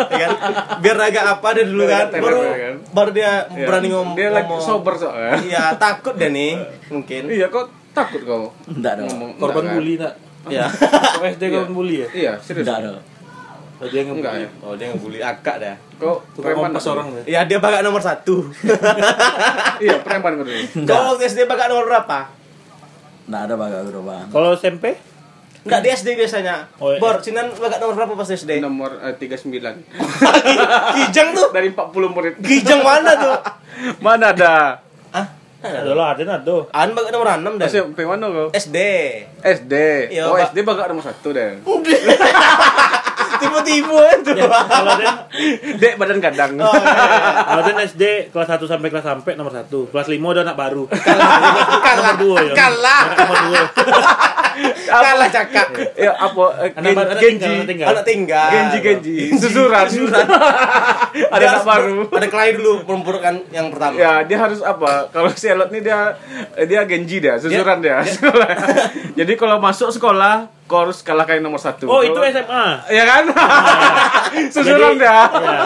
Ya 0.10 0.18
kan? 0.20 0.32
Biar 0.80 0.98
agak 1.00 1.26
apa 1.30 1.48
dia 1.52 1.66
dulu 1.66 1.84
kan. 1.86 2.06
Baru 2.12 2.40
teler, 2.40 2.56
kan? 2.56 2.76
baru 2.92 3.10
dia 3.12 3.32
Iya. 3.50 3.66
berani 3.66 3.88
ngomong. 3.90 4.16
Dia 4.16 4.30
lagi 4.30 4.54
sober 4.60 4.94
soalnya. 4.96 5.34
Iya, 5.42 5.64
takut 5.76 6.14
dia 6.14 6.30
nih 6.30 6.54
mungkin. 6.88 7.22
Iya, 7.28 7.48
kau 7.48 7.66
takut 7.92 8.22
kau 8.24 8.44
Enggak 8.66 9.02
dong. 9.02 9.10
Korban 9.36 9.64
kan? 9.64 9.74
bully 9.76 9.94
nak. 9.98 10.14
Iya. 10.48 10.66
Kau 11.20 11.26
SD 11.26 11.44
korban 11.50 11.74
bully 11.74 11.96
ya? 12.00 12.08
Iya, 12.10 12.32
serius. 12.40 12.64
Enggak 12.64 12.80
dong. 12.88 12.98
Oh, 13.80 13.88
dia 13.88 14.02
ngebully. 14.04 14.20
Enggak 14.20 14.36
ya. 14.36 14.50
Oh, 14.60 14.74
dia 14.76 14.86
ngebully 14.88 15.20
akak 15.20 15.56
dah. 15.60 15.76
Kau 15.96 16.20
Tukang 16.32 16.56
preman 16.56 16.72
dulu. 16.74 16.88
orang 16.90 17.08
ya? 17.12 17.24
Iya, 17.28 17.40
dia 17.46 17.58
bakat 17.60 17.82
nomor 17.82 18.00
satu. 18.00 18.44
Iya, 19.84 20.04
preman 20.04 20.32
kau 20.36 20.44
dulu. 20.44 20.60
Kau 20.84 21.02
waktu 21.14 21.24
SD 21.28 21.48
bakat 21.48 21.68
nomor 21.72 21.88
berapa? 21.88 22.20
Enggak 23.30 23.42
ada 23.46 23.54
aku 23.56 24.02
bang. 24.02 24.26
Kalau 24.32 24.50
SMP? 24.58 24.86
Enggak 25.70 25.86
di 25.86 25.90
SD 25.94 26.08
biasanya. 26.18 26.56
Oh, 26.82 26.90
iya. 26.90 26.98
Bor, 26.98 27.22
Sinan 27.22 27.54
bakat 27.54 27.78
nomor 27.78 27.94
berapa 27.94 28.14
pas 28.18 28.26
SD? 28.26 28.58
Nomor 28.58 28.98
eh, 29.06 29.14
39. 29.22 29.54
Kijang 30.98 31.30
tuh. 31.38 31.54
Dari 31.54 31.70
40 31.70 32.10
murid. 32.10 32.34
Kijang 32.42 32.82
mana 32.82 33.14
tuh? 33.14 33.38
Mana 34.06 34.34
ada? 34.34 34.82
Ah, 35.14 35.30
Ada 35.62 35.94
lah, 35.94 36.18
ada 36.18 36.24
nak 36.26 36.42
tuh. 36.42 36.66
An 36.74 36.98
bakat 36.98 37.14
nomor 37.14 37.30
6 37.30 37.62
dah. 37.62 37.68
Masih 37.70 37.86
sampai 37.86 38.06
mana 38.10 38.26
kau? 38.34 38.48
SD. 38.50 38.78
SD. 39.46 39.74
Iya, 40.10 40.26
oh. 40.26 40.42
SD 40.42 40.66
bagat 40.66 40.90
nomor 40.90 41.06
1 41.06 41.14
deh. 41.38 41.52
Tiba-tiba 43.40 44.00
tuh. 44.20 44.36
Kalau 44.36 44.92
dia 45.00 45.12
Dek 45.80 45.96
badan 45.96 46.20
kadang. 46.20 46.60
Oh, 46.60 46.74
iya, 46.76 46.92
iya. 46.92 47.44
Kalau 47.46 47.62
dia 47.62 47.74
SD 47.86 48.04
kelas 48.34 48.50
1 48.52 48.68
sampai 48.68 48.90
kelas 48.90 49.06
sampai 49.06 49.32
nomor 49.38 49.54
1. 49.54 49.70
Kelas 49.70 50.08
5 50.10 50.18
udah 50.18 50.44
anak 50.44 50.58
baru. 50.58 50.84
Nomor 50.90 52.16
2 52.42 52.48
ya. 52.52 52.54
Kalah. 52.58 53.04
Nomor 53.16 53.38
2. 53.54 54.36
Kalah 54.86 55.30
cakak. 55.30 55.68
Ya 55.94 56.12
apa? 56.12 56.44
eh, 56.62 56.70
Gen- 56.74 57.40
Genji. 57.40 57.46
anak 57.48 57.66
tinggal. 57.66 57.88
Anak 57.90 58.04
tinggal. 58.04 58.50
Genji 58.50 58.78
Genji. 58.80 59.16
Susuran. 59.34 59.86
Susuran. 59.86 60.26
Ada 61.34 61.38
Dia 61.38 61.50
anak 61.52 61.64
baru. 61.64 61.98
Ada 62.10 62.28
kelahi 62.28 62.52
dulu 62.56 62.72
memperburukan 62.82 63.34
yang 63.50 63.68
pertama. 63.70 63.96
Ya, 63.96 64.22
dia 64.22 64.38
harus 64.38 64.60
apa? 64.62 65.08
Kalau 65.10 65.30
si 65.32 65.46
Elot 65.46 65.70
nih 65.70 65.82
dia 65.82 66.14
dia 66.62 66.82
Genji 66.84 67.18
dia, 67.20 67.36
susuran 67.36 67.80
dia. 67.80 68.02
Sekolah. 68.02 68.50
Jadi 69.20 69.34
kalau 69.36 69.58
masuk 69.58 69.90
sekolah, 69.90 70.48
kau 70.66 70.84
harus 70.84 71.00
kalahkan 71.00 71.40
nomor 71.40 71.58
satu. 71.58 71.86
Oh, 71.86 72.02
itu 72.02 72.16
SMA. 72.16 72.66
Ya 72.90 73.04
kan? 73.04 73.24
susuran 74.54 74.96
Jadi- 74.96 75.02
dia. 75.02 75.18
Iya. 75.30 75.58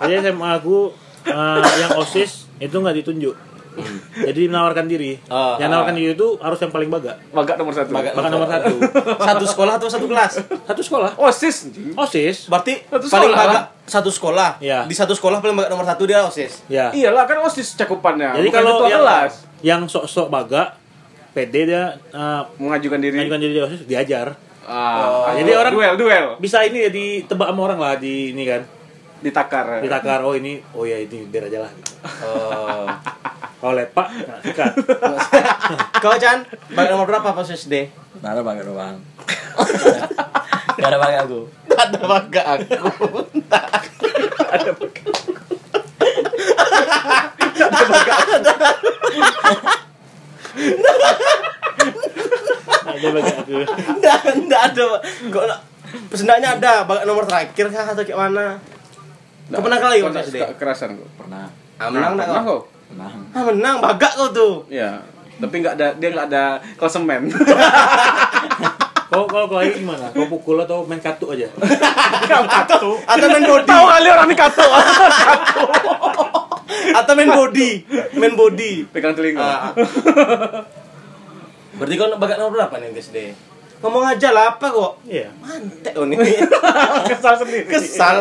Jadi 0.00 0.12
SMA 0.24 0.50
aku 0.54 0.92
eh, 1.24 1.62
yang 1.78 1.92
OSIS 1.94 2.46
itu 2.56 2.72
nggak 2.72 2.96
ditunjuk. 3.00 3.34
Jadi 4.18 4.46
menawarkan 4.46 4.84
diri. 4.84 5.20
Oh. 5.26 5.54
yang 5.56 5.68
menawarkan 5.68 5.94
diri 5.94 6.12
itu 6.12 6.28
harus 6.38 6.58
yang 6.58 6.70
paling 6.70 6.88
baga. 6.88 7.16
Bagat 7.30 7.56
nomor 7.56 7.72
satu. 7.72 7.90
Bagat. 7.90 8.12
Bahkan 8.12 8.30
nomor 8.30 8.48
satu. 8.48 8.74
Satu 9.18 9.44
sekolah 9.46 9.72
atau 9.76 9.88
satu 9.88 10.06
kelas? 10.06 10.32
Satu 10.64 10.82
sekolah. 10.82 11.10
OSIS. 11.16 11.56
OSIS. 11.92 12.36
Berarti 12.46 12.80
Satu 12.82 13.06
paling 13.06 13.30
sekolah. 13.30 13.46
bagat 13.46 13.62
satu 13.86 14.10
sekolah. 14.10 14.50
Iya. 14.58 14.78
Di 14.84 14.94
satu 14.94 15.12
sekolah 15.12 15.38
paling 15.38 15.54
bagat 15.54 15.70
nomor 15.70 15.84
satu 15.84 16.02
dia 16.04 16.22
OSIS. 16.22 16.64
Ya. 16.66 16.90
Iyalah 16.90 17.24
kan 17.24 17.38
OSIS 17.40 17.76
cakupannya. 17.76 18.34
Jadi 18.34 18.48
bukan 18.48 18.58
kalau 18.58 18.74
yang, 18.84 19.00
kelas 19.00 19.32
yang 19.60 19.80
sok-sok 19.84 20.26
baga, 20.26 20.74
PD 21.30 21.66
dia 21.66 21.94
eh, 22.10 22.42
mengajukan 22.56 22.96
diri. 22.96 23.16
mengajukan 23.18 23.40
diri 23.40 23.52
di 23.52 23.62
OSIS 23.62 23.82
diajar. 23.84 24.34
Ah, 24.66 25.30
Jadi 25.30 25.54
orang- 25.54 25.70
duel 25.70 25.94
duel 25.94 26.26
Bisa 26.36 26.58
ini 26.60 26.82
ya 26.82 26.90
ditebak 26.90 27.46
sama 27.46 27.60
orang 27.62 27.78
lah 27.78 27.94
di 27.94 28.34
ini 28.34 28.42
kan. 28.44 28.66
ditakar. 29.16 29.78
Ditakar 29.78 30.20
oh 30.20 30.34
ini 30.34 30.58
oh 30.72 30.82
ya 30.82 30.98
ini 30.98 31.22
biar 31.24 31.46
aja 31.46 31.62
lah. 31.62 31.72
Oh. 32.20 32.86
Kalau 33.66 33.82
lepak, 33.82 34.06
gak 34.14 34.38
suka. 34.46 34.64
Kau 35.98 36.14
Chan, 36.22 36.46
bagi 36.70 36.86
nomor 36.94 37.10
berapa 37.10 37.34
pas 37.34 37.50
SD? 37.50 37.90
Gak 38.22 38.30
ada 38.38 38.46
bagi 38.46 38.62
doang. 38.62 39.02
Gak 40.78 40.86
ada 40.86 41.02
bagi 41.02 41.18
aku. 41.18 41.50
Gak 41.66 41.82
ada 41.90 41.98
bagi 42.06 42.42
aku. 42.46 42.62
Gak 43.50 43.66
ada 44.54 44.70
bagi 44.70 45.02
aku. 45.02 45.10
Nggak 47.42 47.66
ada 47.66 47.82
bagi 47.90 48.14
aku. 48.14 48.30
ada 52.86 53.08
bagi 53.10 53.32
aku 53.34 53.56
nggak 53.98 54.20
nggak 54.46 54.62
ada 54.62 54.84
kok 55.26 55.44
pesenaknya 56.14 56.54
ada 56.54 56.86
bagi 56.86 57.02
nomor 57.02 57.26
terakhir 57.26 57.66
kah 57.74 57.98
atau 57.98 58.06
kayak 58.06 58.30
mana 58.30 58.62
kau 59.50 59.58
pernah 59.58 59.78
kali 59.82 60.06
kau 60.06 60.14
SD 60.14 60.38
kerasan 60.54 60.94
kok 61.02 61.10
pernah 61.18 61.50
ah, 61.82 61.90
menang 61.90 62.14
nggak 62.14 62.30
kok 62.46 62.75
Pernah. 62.86 63.10
Ah, 63.34 63.42
menang, 63.50 63.76
bagat 63.82 64.12
kau 64.14 64.30
tuh. 64.30 64.54
Iya. 64.70 65.02
Tapi 65.36 65.54
nggak 65.60 65.74
ada 65.76 65.88
dia 66.00 66.08
nggak 66.12 66.28
ada 66.32 66.44
klasemen. 66.80 67.28
Kau 69.06 69.22
kalau 69.30 69.46
kau 69.46 69.62
gimana? 69.62 70.10
Kau 70.10 70.26
pukul 70.26 70.58
atau 70.60 70.82
main 70.82 70.98
kartu 70.98 71.30
aja? 71.30 71.46
Atau 72.66 72.98
atau 73.14 73.26
main 73.30 73.46
body. 73.46 73.64
Tahu 73.70 73.84
kali 73.86 74.08
orang 74.10 74.28
ini 74.28 74.36
kato. 74.36 74.66
Atau 76.90 77.12
main 77.14 77.30
body. 77.30 77.70
Main 78.18 78.34
body. 78.34 78.90
Pegang 78.90 79.14
telinga. 79.14 79.46
Ah. 79.46 79.70
Berarti 81.78 81.94
kau 81.94 82.10
bagat 82.18 82.36
nomor 82.42 82.52
berapa 82.58 82.74
nih 82.82 82.98
SD? 82.98 83.16
Ngomong 83.78 84.04
aja 84.06 84.28
lah 84.30 84.44
apa 84.50 84.66
kok 84.66 84.92
Iya. 85.04 85.28
mantek 85.36 85.92
oh 85.94 86.04
ini 86.04 86.16
Kesal 87.08 87.34
sendiri. 87.36 87.64
kesal 87.66 88.16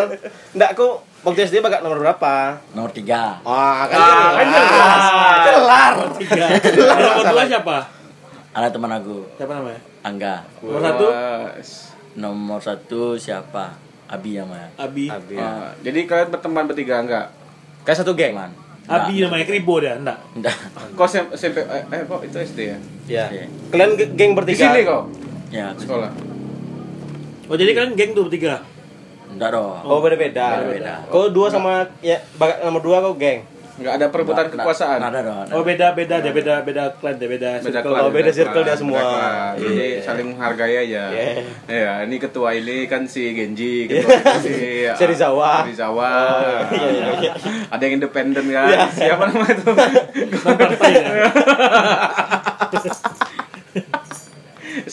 ndak 0.51 0.73
kok 0.73 0.93
waktu 1.21 1.41
SD 1.43 1.57
bakat 1.57 1.79
nomor 1.79 1.97
berapa 1.99 2.59
Nomor 2.71 2.91
tiga. 2.91 3.39
Wah, 3.41 3.85
kan 3.85 3.97
Ah, 3.97 4.29
kan 4.35 4.45
jelas. 4.45 5.03
Kelar. 5.43 5.93
Tiga. 6.17 6.45
Nomor 6.77 7.25
dua 7.25 7.43
siapa? 7.45 7.77
Ada 8.51 8.67
teman 8.69 8.91
aku, 8.93 9.25
Siapa 9.33 9.51
namanya? 9.53 9.81
Angga. 10.01 10.35
Nomor 10.59 10.81
satu? 10.81 11.05
Nomor 12.15 12.59
satu 12.59 13.01
siapa? 13.15 13.73
Abi 14.05 14.37
namanya. 14.37 14.69
Abi. 14.77 15.09
Abi. 15.09 15.35
Ah, 15.35 15.73
jadi 15.79 16.05
kalian 16.05 16.29
berteman 16.29 16.63
bertiga 16.63 16.99
enggak? 16.99 17.33
Kayak 17.81 17.97
satu 17.99 18.13
geng. 18.13 18.37
Teman. 18.37 18.51
Abi 18.85 19.17
namanya 19.17 19.43
Kribo 19.43 19.81
dia, 19.81 19.97
enggak? 19.97 20.21
Enggak. 20.31 20.53
Kok 20.93 21.05
SMP, 21.33 21.57
eh, 21.59 21.81
eh 21.83 22.01
kok 22.05 22.21
itu 22.21 22.37
SD 22.37 22.59
ya? 22.61 22.77
Ya. 23.07 23.25
Oke. 23.25 23.41
Kalian 23.73 23.89
ge- 23.95 24.13
geng 24.13 24.31
Di 24.31 24.37
bertiga. 24.37 24.61
sini 24.69 24.85
kok 24.85 25.03
Ya, 25.49 25.73
sekolah. 25.73 26.11
Oh 27.45 27.53
jadi 27.53 27.71
kalian 27.71 27.93
geng 27.93 28.11
tuh 28.11 28.25
bertiga? 28.25 28.57
Enggak 29.27 29.51
dong. 29.51 29.79
Oh, 29.83 29.99
beda-beda. 29.99 30.59
Beda-beda. 30.59 30.93
Kau 31.07 31.27
dua 31.27 31.47
sama 31.47 31.83
ya 31.99 32.15
bakat 32.35 32.61
nomor 32.61 32.79
dua 32.79 32.97
kau 33.01 33.13
geng. 33.13 33.41
Enggak 33.75 33.93
ada 33.93 34.05
perebutan 34.07 34.47
Nggak- 34.47 34.55
kekuasaan. 34.57 34.97
nggak 34.97 35.11
ada 35.11 35.21
dong. 35.21 35.35
Oh 35.51 35.57
ada. 35.57 35.65
beda 35.67 35.85
beda 35.91 36.15
dia 36.17 36.31
beda 36.31 36.53
beda 36.63 36.81
clan 36.95 37.13
dia 37.13 37.27
beda, 37.27 37.49
Beda 37.59 37.69
circle. 37.75 37.93
Oh, 37.93 38.09
beda 38.09 38.29
circle 38.31 38.61
dia 38.63 38.73
semua. 38.73 39.03
beda. 39.03 39.59
Jadi 39.59 39.75
Iya. 39.75 39.99
saling 40.01 40.25
menghargai 40.31 40.75
aja. 40.79 41.03
Iya. 41.11 41.23
Ya, 41.67 41.91
ini 42.01 42.15
ketua 42.15 42.49
ini 42.51 42.85
kan 42.85 43.03
si 43.03 43.29
Genji, 43.29 43.85
ketua 43.85 44.15
ini 44.15 44.39
si 44.39 44.55
Si 44.95 45.03
Rizawa. 45.05 45.51
Si 45.61 45.69
Rizawa. 45.69 46.07
Oh, 46.07 46.55
iya, 46.71 46.87
iya, 46.89 47.05
iya. 47.19 47.31
Ada 47.67 47.81
yang 47.83 47.93
independen 47.99 48.45
kan? 48.47 48.63
Iya. 48.65 48.79
Siapa 48.89 49.21
nama 49.27 49.45
itu? 49.45 49.69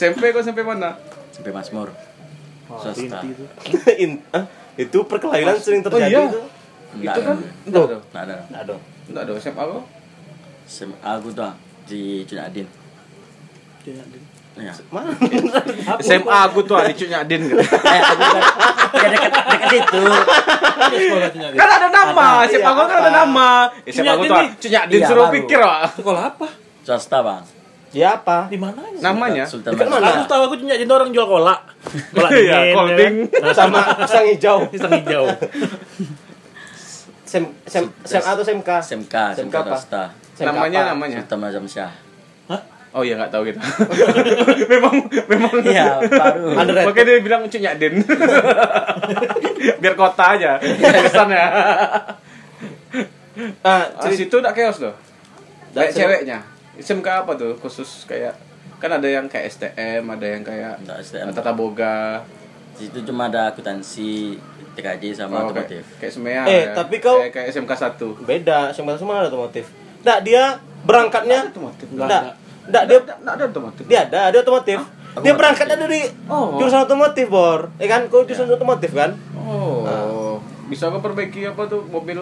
SMP 0.02 0.34
kok 0.34 0.42
SMP 0.42 0.60
mana? 0.60 0.98
Sampai 1.30 1.54
Masmur. 1.54 1.94
Swasta. 2.66 2.98
Inti 2.98 3.28
itu. 3.30 3.44
In- 4.02 4.22
ah, 4.30 4.44
itu 4.74 4.98
perkelahian 5.04 5.54
sering 5.54 5.80
Oh, 5.80 5.86
terjadi 5.86 6.10
iya. 6.10 6.22
itu. 6.26 6.40
Enggak 6.92 7.14
itu 7.14 7.20
kan? 7.22 7.36
ada. 7.38 7.46
Enggak 7.62 7.82
ada. 7.86 8.36
Enggak 8.42 8.60
ada. 8.60 8.74
Enggak 9.06 9.22
ada 9.22 9.32
SMA 9.38 9.62
kok. 9.62 9.84
Sem- 10.64 10.98
Aku 10.98 11.28
tuh 11.30 11.52
di 11.84 12.00
Cunadin. 12.24 12.66
Ya. 14.52 14.72
Mana? 14.88 15.10
SMA 15.98 16.38
aku 16.46 16.60
tuh 16.62 16.76
di 16.82 16.94
Cunyadin 16.96 17.40
gitu. 17.46 17.62
Eh, 17.62 18.00
aku 18.02 18.22
kan 18.92 19.08
dekat 19.08 19.30
dekat 19.32 19.60
situ. 19.70 20.00
Kan 21.54 21.68
ada 21.70 21.88
nama. 21.88 22.26
SMA 22.44 22.68
aku 22.68 22.80
kan 22.82 22.96
ada 22.98 23.02
Iya, 23.04 23.18
nama. 23.18 23.48
SMA 23.86 24.10
aku 24.10 24.24
tuh 24.26 24.36
Cunyadin 24.58 25.00
suruh 25.02 25.28
pikir, 25.30 25.58
Pak. 25.58 25.96
Sekolah 25.96 26.22
apa? 26.28 26.46
Swasta, 26.82 27.18
Bang. 27.22 27.42
Ya 27.92 28.16
apa? 28.16 28.48
Di 28.48 28.56
mananya? 28.56 29.00
Namanya? 29.04 29.44
Sultan 29.44 29.76
Dekat 29.76 29.84
mana? 29.92 30.08
Aku 30.16 30.24
tahu 30.24 30.42
aku 30.48 30.54
tuh 30.56 30.96
orang 30.96 31.12
jual 31.12 31.26
kolak. 31.28 31.60
Kolak 32.16 32.30
Iya, 32.40 32.72
dingin. 32.96 33.28
ya 33.28 33.40
kan? 33.44 33.52
Sama 33.52 33.80
pisang 34.00 34.26
hijau. 34.32 34.58
Pisang 34.72 34.92
hijau. 34.96 35.24
Sem 37.28 37.44
sem 37.68 37.84
SMA 38.04 38.28
atau 38.32 38.44
SMK? 38.44 38.68
SMK, 38.80 39.14
SMK 39.36 39.54
apa? 39.54 39.76
Namanya 40.40 40.80
apa? 40.84 40.90
namanya. 40.96 41.16
Sultan 41.20 41.38
Mazam 41.38 41.64
Syah. 41.68 41.92
Oh 42.92 43.00
iya 43.00 43.16
nggak 43.16 43.32
tahu 43.32 43.48
gitu. 43.48 43.56
memang 44.72 44.94
memang 45.08 45.52
Iya, 45.64 45.96
baru. 46.12 46.52
Makanya 46.60 47.04
dia 47.08 47.24
bilang 47.24 47.40
Cunyadin. 47.48 48.04
Biar 49.80 49.94
kota 49.96 50.36
aja. 50.36 50.60
Kesannya. 50.60 51.44
Ah, 53.64 53.88
Di 53.96 54.12
cerita 54.12 54.16
situ 54.28 54.36
enggak 54.44 54.52
chaos 54.52 54.78
loh. 54.84 54.92
Kayak 55.72 55.88
seru. 55.88 56.00
ceweknya. 56.04 56.38
SMK 56.82 57.08
apa 57.22 57.32
tuh 57.32 57.54
khusus 57.56 58.04
kayak 58.04 58.34
kan 58.76 58.90
ada 58.90 59.06
yang 59.06 59.24
kayak 59.24 59.46
STM, 59.48 60.02
ada 60.04 60.26
yang 60.28 60.42
kayak 60.42 60.74
Enggak 60.76 60.98
STM. 61.00 61.30
tata 61.30 61.52
boga, 61.52 62.26
Di 62.72 62.88
situ 62.88 63.04
cuma 63.04 63.28
ada 63.28 63.48
akuntansi, 63.48 64.34
TKJ 64.72 65.14
sama 65.14 65.38
Oh, 65.38 65.38
kayak, 65.46 65.68
otomotif. 65.68 65.84
kayak 65.96 66.12
SMEA. 66.12 66.42
Eh, 66.42 66.62
ya. 66.64 66.72
tapi 66.72 66.96
kau- 66.98 67.20
kayak, 67.20 67.32
kayak 67.32 67.46
SMK 67.52 67.72
1. 67.72 68.16
beda. 68.18 68.58
SMK 68.70 68.96
semua 68.96 69.14
ada 69.18 69.28
otomotif. 69.28 69.68
Nggak, 70.00 70.18
dia 70.22 70.42
berangkatnya 70.82 71.38
otomotif. 71.46 71.86
Nggak, 71.86 72.08
nggak 72.66 72.82
dia 72.82 72.98
Enggak 73.12 73.34
ada 73.36 73.44
otomotif. 73.46 73.84
dia 73.84 74.00
ada, 74.02 74.20
dia 74.28 74.40
otomotif. 74.40 74.78
Dia 75.14 75.32
berangkatnya 75.36 75.76
dari 75.76 76.00
Oh. 76.26 76.56
jurusan 76.56 76.82
otomotif, 76.82 77.28
Bor. 77.28 77.68
Ya 77.76 77.86
kan? 77.86 78.08
Kau 78.08 78.24
jurusan 78.24 78.48
otomotif 78.48 78.90
kan? 78.90 79.12
Oh. 79.36 80.31
Bisa 80.72 80.88
kau 80.88 81.04
perbaiki 81.04 81.44
apa 81.44 81.68
tuh 81.68 81.84
mobil? 81.84 82.16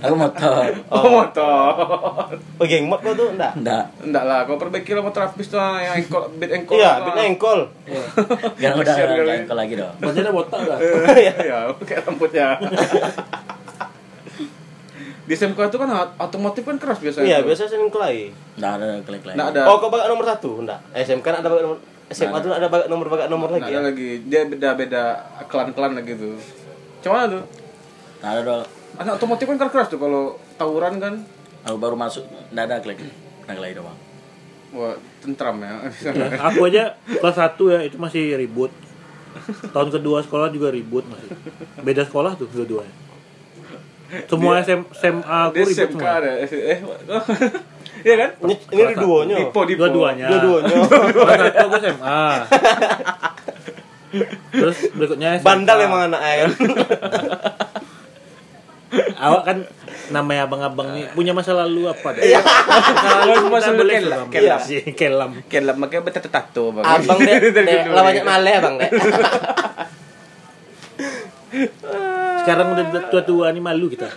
Aku 0.00 0.14
motor. 0.16 0.64
Oh, 0.88 1.04
motor. 1.12 2.32
Oh, 2.56 2.64
geng 2.64 2.88
mod 2.88 3.04
kau 3.04 3.12
tuh 3.12 3.36
enggak? 3.36 3.52
Enggak. 3.52 3.84
Enggak 4.00 4.24
lah, 4.24 4.38
kau 4.42 4.56
perbaiki 4.56 4.96
lah 4.96 5.04
motor 5.04 5.28
habis 5.28 5.44
tuh 5.44 5.60
yang 5.60 5.92
engkol, 5.94 6.24
bit 6.34 6.48
engkol. 6.48 6.80
Iya, 6.80 7.04
bitnya 7.04 7.24
engkol. 7.28 7.58
Jangan 8.56 8.76
udah 8.80 8.94
enggak 8.96 9.36
engkol 9.44 9.58
lagi 9.58 9.74
dong. 9.76 9.92
Bajunya 10.00 10.32
botak 10.32 10.60
lah. 10.64 10.78
Iya, 11.20 11.68
kayak 11.76 12.08
rambutnya. 12.08 12.56
Di 15.26 15.34
SMK 15.34 15.58
itu 15.58 15.76
kan 15.76 15.88
otomotif 16.16 16.62
kan 16.62 16.78
keras 16.78 16.96
biasanya. 16.96 17.26
Iya, 17.26 17.36
tuh. 17.36 17.46
biasa 17.50 17.62
sering 17.66 17.90
kelai. 17.90 18.30
Enggak 18.56 18.72
ada 18.72 18.86
klik 19.02 19.20
lagi. 19.20 19.36
Nggak 19.36 19.48
ada. 19.52 19.60
Oh, 19.66 19.76
kau 19.76 19.90
bakat 19.90 20.08
nomor 20.08 20.24
satu? 20.24 20.64
Enggak. 20.64 20.80
SMK 20.94 21.26
ada 21.34 21.44
bakat 21.44 21.64
nomor 21.66 21.78
SMA 22.06 22.38
tuh 22.38 22.54
ada 22.54 22.70
bakat 22.70 22.86
nomor 22.86 23.06
bakat 23.10 23.28
nomor 23.28 23.48
Nggak 23.50 23.60
lagi. 23.60 23.68
ada 23.68 23.76
Ya? 23.76 23.84
lagi. 23.84 24.10
Dia 24.24 24.40
beda-beda 24.46 25.02
klan-klan 25.44 25.92
lagi 25.92 26.14
tuh. 26.14 26.38
Cuma 27.06 27.30
tuh. 27.30 27.42
Ada 28.18 28.40
dong. 28.42 28.66
Anak 28.98 29.22
otomotif 29.22 29.46
kan 29.46 29.58
keras 29.62 29.86
tuh 29.86 30.02
kalau 30.02 30.34
tawuran 30.58 30.98
kan. 30.98 31.14
Aku 31.62 31.78
baru 31.78 31.94
masuk 31.94 32.26
enggak 32.50 32.66
ada 32.66 32.76
klik. 32.82 32.98
Klik 33.46 33.58
lagi 33.58 33.78
dong, 33.78 33.86
Bang. 33.86 33.98
Wah, 34.74 34.94
tentram 35.22 35.62
ya. 35.62 35.86
Aku 36.50 36.66
aja 36.66 36.98
kelas 37.06 37.36
1 37.38 37.54
ya 37.70 37.78
itu 37.86 37.96
masih 37.96 38.34
ribut. 38.34 38.74
Tahun 39.70 39.88
kedua 39.88 40.26
sekolah 40.26 40.50
juga 40.50 40.74
ribut 40.74 41.06
masih. 41.06 41.30
Beda 41.78 42.02
sekolah 42.02 42.34
tuh 42.34 42.50
dua-duanya. 42.50 42.90
Semua 44.26 44.62
SM, 44.62 44.82
SMA 44.92 45.38
aku 45.46 45.54
Dia 45.54 45.66
ribut 45.66 45.78
SMK 45.78 45.94
semua. 45.94 46.18
ada. 46.18 46.30
Eh, 46.42 46.78
Iya 48.06 48.14
kan? 48.16 48.30
Ini, 48.38 48.54
ini 48.70 48.82
di 48.86 48.96
duonya. 48.96 49.36
Dipo, 49.40 49.60
dipo. 49.66 49.82
Dua-duanya. 49.82 50.26
Dua-duanya. 50.28 50.74
Kelas 51.10 51.38
satu 51.42 51.58
aku 51.64 51.76
SMA. 51.80 52.22
Terus 54.54 54.78
berikutnya 54.94 55.40
SMK. 55.40 55.46
Bandal 55.46 55.78
emang 55.82 56.00
anaknya 56.10 56.34
kan. 56.36 56.50
Awak 59.16 59.42
kan 59.42 59.58
namanya 60.14 60.46
abang-abang 60.46 60.94
nih 60.94 61.10
punya 61.10 61.34
masa 61.34 61.50
lalu 61.50 61.90
apa 61.90 62.14
deh? 62.14 62.22
Iya. 62.22 62.38
Kalau 62.40 63.50
masa 63.50 63.74
lalu 63.74 63.80
boleh 63.82 63.94
kelam, 63.98 64.26
kelam. 64.30 64.60
Iya, 64.62 64.80
kelam. 64.94 65.30
Kelam 65.50 65.76
makanya 65.82 66.02
betul 66.06 66.30
tato 66.30 66.64
bang. 66.70 66.84
Abang 66.86 67.18
deh, 67.18 67.36
lawannya 67.90 68.22
male 68.22 68.50
abang 68.54 68.74
deh. 68.78 68.90
Sekarang 72.42 72.66
udah 72.74 72.84
tua-tua 73.10 73.50
nih 73.52 73.62
malu 73.62 73.86
kita. 73.90 74.08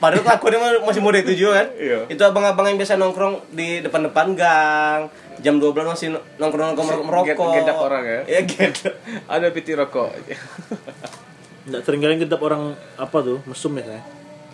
Padahal 0.00 0.24
kelakuannya 0.24 0.80
masih 0.80 1.02
muda 1.04 1.20
itu 1.20 1.44
juga 1.44 1.60
kan. 1.60 1.68
Iya. 1.76 1.98
Itu 2.08 2.22
abang-abang 2.24 2.72
yang 2.72 2.78
biasa 2.80 2.96
nongkrong 2.96 3.52
di 3.52 3.84
depan-depan 3.84 4.26
gang. 4.32 5.00
Jam 5.40 5.56
12 5.56 5.72
masih 5.72 6.08
nongkrong-nongkrong 6.36 7.04
merokok. 7.04 7.52
Gedap 7.64 7.76
orang 7.80 8.02
ya. 8.04 8.20
Iya, 8.28 8.40
gedap. 8.44 8.94
Ada 9.32 9.46
piti 9.52 9.72
rokok. 9.72 10.12
Nggak 11.68 11.80
sering 11.84 12.00
kalian 12.00 12.20
gedap 12.24 12.40
orang 12.44 12.76
apa 12.96 13.16
tuh 13.20 13.38
mesum 13.48 13.72
ya 13.76 13.84
saya. 13.84 14.02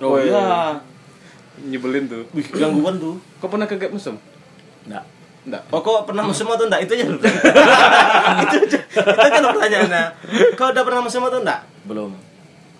Oh 0.02 0.18
iya. 0.18 0.78
Nyebelin 1.56 2.06
tuh. 2.06 2.22
Wih, 2.36 2.46
gangguan 2.52 3.00
tuh. 3.00 3.16
Kau 3.42 3.48
pernah 3.48 3.66
kegap 3.66 3.90
mesum? 3.90 4.20
Enggak. 4.86 5.04
Enggak. 5.46 5.62
Oh, 5.70 5.80
kok 5.80 6.10
pernah 6.10 6.26
mesum 6.26 6.50
atau 6.50 6.66
enggak? 6.66 6.82
Itu 6.84 6.92
aja 6.98 7.04
dulu. 7.06 7.20
itu 8.44 8.56
aja. 8.66 8.78
Itu 8.82 9.28
kan 9.30 9.42
pertanyaannya. 9.54 10.04
Kau 10.58 10.68
udah 10.74 10.82
pernah 10.82 11.02
mesum 11.06 11.22
atau 11.22 11.38
enggak? 11.40 11.60
Belum. 11.86 12.10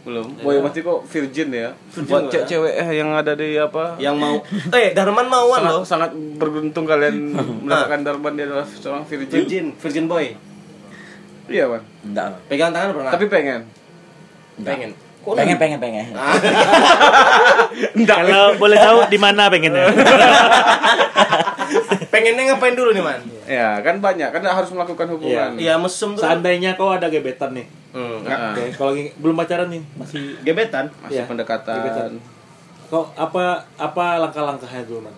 Belum. 0.06 0.38
Boy 0.38 0.62
berarti 0.62 0.86
kok 0.86 1.02
virgin 1.10 1.50
ya. 1.50 1.74
Virgin 1.90 2.06
Buat 2.06 2.30
cewek-cewek 2.30 2.74
yang 2.94 3.10
ada 3.10 3.34
di 3.34 3.58
apa? 3.58 3.98
Yang 3.98 4.14
mau 4.14 4.38
Eh, 4.70 4.94
Darman 4.94 5.26
mauan 5.26 5.58
sangat, 5.58 5.74
loh. 5.74 5.82
sangat 5.82 6.10
beruntung 6.38 6.86
kalian 6.86 7.34
mendapatkan 7.66 8.00
Darman 8.06 8.38
dia 8.38 8.46
adalah 8.46 8.66
seorang 8.70 9.02
virgin. 9.02 9.42
Virgin, 9.42 9.66
Virgin 9.74 10.06
boy. 10.06 10.30
Iya, 11.50 11.66
Bang. 11.66 11.82
Enggak. 12.06 12.38
Pegang 12.46 12.70
tangan 12.70 12.94
pernah? 12.94 13.10
Tapi 13.10 13.26
pengen. 13.26 13.60
Enggak. 14.56 14.72
pengen. 14.78 14.90
Kok 15.26 15.34
Pengen 15.34 15.58
pengen 15.58 15.78
pengen. 15.82 16.06
Kalau 18.06 18.54
boleh 18.54 18.78
tahu 18.78 19.10
di 19.10 19.18
mana 19.18 19.50
pengennya? 19.50 19.90
pengennya 22.14 22.54
ngapain 22.54 22.78
dulu 22.78 22.94
nih, 22.94 23.02
Man? 23.02 23.26
Ya, 23.46 23.78
kan 23.80 24.02
banyak. 24.02 24.28
Kan 24.28 24.42
harus 24.42 24.70
melakukan 24.70 25.06
hubungan. 25.08 25.54
Iya, 25.54 25.78
mesum 25.78 26.12
tuh. 26.12 26.22
Seandainya 26.26 26.74
kau 26.74 26.90
ada 26.90 27.06
gebetan 27.06 27.54
nih. 27.54 27.66
Hmm. 27.94 28.20
Nah, 28.26 28.52
Oke, 28.52 28.74
kalau 28.74 28.90
lagi 28.92 29.08
belum 29.16 29.34
pacaran 29.34 29.68
nih, 29.70 29.82
masih 29.96 30.36
Gebetan. 30.42 30.90
masih 31.00 31.16
Iya, 31.16 31.24
pendekatan. 31.24 31.78
gebetan. 31.80 32.10
Kau 32.86 33.08
apa 33.14 33.64
apa 33.74 34.04
langkah-langkahnya 34.20 34.84
dulu 34.84 35.06
man? 35.06 35.16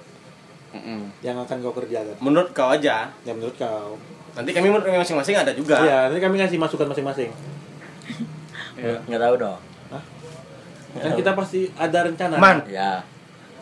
Mm-mm. 0.69 1.09
Yang 1.21 1.37
akan 1.43 1.57
kau 1.59 1.73
kerjakan? 1.75 2.17
Menurut 2.21 2.53
kau 2.53 2.69
aja. 2.69 3.09
Ya 3.25 3.33
menurut 3.33 3.57
kau. 3.57 3.97
Nanti 4.37 4.53
kami 4.53 4.69
menurut 4.69 4.85
kami 4.85 5.01
masing-masing 5.01 5.35
ada 5.35 5.51
juga. 5.51 5.81
Iya, 5.81 6.13
nanti 6.13 6.21
kami 6.21 6.37
ngasih 6.39 6.57
masukan 6.57 6.87
masing-masing. 6.87 7.33
Iya. 8.79 8.95
Enggak 9.11 9.21
tahu 9.21 9.35
dong. 9.39 9.59
Ya. 10.95 11.01
Kan 11.03 11.13
kita 11.15 11.31
pasti 11.35 11.67
ada 11.75 11.99
rencana. 12.07 12.39
Man, 12.39 12.63
Ya. 12.71 13.03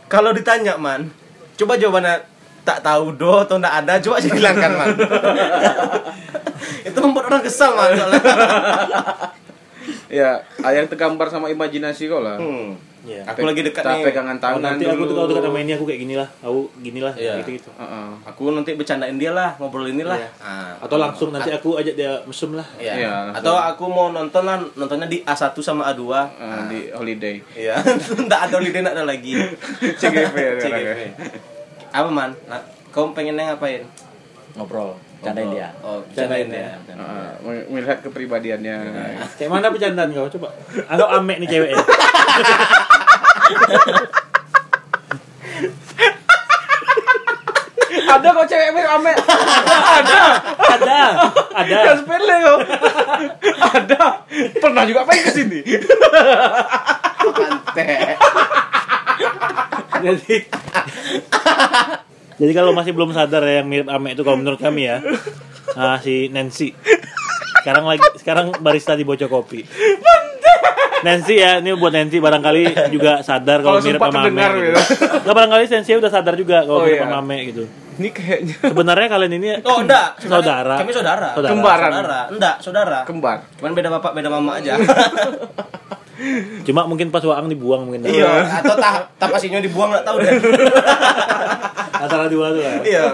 kalau 0.07 0.31
ditanya, 0.31 0.77
Man, 0.77 1.09
coba 1.57 1.81
jawabannya 1.81 2.21
tak 2.67 2.83
tahu 2.83 3.15
do 3.15 3.47
atau 3.47 3.57
ndak 3.57 3.75
ada 3.81 4.03
coba 4.03 4.19
sih 4.19 4.29
hilangkan 4.29 4.73
man 4.75 4.89
itu 6.89 6.99
membuat 6.99 7.31
orang 7.31 7.43
kesal 7.47 7.73
man 7.73 7.95
soalnya. 7.95 8.21
Ya, 10.07 10.39
ah, 10.63 10.71
yang 10.71 10.87
tergambar 10.87 11.27
sama 11.27 11.47
imajinasi 11.47 12.07
kau 12.07 12.23
lah. 12.23 12.39
hmm. 12.39 12.75
Iya. 13.07 13.23
aku 13.23 13.47
lagi 13.47 13.63
dekat 13.63 13.87
nih 13.87 14.03
pegangan 14.03 14.35
Oh, 14.35 14.43
tangan 14.43 14.63
nanti 14.67 14.83
aku 14.83 15.07
tuh 15.07 15.15
kalau 15.15 15.31
dekat 15.31 15.47
sama 15.47 15.59
ini 15.63 15.73
aku 15.79 15.87
kayak 15.87 16.01
gini 16.03 16.15
lah. 16.19 16.27
Aku 16.43 16.67
gini 16.83 16.99
lah, 16.99 17.15
Iya. 17.15 17.39
gitu-gitu. 17.39 17.71
Heeh. 17.71 18.07
aku 18.27 18.51
nanti 18.51 18.75
bercandain 18.75 19.15
dia 19.15 19.31
lah 19.31 19.55
ngobrol 19.63 19.87
inilah 19.87 20.19
Iya. 20.19 20.31
Ah. 20.43 20.75
Atau 20.83 20.99
langsung 20.99 21.31
nanti 21.31 21.55
aku 21.55 21.79
ajak 21.79 21.95
dia 21.95 22.19
mesum 22.27 22.59
lah. 22.59 22.67
Iya. 22.75 22.93
Iya, 22.99 23.11
langsung. 23.31 23.47
Atau 23.47 23.55
aku 23.55 23.85
mau 23.87 24.11
nonton 24.11 24.43
lah, 24.43 24.59
nontonnya 24.75 25.07
di 25.07 25.23
A1 25.23 25.55
sama 25.63 25.87
A2. 25.87 26.03
Eh, 26.35 26.63
di 26.67 26.79
holiday. 26.91 27.37
Iya. 27.63 27.79
Enggak 28.19 28.41
ada 28.51 28.55
holiday 28.59 28.81
enggak 28.83 28.97
ada 28.99 29.07
lagi. 29.07 29.33
CGV 30.03 30.35
ya, 30.35 30.53
CGV. 30.59 31.01
Apa 31.97 32.09
man? 32.09 32.31
Nah, 32.45 32.61
kau 32.93 33.09
pengennya 33.11 33.51
ngapain? 33.51 33.81
ngobrol 34.53 34.97
candain 35.21 35.53
dia 35.53 35.69
Oh, 35.81 36.01
bercandain 36.03 36.49
dia. 36.49 36.81
Heeh, 36.89 37.29
mel- 37.41 37.69
melihat 37.69 38.01
kepribadiannya. 38.01 38.77
Kayak 39.37 39.51
mana 39.51 39.69
bercandaan 39.69 40.09
kau? 40.13 40.29
Coba. 40.31 40.49
Anggap 40.89 41.09
amek 41.15 41.37
nih 41.41 41.49
cewek. 41.51 41.73
Ada 48.07 48.29
kok 48.29 48.47
cewek 48.47 48.71
mirip 48.73 48.91
Ame. 48.91 49.13
Ada. 49.93 50.21
Ada. 50.71 51.01
Gak 51.65 51.97
sepele 51.99 52.37
kok. 52.39 52.59
Ada. 53.73 54.01
Pernah 54.57 54.83
juga 54.85 55.03
main 55.05 55.23
ke 55.23 55.33
sini. 55.33 55.61
Jadi 60.07 60.37
Jadi 62.37 62.53
kalau 62.53 62.71
masih 62.71 62.93
belum 62.93 63.11
sadar 63.11 63.43
ya 63.43 63.61
yang 63.61 63.67
mirip 63.67 63.89
Ame 63.89 64.13
itu 64.13 64.21
kalau 64.21 64.37
menurut 64.37 64.61
kami 64.61 64.87
ya. 64.87 65.01
Nah, 65.73 65.97
si 65.99 66.29
Nancy. 66.29 66.77
Sekarang 67.61 67.89
lagi 67.89 68.05
sekarang 68.21 68.53
barista 68.61 68.93
di 68.93 69.03
Bocor 69.03 69.27
Kopi. 69.27 69.65
Nancy 70.97 71.37
ya, 71.37 71.61
ini 71.61 71.73
buat 71.73 71.93
Nancy 71.93 72.21
barangkali 72.21 72.93
juga 72.93 73.21
sadar 73.21 73.61
kalau 73.61 73.81
mirip 73.81 73.97
sama 73.97 74.21
Ame. 74.23 74.37
Gitu. 74.37 74.69
gitu. 74.69 74.81
Nggak, 75.25 75.35
barangkali 75.35 75.63
Nancy 75.67 75.93
udah 75.95 76.11
sadar 76.11 76.35
juga 76.35 76.57
kalau 76.63 76.81
Oh, 76.81 76.85
mirip 76.85 76.97
iya. 76.97 77.05
sama 77.05 77.17
Ame 77.19 77.37
gitu. 77.49 77.65
Ini 77.97 78.09
kayaknya 78.13 78.57
Sebenarnya 78.61 79.09
kalian 79.09 79.33
ini 79.33 79.47
Oh, 79.65 79.81
enggak. 79.81 80.21
Sebenarnya 80.21 80.45
Saudara. 80.45 80.75
Kami 80.77 80.91
saudara. 80.93 81.29
Saudara. 81.33 81.53
Kembaran. 81.57 81.91
Saudara. 81.91 82.21
Enggak, 82.29 82.55
saudara. 82.61 82.99
kembar. 83.09 83.37
Cuman 83.57 83.73
beda 83.73 83.89
bapak, 83.97 84.13
beda 84.13 84.29
mama 84.29 84.61
aja. 84.61 84.77
cuma 86.63 86.85
mungkin 86.85 87.09
pas 87.09 87.21
Waang 87.21 87.47
dibuang 87.47 87.85
mungkin. 87.85 88.09
iya, 88.09 88.41
atau 88.57 88.73
tah 88.75 89.05
tapasinya 89.17 89.61
dibuang 89.61 89.93
enggak 89.93 90.05
tahu 90.05 90.17
deh. 90.19 90.33
Antara 92.03 92.27
dua 92.27 92.53
tuh 92.53 92.63
lah. 92.63 92.77
iya. 92.83 93.07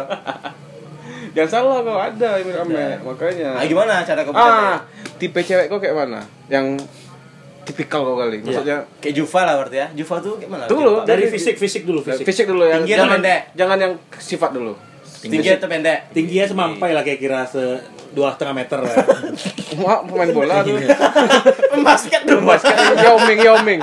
Jangan 1.33 1.49
salah 1.49 1.77
kok 1.81 1.97
ada 1.97 2.29
mirip 2.39 2.61
Ame. 2.61 2.87
Makanya. 3.01 3.57
Ah, 3.57 3.65
gimana 3.65 4.05
cara 4.05 4.21
kau 4.21 4.33
Ah, 4.33 4.85
tipe 5.17 5.41
cewek 5.41 5.67
kok 5.67 5.81
kayak 5.81 5.97
mana? 5.97 6.21
Yang 6.47 6.85
tipikal 7.65 8.05
kok 8.05 8.17
kali. 8.21 8.37
Maksudnya 8.45 8.85
Kayak 9.01 9.15
Juva 9.17 9.41
lah 9.43 9.55
berarti 9.57 9.77
ya. 9.81 9.87
Juva 9.97 10.17
tuh 10.21 10.37
kayak 10.37 10.51
mana? 10.51 10.65
Coba. 10.69 11.09
Dari 11.09 11.25
fisik 11.27 11.57
fisik 11.57 11.89
dulu 11.89 12.05
fisik. 12.05 12.27
fisik 12.29 12.45
dulu 12.45 12.69
yang 12.69 12.85
Tinggi 12.85 12.93
atau 12.93 13.01
jangan 13.01 13.17
pendek? 13.17 13.41
jangan 13.57 13.79
yang 13.81 13.93
sifat 14.13 14.51
dulu. 14.53 14.73
Tinggi 15.23 15.49
atau 15.49 15.69
pendek? 15.71 15.99
Tingginya 16.13 16.47
semampai 16.47 16.91
lah 16.93 17.03
kayak 17.03 17.19
kira 17.19 17.41
se 17.49 17.81
dua 18.13 18.29
setengah 18.31 18.55
meter 18.55 18.79
lah. 18.79 18.93
Wah, 19.75 20.05
pemain 20.05 20.31
bola 20.31 20.61
tuh. 20.61 20.77
Basket 21.83 22.23
dong. 22.23 22.45
Basket 22.45 22.77
Yao 22.99 23.17
Ming, 23.19 23.39
Yao 23.39 23.57
Ming. 23.61 23.81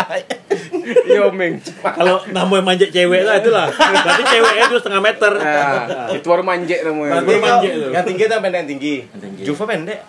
Yao 1.07 1.29
Ming. 1.29 1.53
Kalau 1.81 2.21
nambah 2.25 2.61
manjat 2.61 2.89
cewek 2.89 3.21
lah 3.21 3.37
itulah. 3.37 3.67
Berarti 3.69 4.23
ceweknya 4.23 4.65
dua 4.67 4.79
setengah 4.79 5.01
meter. 5.01 5.31
Nah, 5.35 6.13
itu 6.13 6.25
baru 6.25 6.43
manjek 6.43 6.79
namanya. 6.83 7.11
Berarti 7.17 7.27
Baru 7.27 7.41
manjat 7.41 7.71
tuh. 7.71 7.89
yang 7.89 8.05
tinggi 8.05 8.23
atau 8.23 8.37
pendek 8.39 8.57
yang 8.57 8.69
tinggi? 8.69 8.95
Yang 9.03 9.21
tinggi. 9.21 9.41
Juva 9.43 9.63
pendek. 9.65 9.99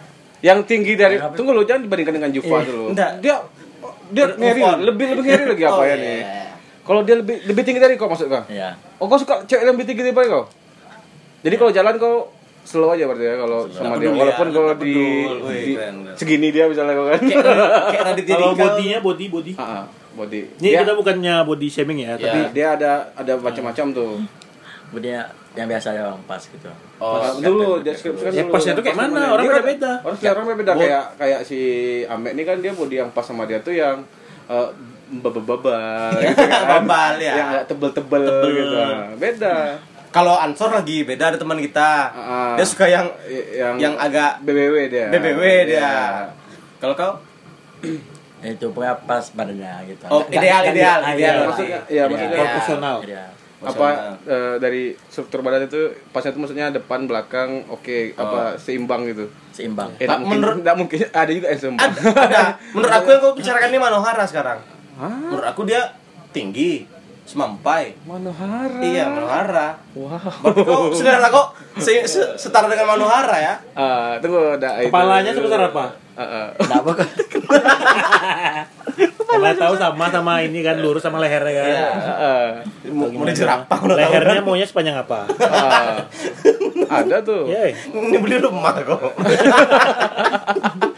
Yang 0.41 0.59
tinggi 0.65 0.93
dari 0.95 1.17
tunggu 1.33 1.51
lu 1.51 1.63
jangan 1.63 1.83
dibandingkan 1.83 2.15
dengan 2.15 2.31
Juva 2.31 2.57
Iya, 2.57 2.67
dulu. 2.67 2.85
enggak. 2.93 3.11
Dia 3.21 3.35
dia 4.11 4.25
ngeri 4.29 4.63
lebih 4.83 5.07
lebih 5.13 5.25
ngeri 5.27 5.45
lagi 5.51 5.65
apa 5.65 5.75
Oh, 5.75 5.83
ya 5.83 5.89
iya. 5.89 5.97
nih? 5.97 6.21
Kalau 6.81 7.01
dia 7.01 7.15
lebih 7.15 7.37
lebih 7.45 7.63
tinggi 7.63 7.79
dari 7.79 7.95
kau 7.95 8.09
maksud 8.09 8.27
kau? 8.27 8.43
iya 8.49 8.75
Oh 8.97 9.07
kau 9.07 9.17
suka 9.17 9.45
cewek 9.45 9.63
yang 9.63 9.73
lebih 9.73 9.87
tinggi 9.87 10.03
dari 10.03 10.27
kau? 10.27 10.45
Jadi 11.41 11.55
kalau 11.55 11.71
jalan 11.71 11.95
kau 11.97 12.29
slow 12.63 12.91
aja 12.91 13.05
berarti 13.05 13.25
ya 13.25 13.35
kalau 13.37 13.61
sama 13.67 13.97
dia. 13.97 14.09
Walaupun 14.09 14.47
ya, 14.47 14.61
nggak 14.61 14.79
di, 14.79 14.95
di- 14.95 15.77
segini 16.15 16.49
dia 16.49 16.65
misalnya 16.67 16.95
kan. 16.95 17.21
Kalau 18.27 18.53
bodinya 18.53 18.99
body 19.01 19.27
body. 19.27 19.53
Ah, 19.55 19.85
body. 20.13 20.41
Ini 20.57 20.69
Dia, 20.71 20.81
kita 20.83 20.95
bukannya 20.95 21.35
body 21.43 21.67
shaming 21.67 21.99
ya, 22.01 22.13
Ya. 22.13 22.21
tapi 22.21 22.41
dia 22.53 22.67
ada 22.75 22.93
ada 23.15 23.33
macam-macam 23.37 23.87
tuh. 23.91 24.13
dia 24.93 25.23
yang 25.53 25.67
biasa 25.67 25.89
ya 25.93 26.03
bang 26.05 26.19
pas 26.27 26.43
gitu 26.43 26.67
Oh, 26.99 27.17
Nah, 27.17 27.39
dulu 27.39 27.79
deskripsikan 27.79 28.29
Ya, 28.29 28.43
dulu. 28.43 28.53
pasnya 28.53 28.73
tuh 28.75 28.83
kayak 28.83 28.93
Pas 28.93 29.07
mana? 29.07 29.23
Orang 29.31 29.45
kan- 29.47 29.55
beda-beda. 29.57 29.93
Orang 30.03 30.17
selera 30.19 30.35
orang 30.37 30.59
beda 30.59 30.73
kayak 30.77 31.05
kayak 31.17 31.41
si 31.41 31.59
Amek 32.05 32.33
ini 32.35 32.43
kan 32.43 32.57
dia 32.59 32.73
body 32.73 32.97
yang 32.99 33.11
pas 33.11 33.23
sama 33.23 33.47
dia 33.47 33.63
tuh 33.63 33.71
yang 33.71 34.03
eh, 34.47 34.69
bebel-bebel 35.13 35.79
gitu 36.25 36.43
kan. 36.45 36.63
Bebal, 36.77 37.13
ya. 37.19 37.33
Yang 37.33 37.47
agak 37.49 37.65
tebel-tebel 37.67 38.25
gitu. 38.53 38.77
Beda. 39.17 39.55
Kalau 40.11 40.35
Ansor 40.35 40.71
lagi 40.73 41.03
beda 41.03 41.31
ada 41.31 41.39
teman 41.39 41.55
kita. 41.57 41.91
Ah. 42.11 42.55
Dia 42.55 42.67
suka 42.67 42.85
yang 42.85 43.07
yang 43.53 43.75
yang 43.79 43.95
agak 43.95 44.43
BBW 44.43 44.91
dia. 44.91 45.07
BBW 45.09 45.41
dia. 45.67 45.79
Iya. 45.79 45.95
Kalau 46.79 46.95
kau? 46.95 47.13
itu 48.43 48.67
pokoknya 48.67 48.97
pas 49.05 49.21
badannya 49.31 49.85
gitu 49.87 50.01
Oh, 50.09 50.25
Nggak- 50.25 50.33
ideal, 50.35 50.61
nggak- 50.63 50.73
ideal, 50.73 50.99
ah, 50.99 51.13
ideal. 51.13 51.35
Maksudnya 51.45 51.79
ya 51.87 52.03
maksudnya 52.05 52.39
proporsional. 52.39 52.97
Ideal. 53.01 53.31
apa 53.61 53.89
eh, 54.25 54.57
dari 54.57 54.83
struktur 55.05 55.45
badan 55.45 55.69
itu 55.69 55.77
pasnya 56.09 56.33
itu 56.33 56.41
maksudnya 56.41 56.73
depan 56.73 57.05
belakang 57.05 57.69
oke 57.69 58.17
apa 58.17 58.57
seimbang 58.57 59.05
gitu. 59.05 59.29
seimbang 59.53 59.93
Eh, 59.99 60.09
Tak, 60.09 60.17
menurut- 60.23 60.65
tak 60.65 60.73
mungkin 60.75 60.97
ada 61.15 61.29
juga 61.29 61.47
yang 61.47 61.61
seimbang. 61.61 61.85
Ada, 61.87 62.01
ada. 62.11 62.43
Menurut 62.73 62.89
aku 62.91 63.07
yang 63.07 63.21
kau 63.21 63.33
bicarakan 63.37 63.69
ini 63.69 63.77
Manohara 63.79 64.25
sekarang. 64.25 64.59
Menurut 64.97 65.45
aku 65.45 65.69
dia 65.69 65.93
tinggi, 66.31 66.89
semampai. 67.31 67.95
Manohara. 68.03 68.83
Iya, 68.83 69.07
Manohara. 69.07 69.79
Wow. 69.95 70.19
Berarti 70.43 70.63
kau 70.67 70.91
selera 70.91 71.31
kok 71.31 71.55
se- 71.79 72.03
se- 72.11 72.35
setara 72.35 72.67
dengan 72.67 72.91
Manohara 72.91 73.39
ya? 73.39 73.55
Ah, 73.79 74.19
tunggu 74.19 74.59
ada 74.59 74.83
itu. 74.83 74.91
Kepalanya 74.91 75.31
sebesar 75.31 75.71
apa? 75.71 75.95
Ah, 76.19 76.23
ah. 76.27 76.47
kenapa 76.59 76.91
kok 76.99 77.09
Kalau 79.31 79.47
tahu 79.55 79.75
sama 79.79 80.11
sama 80.11 80.43
ini 80.43 80.61
kan 80.61 80.83
lurus 80.83 81.01
sama 81.01 81.23
lehernya 81.23 81.55
kan. 81.55 81.71
Iya. 81.71 81.87
Ah. 82.03 82.51
Mau, 82.91 83.07
mau 83.09 83.23
dijerapah 83.23 83.79
Lehernya 83.87 84.43
maunya 84.43 84.67
sepanjang 84.67 84.99
apa? 84.99 85.31
Ah. 85.39 86.03
ada 86.91 87.23
tuh. 87.23 87.47
Iya. 87.47 87.71
Ini 87.95 88.19
beli 88.19 88.43
rumah 88.43 88.75
kok. 88.83 88.99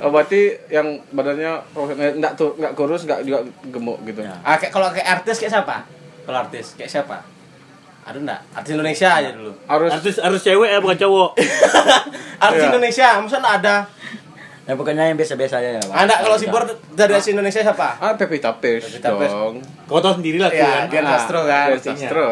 Oh, 0.00 0.08
berarti 0.08 0.40
yang 0.66 0.84
badannya 1.10 1.52
profesional 1.70 2.12
enggak 2.14 2.32
tuh 2.34 2.56
enggak 2.56 2.72
kurus 2.72 3.04
enggak 3.04 3.20
juga 3.20 3.38
gemuk 3.64 4.00
gitu. 4.02 4.20
Ya. 4.20 4.32
Ah, 4.40 4.56
kayak 4.56 4.70
kalau 4.70 4.88
kayak 4.88 5.08
artis 5.14 5.36
kayak 5.36 5.52
siapa? 5.54 5.84
Kalau 6.22 6.38
artis 6.38 6.72
kayak 6.74 6.88
siapa? 6.90 7.20
Ada 8.00 8.16
enggak? 8.18 8.40
Artis 8.50 8.72
Indonesia 8.72 9.08
aja 9.12 9.30
dulu. 9.30 9.52
Harus 9.62 9.90
Harus 9.92 10.16
harus 10.18 10.40
cewek 10.40 10.68
ya 10.68 10.78
bukan 10.78 10.98
cowok. 10.98 11.30
artis 12.46 12.58
Iya. 12.58 12.70
Indonesia, 12.70 13.08
masa 13.18 13.36
enggak 13.38 13.56
ada? 13.60 13.76
ya 14.60 14.78
pokoknya 14.78 15.02
yang 15.04 15.18
biasa-biasa 15.18 15.58
aja 15.58 15.70
ya 15.76 15.82
Ah, 15.90 16.06
enggak, 16.06 16.20
kalau 16.22 16.36
si 16.38 16.46
Bor 16.46 16.62
dari 16.92 17.10
artis 17.10 17.28
Indonesia 17.28 17.58
siapa? 17.60 17.98
ah 17.98 18.14
Pevita 18.14 18.54
Pierce 18.54 18.86
Pevita 18.88 19.10
Pierce. 19.12 19.34
dong. 19.34 19.56
Kau 19.84 19.98
tahu 19.98 20.14
sendiri 20.16 20.38
lah 20.38 20.46
tuh 20.46 20.56
Iya, 20.56 20.70
kan. 20.70 20.84
Dian 20.86 21.06
Sastro 21.06 21.40
kan. 21.42 21.66
Dian 21.68 21.80
Sastro. 21.82 22.26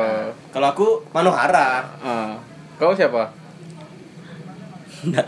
Kalau 0.48 0.66
aku 0.68 0.86
Manohara. 1.10 1.82
Ah. 1.98 2.38
Kau 2.76 2.94
siapa? 2.94 3.34
Enggak 5.02 5.26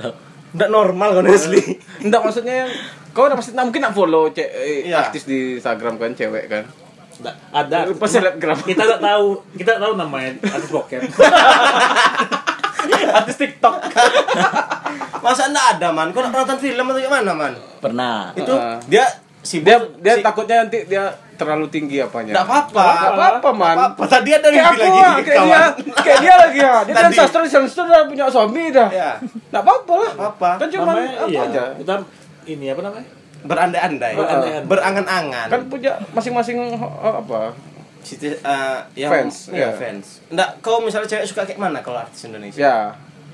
normal 0.52 1.14
kan 1.14 1.24
asli. 1.26 1.62
Enggak 2.04 2.20
maksudnya 2.22 2.54
yang 2.64 2.70
kau 3.10 3.24
udah 3.24 3.34
pasti 3.34 3.52
mungkin 3.52 3.80
nak 3.80 3.92
follow 3.92 4.30
ce- 4.30 4.46
eh, 4.46 4.86
Iya. 4.86 5.04
artis 5.04 5.24
di 5.24 5.56
Instagram 5.56 5.94
kan 5.96 6.12
cewek 6.12 6.46
kan. 6.46 6.64
Nggak, 7.20 7.34
Ada. 7.50 7.78
Pas 7.92 8.08
selebgram. 8.08 8.58
Kita 8.60 8.82
tak 8.88 9.00
tahu, 9.00 9.26
kita 9.52 9.76
tahu 9.76 9.92
namanya 9.94 10.34
artis 10.42 10.70
bokep. 10.70 11.02
artis 13.12 13.36
TikTok. 13.36 13.74
Masa 15.20 15.46
enggak 15.46 15.66
ada, 15.76 15.88
Man? 15.90 16.10
Kau 16.10 16.22
nak 16.22 16.32
nonton 16.32 16.58
film 16.58 16.86
atau 16.86 16.98
gimana, 16.98 17.30
Man? 17.30 17.54
pernah 17.76 18.32
Itu 18.32 18.52
Ah. 18.52 18.76
dia 18.86 19.04
si 19.40 19.60
Dia 19.60 19.76
dia 19.98 20.14
si- 20.16 20.22
takutnya 20.22 20.62
nanti 20.62 20.84
dia 20.84 21.08
terlalu 21.34 21.66
tinggi 21.68 21.96
apanya. 21.96 22.32
Enggak 22.32 22.46
apa-apa. 22.46 22.84
Enggak 22.84 23.12
apa-apa, 23.12 23.48
man. 23.50 23.64
Nggak 23.72 23.76
apa-apa. 23.90 24.02
Tadi 24.06 24.30
ada 24.30 24.48
mimpi 24.48 24.60
aku 24.60 24.76
lagi 24.78 25.00
lah, 25.00 25.14
kayak 25.16 25.26
kawan. 25.32 25.48
dia, 25.48 25.64
kayak 25.96 26.18
dia 26.20 26.34
lagi 26.36 26.58
ya. 26.58 26.74
Dia 26.84 26.94
kan 26.94 27.10
sastra 27.10 27.40
di 27.40 27.50
sastra 27.50 27.82
udah 27.82 28.00
punya 28.04 28.24
suami 28.28 28.64
dah. 28.68 28.88
Ya. 28.90 29.10
Enggak 29.18 29.62
apa-apa 29.62 29.92
lah. 29.96 30.10
Apa-apa. 30.14 30.50
Kan 30.58 30.66
cuma 30.68 30.84
Namanya 30.90 31.12
apa 31.16 31.28
iya. 31.28 31.40
aja. 31.42 31.62
Kita 31.74 31.94
ini 32.46 32.66
apa 32.68 32.80
namanya? 32.82 33.08
Berandai-andai. 33.40 34.12
Berandai-andai. 34.14 34.68
Berangan-angan. 34.68 35.46
Kan 35.48 35.60
punya 35.66 35.92
masing-masing 36.12 36.56
eh, 36.76 36.76
apa? 37.16 37.56
Siti, 38.00 38.28
eh, 38.28 38.78
yang 38.96 39.12
Fans, 39.12 39.48
Iya, 39.48 39.60
iya. 39.62 39.68
fans. 39.72 40.24
Enggak, 40.28 40.60
kau 40.60 40.80
misalnya 40.80 41.04
cewek 41.06 41.24
suka 41.26 41.44
kayak 41.44 41.56
mana 41.56 41.80
kalau 41.80 42.00
artis 42.00 42.24
Indonesia? 42.24 42.60
Ya. 42.60 42.76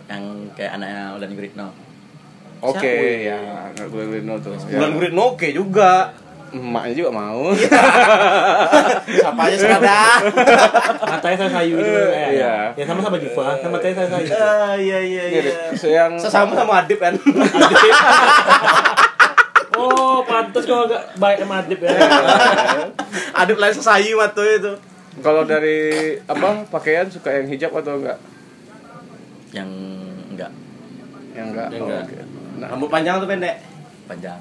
yang 0.07 0.23
kayak 0.55 0.79
anaknya 0.79 1.19
Ulan 1.19 1.35
Guritno 1.35 1.67
Oke, 2.59 2.81
Siapa? 2.81 3.27
ya. 3.27 3.39
Enggak 3.71 3.89
boleh 3.89 4.07
boleh 4.07 4.23
no 4.23 4.35
tuh. 4.39 4.55
Ya. 4.65 4.77
Bulan 4.77 4.91
Guritno 4.95 5.23
oke 5.31 5.49
juga. 5.51 5.93
emaknya 6.47 6.95
juga 6.97 7.11
mau. 7.13 7.53
Siapa 9.05 9.41
aja 9.43 9.57
sekadar. 9.59 10.21
Matanya 11.11 11.37
saya 11.37 11.51
sayu 11.53 11.75
itu 11.77 11.91
ya. 11.91 12.27
Iya. 12.27 12.55
Ya 12.73 12.85
sama 12.87 13.01
sama 13.01 13.19
Juva, 13.19 13.59
kan 13.59 13.69
matanya 13.69 13.95
saya 13.99 14.09
sayu. 14.11 14.29
Ah, 14.33 14.73
Iya 14.75 14.99
iya 15.01 15.23
iya. 15.27 15.43
Yang 15.77 16.13
Sesama 16.19 16.55
sama 16.55 16.81
Adip 16.81 16.97
kan. 16.97 17.13
Oh, 19.77 20.25
pantas 20.25 20.65
kalau 20.65 20.89
agak 20.89 21.13
baik 21.17 21.37
sama 21.39 21.61
Adip 21.61 21.77
ya. 21.79 21.93
Adip 23.41 23.59
lain 23.59 23.75
sesayu 23.75 24.17
waktu 24.17 24.43
itu. 24.57 24.73
kalau 25.19 25.45
dari 25.45 25.81
apa 26.23 26.65
pakaian 26.67 27.05
suka 27.07 27.29
yang 27.31 27.45
hijab 27.47 27.73
atau 27.75 27.97
enggak? 27.97 28.17
Yang 29.51 29.69
enggak 30.29 30.53
Yang 31.35 31.47
enggak. 31.47 31.69
Yang 31.69 31.83
Oh, 31.83 31.89
enggak. 31.89 32.05
Nah, 32.57 32.69
Rambut 32.69 32.89
panjang 32.89 33.17
atau 33.17 33.29
pendek? 33.29 33.57
panjang. 34.07 34.39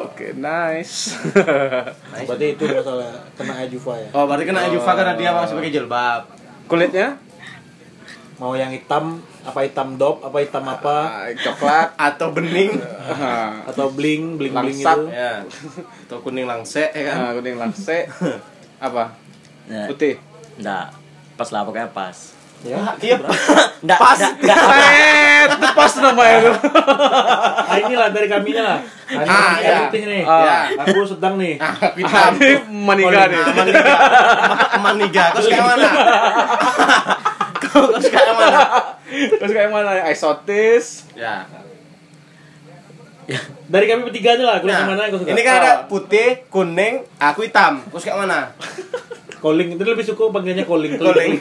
Oke, 0.00 0.32
nice. 0.32 1.12
Berarti 2.24 2.46
itu 2.52 2.64
masalah 2.64 3.12
kena 3.36 3.52
air 3.54 3.68
Juva 3.68 3.96
ya. 3.96 4.08
Oh, 4.12 4.24
berarti 4.24 4.44
kena 4.44 4.64
Juva 4.68 4.92
karena 4.92 5.12
dia 5.14 5.30
masih 5.30 5.54
pakai 5.54 5.70
jilbab. 5.70 6.22
Kulitnya? 6.64 7.20
Mau 8.34 8.52
yang 8.52 8.72
hitam, 8.72 9.20
apa 9.40 9.62
hitam 9.62 9.94
dop, 9.94 10.18
apa 10.20 10.40
hitam 10.40 10.64
apa, 10.64 10.96
Ah, 11.06 11.28
coklat 11.30 11.88
Atau 12.10 12.32
bening. 12.32 12.80
Atau 13.64 13.92
bling, 13.92 14.34
bling 14.34 14.52
bling 14.52 14.78
itu. 14.80 15.02
ya. 15.06 15.44
Atau 16.02 16.18
kuning 16.18 16.44
langse 16.44 16.88
ya 16.88 17.02
kan. 17.06 17.16
ah, 17.20 17.30
kuning 17.32 17.56
langse. 17.56 18.08
Apa? 18.82 19.14
Ya, 19.64 19.86
Putih. 19.86 20.18
enggak. 20.58 20.92
Pas 21.36 21.48
lah 21.48 21.62
pokoknya 21.62 21.88
pas. 21.88 22.33
Ya. 22.64 22.80
Iya. 22.96 23.16
Enggak, 23.84 24.00
Pas. 24.00 24.16
enggak, 24.16 24.56
enggak. 24.56 24.56
Eh, 24.80 25.44
itu 25.44 25.66
pas 25.76 25.92
namanya 26.00 26.36
itu. 26.40 26.52
Ah, 27.68 27.76
inilah 27.76 28.08
dari 28.08 28.24
kami 28.26 28.56
lah. 28.56 28.80
Nah, 28.80 29.12
ini 29.12 29.28
Ah, 29.28 29.54
iya. 29.58 29.76
putih 29.84 30.02
nih. 30.06 30.22
Ah. 30.24 30.64
Aku 30.80 31.04
sedang 31.04 31.36
nih. 31.36 31.60
Ah, 31.60 31.76
Ah, 32.00 32.32
ini 32.32 32.56
maniga 32.64 33.28
nih. 33.28 33.40
Maniga. 34.84 35.24
Suka 35.36 35.52
yang 35.52 35.66
mana? 35.66 35.88
Suka 37.98 38.18
yang 38.18 38.36
mana? 38.38 38.60
Terus 39.36 39.52
kayak 39.52 39.68
mana? 39.68 39.90
Eksotis. 40.08 40.86
Ya. 41.12 41.44
Dari 43.66 43.84
kami 43.84 44.00
bertiga 44.02 44.32
aja 44.32 44.44
lah. 44.46 44.56
Kulit 44.60 44.72
Nah, 44.72 44.80
yang 44.80 44.90
mana 44.90 45.08
kau 45.08 45.18
suka? 45.18 45.28
ini 45.28 45.42
kan 45.42 45.54
ada 45.58 45.72
putih, 45.84 46.28
kuning, 46.48 47.04
aku 47.18 47.44
hitam. 47.44 47.84
Suka 47.90 48.08
yang 48.10 48.20
mana? 48.22 48.52
Calling 49.38 49.76
itu 49.76 49.82
lebih 49.82 50.00
suka 50.02 50.28
panggilnya 50.30 50.64
calling. 50.64 50.96
Kuning. 50.96 51.32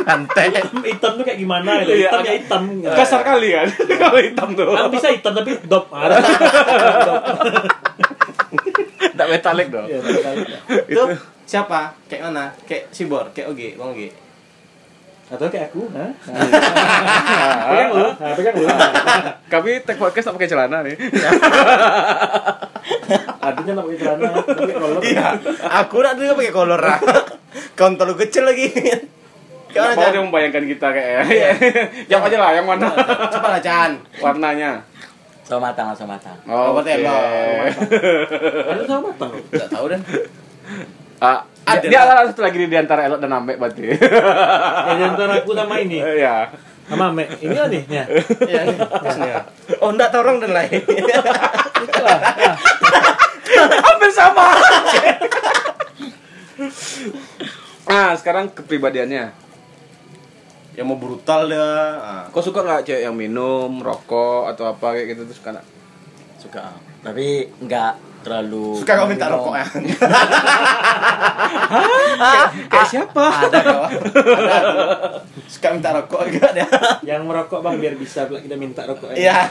Santai. 0.00 0.46
hitam 0.86 1.12
tuh 1.14 1.24
kayak 1.24 1.38
gimana 1.38 1.84
gitu. 1.84 1.92
Iya, 1.94 2.10
Hitam 2.10 2.22
ya 2.24 2.32
hitam. 2.34 2.62
Kasar 2.96 3.20
kali 3.22 3.48
kan? 3.54 3.68
Kalau 4.00 4.18
hitam 4.18 4.48
tuh. 4.56 4.72
Kan 4.74 4.90
bisa 4.90 5.08
hitam 5.12 5.32
tapi 5.36 5.50
dop. 5.68 5.86
Enggak 9.14 9.28
metalik 9.28 9.68
dong. 9.68 9.86
Iya, 9.86 9.98
sekali. 10.00 10.44
Itu 10.88 11.02
siapa? 11.44 11.92
Kayak 12.08 12.22
mana? 12.32 12.44
Kayak 12.64 12.88
Sibor, 12.90 13.28
kayak 13.36 13.52
Oge, 13.52 13.76
Bang 13.76 13.92
Oge. 13.92 14.08
Atau 15.30 15.46
kayak 15.46 15.70
aku, 15.70 15.86
ha? 15.94 16.10
pegang 17.70 17.90
lu, 17.94 18.02
nah, 18.02 18.34
pegang 18.34 18.54
lu. 18.58 18.66
Kami 19.46 19.78
tag 19.86 19.94
podcast 19.94 20.26
tak 20.26 20.34
pakai 20.34 20.50
celana 20.50 20.82
nih. 20.82 20.98
Adanya 23.38 23.78
nak 23.78 23.84
pakai 23.86 23.98
celana, 24.02 24.28
tapi 24.42 24.72
kalau 24.74 24.98
Iya. 24.98 25.28
Aku 25.86 26.02
nak 26.02 26.18
dulu 26.18 26.34
pakai 26.34 26.50
kolor. 26.50 26.82
Ah. 27.80 27.88
Kau 27.88 27.96
terlalu 27.96 28.14
kecil 28.28 28.44
lagi. 28.44 28.68
Kayak 29.70 29.94
mana, 29.94 30.02
Mau 30.02 30.10
dia 30.10 30.22
membayangkan 30.26 30.64
kita 30.66 30.88
kayak 30.90 31.22
Yang 32.10 32.20
aja 32.26 32.36
lah, 32.42 32.50
yang 32.58 32.66
mana? 32.66 32.90
Coba 33.30 33.54
lah, 33.54 33.60
Chan. 33.62 34.02
Warnanya. 34.18 34.82
So 35.46 35.62
matang, 35.62 35.94
so 35.94 36.10
matang. 36.10 36.34
Oh, 36.46 36.74
berarti 36.74 36.98
ada 36.98 37.14
sama 38.82 39.14
matang. 39.14 39.30
Enggak 39.50 39.70
tahu 39.70 39.86
dan. 39.90 40.02
Ah, 41.22 41.46
Ada 41.66 41.86
dia 41.86 42.02
ada 42.02 42.26
satu 42.26 42.42
lagi 42.42 42.66
di 42.66 42.74
antara 42.74 43.06
elok 43.06 43.22
dan 43.22 43.30
ambek 43.30 43.62
berarti. 43.62 43.94
Ya 44.90 44.92
di 44.98 45.04
antara 45.06 45.38
aku 45.38 45.54
sama 45.54 45.78
ini, 45.78 46.02
Iya. 46.02 46.50
sama 46.90 47.14
Mek. 47.14 47.38
Ini 47.38 47.54
lah 47.54 47.68
nih, 47.70 47.82
ya. 47.86 48.04
Iya, 48.42 48.60
nih. 48.66 48.78
Pas 48.78 49.14
nih, 49.22 49.30
ya. 49.30 49.40
Oh, 49.78 49.90
enggak 49.94 50.10
tahu 50.10 50.22
orang 50.26 50.42
dan 50.42 50.50
lain. 50.50 50.82
Hampir 53.86 54.10
sama. 54.10 54.46
Ah, 57.90 58.14
sekarang 58.14 58.54
kepribadiannya. 58.54 59.34
Yang 60.78 60.86
mau 60.86 60.98
brutal 61.02 61.50
dia. 61.50 61.66
Ah. 61.98 62.24
Kau 62.30 62.38
suka 62.40 62.62
nggak 62.62 62.86
cewek 62.86 63.02
yang 63.02 63.18
minum, 63.18 63.82
rokok 63.82 64.46
atau 64.54 64.70
apa 64.70 64.94
kayak 64.94 65.18
gitu 65.18 65.26
tuh 65.26 65.34
suka 65.34 65.58
nggak? 65.58 65.66
Suka. 66.38 66.64
Tapi 67.02 67.50
enggak 67.58 67.98
terlalu 68.20 68.76
Suka 68.76 69.00
kau 69.00 69.08
minta 69.08 69.32
rokok 69.32 69.56
ya? 69.56 69.66
Kayak 72.70 72.88
siapa? 72.92 73.24
Ada 73.48 73.58
kau. 73.64 73.84
Ada. 73.88 74.58
Suka 75.48 75.68
minta 75.72 75.90
rokok 75.96 76.20
enggak 76.28 76.52
dia? 76.52 76.68
Yang 77.04 77.22
merokok 77.24 77.64
bang 77.64 77.80
biar 77.80 77.94
bisa 77.96 78.28
pula 78.28 78.44
kita 78.44 78.56
minta 78.60 78.84
rokok. 78.84 79.16
Iya. 79.16 79.48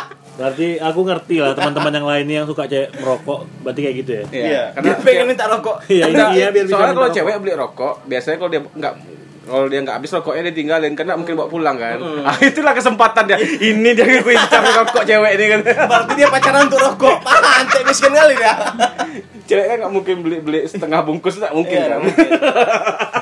Berarti 0.40 0.80
aku 0.80 1.00
ngerti 1.04 1.36
lah 1.36 1.52
teman-teman 1.52 1.92
yang 1.92 2.06
lain 2.06 2.26
yang 2.26 2.46
suka 2.48 2.64
cewek 2.64 2.96
merokok, 2.96 3.44
berarti 3.60 3.80
kayak 3.82 3.96
gitu 3.98 4.10
ya. 4.10 4.24
Iya. 4.26 4.62
karena 4.72 4.86
Dia 4.88 4.94
pengen 4.98 5.26
minta 5.28 5.44
rokok. 5.46 5.76
Iya, 5.84 6.04
Enggak, 6.08 6.28
iya 6.32 6.46
biar 6.48 6.64
bisa 6.64 6.72
soalnya 6.72 6.88
kalau 6.90 7.04
rokok. 7.04 7.14
cewek 7.14 7.34
beli 7.38 7.52
rokok, 7.54 7.94
biasanya 8.06 8.36
kalau 8.38 8.48
dia 8.48 8.60
nggak 8.64 8.94
kalau 9.42 9.66
dia 9.66 9.80
nggak 9.82 9.96
habis 9.98 10.10
rokoknya 10.12 10.42
dia 10.42 10.54
tinggalin 10.54 10.92
karena 10.94 11.12
mungkin 11.14 11.34
bawa 11.34 11.48
pulang 11.48 11.76
kan. 11.76 11.98
Ah, 12.22 12.36
itulah 12.40 12.72
kesempatan 12.72 13.24
dia. 13.26 13.36
Ini 13.36 13.90
dia 13.92 14.06
ngincar 14.08 14.62
rokok 14.78 15.02
cewek 15.02 15.30
ini 15.34 15.44
kan. 15.46 15.60
Berarti 15.84 16.12
dia 16.14 16.28
pacaran 16.28 16.62
untuk 16.64 16.80
rokok. 16.80 17.16
Antek 17.60 17.82
miskin 17.84 18.10
kali 18.10 18.32
dia. 18.32 18.54
cewek 19.44 19.66
kan 19.66 19.76
nggak 19.76 19.92
mungkin 19.92 20.16
beli 20.22 20.38
beli 20.38 20.60
setengah 20.64 21.02
bungkus 21.02 21.36
nggak 21.36 21.52
mungkin 21.52 21.76
Iya, 21.76 21.88
kan. 21.90 21.98
mungkin. 22.00 22.28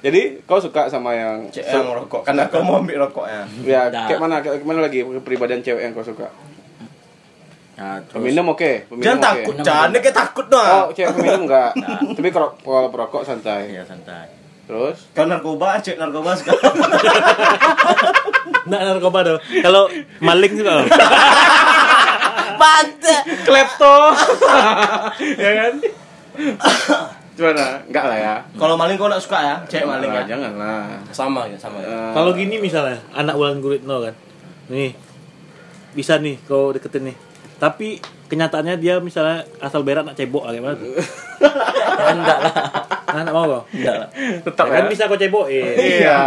Jadi 0.00 0.20
kau 0.42 0.56
suka 0.56 0.86
sama 0.86 1.12
yang 1.12 1.44
Cek 1.46 1.60
yang 1.62 1.92
rokok 1.94 2.24
karena 2.24 2.46
kau 2.46 2.60
mau 2.60 2.78
ambil 2.78 3.04
rokoknya. 3.04 3.44
ya 3.60 3.86
Nah. 3.86 4.06
kayak 4.06 4.16
mana 4.18 4.40
kayak 4.40 4.60
mana 4.60 4.80
lagi 4.80 5.00
kepribadian 5.02 5.60
cewek 5.60 5.82
yang 5.82 5.92
kau 5.92 6.00
suka? 6.02 6.28
Nah, 7.76 7.96
terus 8.02 8.12
Peminum 8.14 8.44
oke, 8.46 8.84
peminum 8.86 9.00
Jangan 9.02 9.16
oke. 9.16 9.24
takut, 9.26 9.54
jangan 9.62 9.88
kayak 9.94 10.12
takut 10.14 10.46
Oh, 10.46 10.52
dong. 10.54 10.92
cewek 10.92 11.10
peminum 11.14 11.40
enggak. 11.44 11.72
Tapi 12.16 12.28
kalau 12.28 12.48
kalau 12.58 12.88
perokok 12.88 13.22
santai. 13.22 13.70
ya 13.70 13.80
santai. 13.82 14.28
Terus 14.64 15.08
Kau 15.10 15.24
narkoba, 15.24 15.76
cek 15.78 15.96
narkoba 15.96 16.30
sekarang. 16.32 16.74
Nggak 18.68 18.82
narkoba 18.86 19.18
dong. 19.22 19.40
Kalau 19.58 19.88
maling 20.18 20.52
suka. 20.54 20.72
loh. 20.74 20.86
Bante. 22.54 23.16
klepto. 23.42 23.96
ya 25.42 25.50
kan? 25.58 25.72
Gimana? 27.40 27.80
Enggak 27.88 28.04
lah 28.04 28.18
ya. 28.20 28.34
Kalau 28.52 28.76
maling 28.76 29.00
kau 29.00 29.08
nak 29.08 29.16
suka 29.16 29.40
ya? 29.40 29.56
Cek 29.64 29.88
maling 29.88 30.12
Nah, 30.12 30.20
ya. 30.20 30.36
Jangan 30.36 30.52
lah. 30.60 30.84
Sama 31.08 31.48
ya, 31.48 31.56
sama 31.56 31.80
ya. 31.80 31.88
Eh, 31.88 32.12
Kalau 32.12 32.36
gini 32.36 32.60
misalnya, 32.60 33.00
anak 33.16 33.32
bulan 33.32 33.64
Guritno 33.64 34.04
kan. 34.04 34.12
Nih. 34.68 34.92
Bisa 35.96 36.20
nih 36.20 36.36
kau 36.44 36.68
deketin 36.76 37.08
nih. 37.08 37.16
Tapi 37.56 37.96
kenyataannya 38.28 38.76
dia 38.76 39.00
misalnya 39.00 39.48
asal 39.56 39.80
berak 39.80 40.04
nak 40.04 40.20
cebok 40.20 40.44
lah 40.44 40.52
gimana 40.52 40.76
tuh? 40.76 40.92
enggak 42.12 42.38
lah. 42.44 42.54
Nah, 43.08 43.22
nak 43.24 43.32
mau 43.32 43.44
kau? 43.48 43.62
Enggak 43.72 43.96
lah. 44.04 44.08
tetap 44.44 44.64
Ya 44.68 44.72
kan 44.76 44.84
ya. 44.84 44.90
bisa 44.92 45.08
kau 45.08 45.16
cebokin. 45.16 45.74
Iya. 45.80 46.18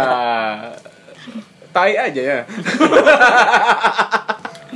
Tai 1.70 1.92
aja 1.94 2.22
ya. 2.22 2.38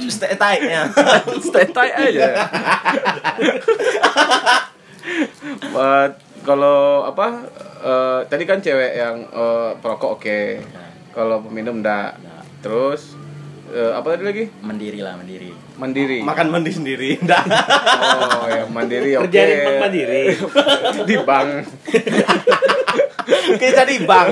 Stay 0.08 0.38
tight 0.38 0.62
ya. 0.62 0.86
Stay 1.42 1.66
tai 1.66 1.90
aja. 1.90 2.26
But 5.74 6.27
kalau 6.48 7.04
apa 7.04 7.44
eh, 7.84 8.20
tadi 8.24 8.48
kan 8.48 8.64
cewek 8.64 8.96
yang 8.96 9.20
eh, 9.28 9.70
perokok 9.76 10.16
oke. 10.16 10.40
Kalau 11.12 11.44
peminum 11.44 11.84
enggak. 11.84 12.16
Terus 12.64 13.12
eh, 13.68 13.92
apa 13.92 14.16
tadi 14.16 14.24
lagi? 14.24 14.44
Mandiri 14.64 15.04
lah, 15.04 15.20
mandiri. 15.20 15.52
Mandiri. 15.76 16.18
Makan 16.24 16.48
mandi 16.48 16.72
sendiri. 16.72 17.20
Dah. 17.28 17.44
Oh, 18.40 18.48
ya 18.48 18.64
mandiri 18.64 19.12
oke. 19.20 19.28
Kerja 19.28 19.44
bank 19.44 19.76
mandiri. 19.84 20.22
di 21.08 21.16
bank. 21.20 21.50
Kita 23.60 23.82
di 23.84 23.96
bank. 24.08 24.28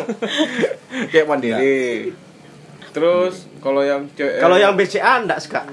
Kayak 1.12 1.26
mandiri. 1.28 2.16
Terus 2.96 3.44
kalau 3.60 3.84
yang 3.84 4.08
cewek 4.16 4.40
Kalau 4.40 4.56
yang 4.56 4.72
BCA 4.72 5.20
enggak 5.20 5.44
suka. 5.44 5.68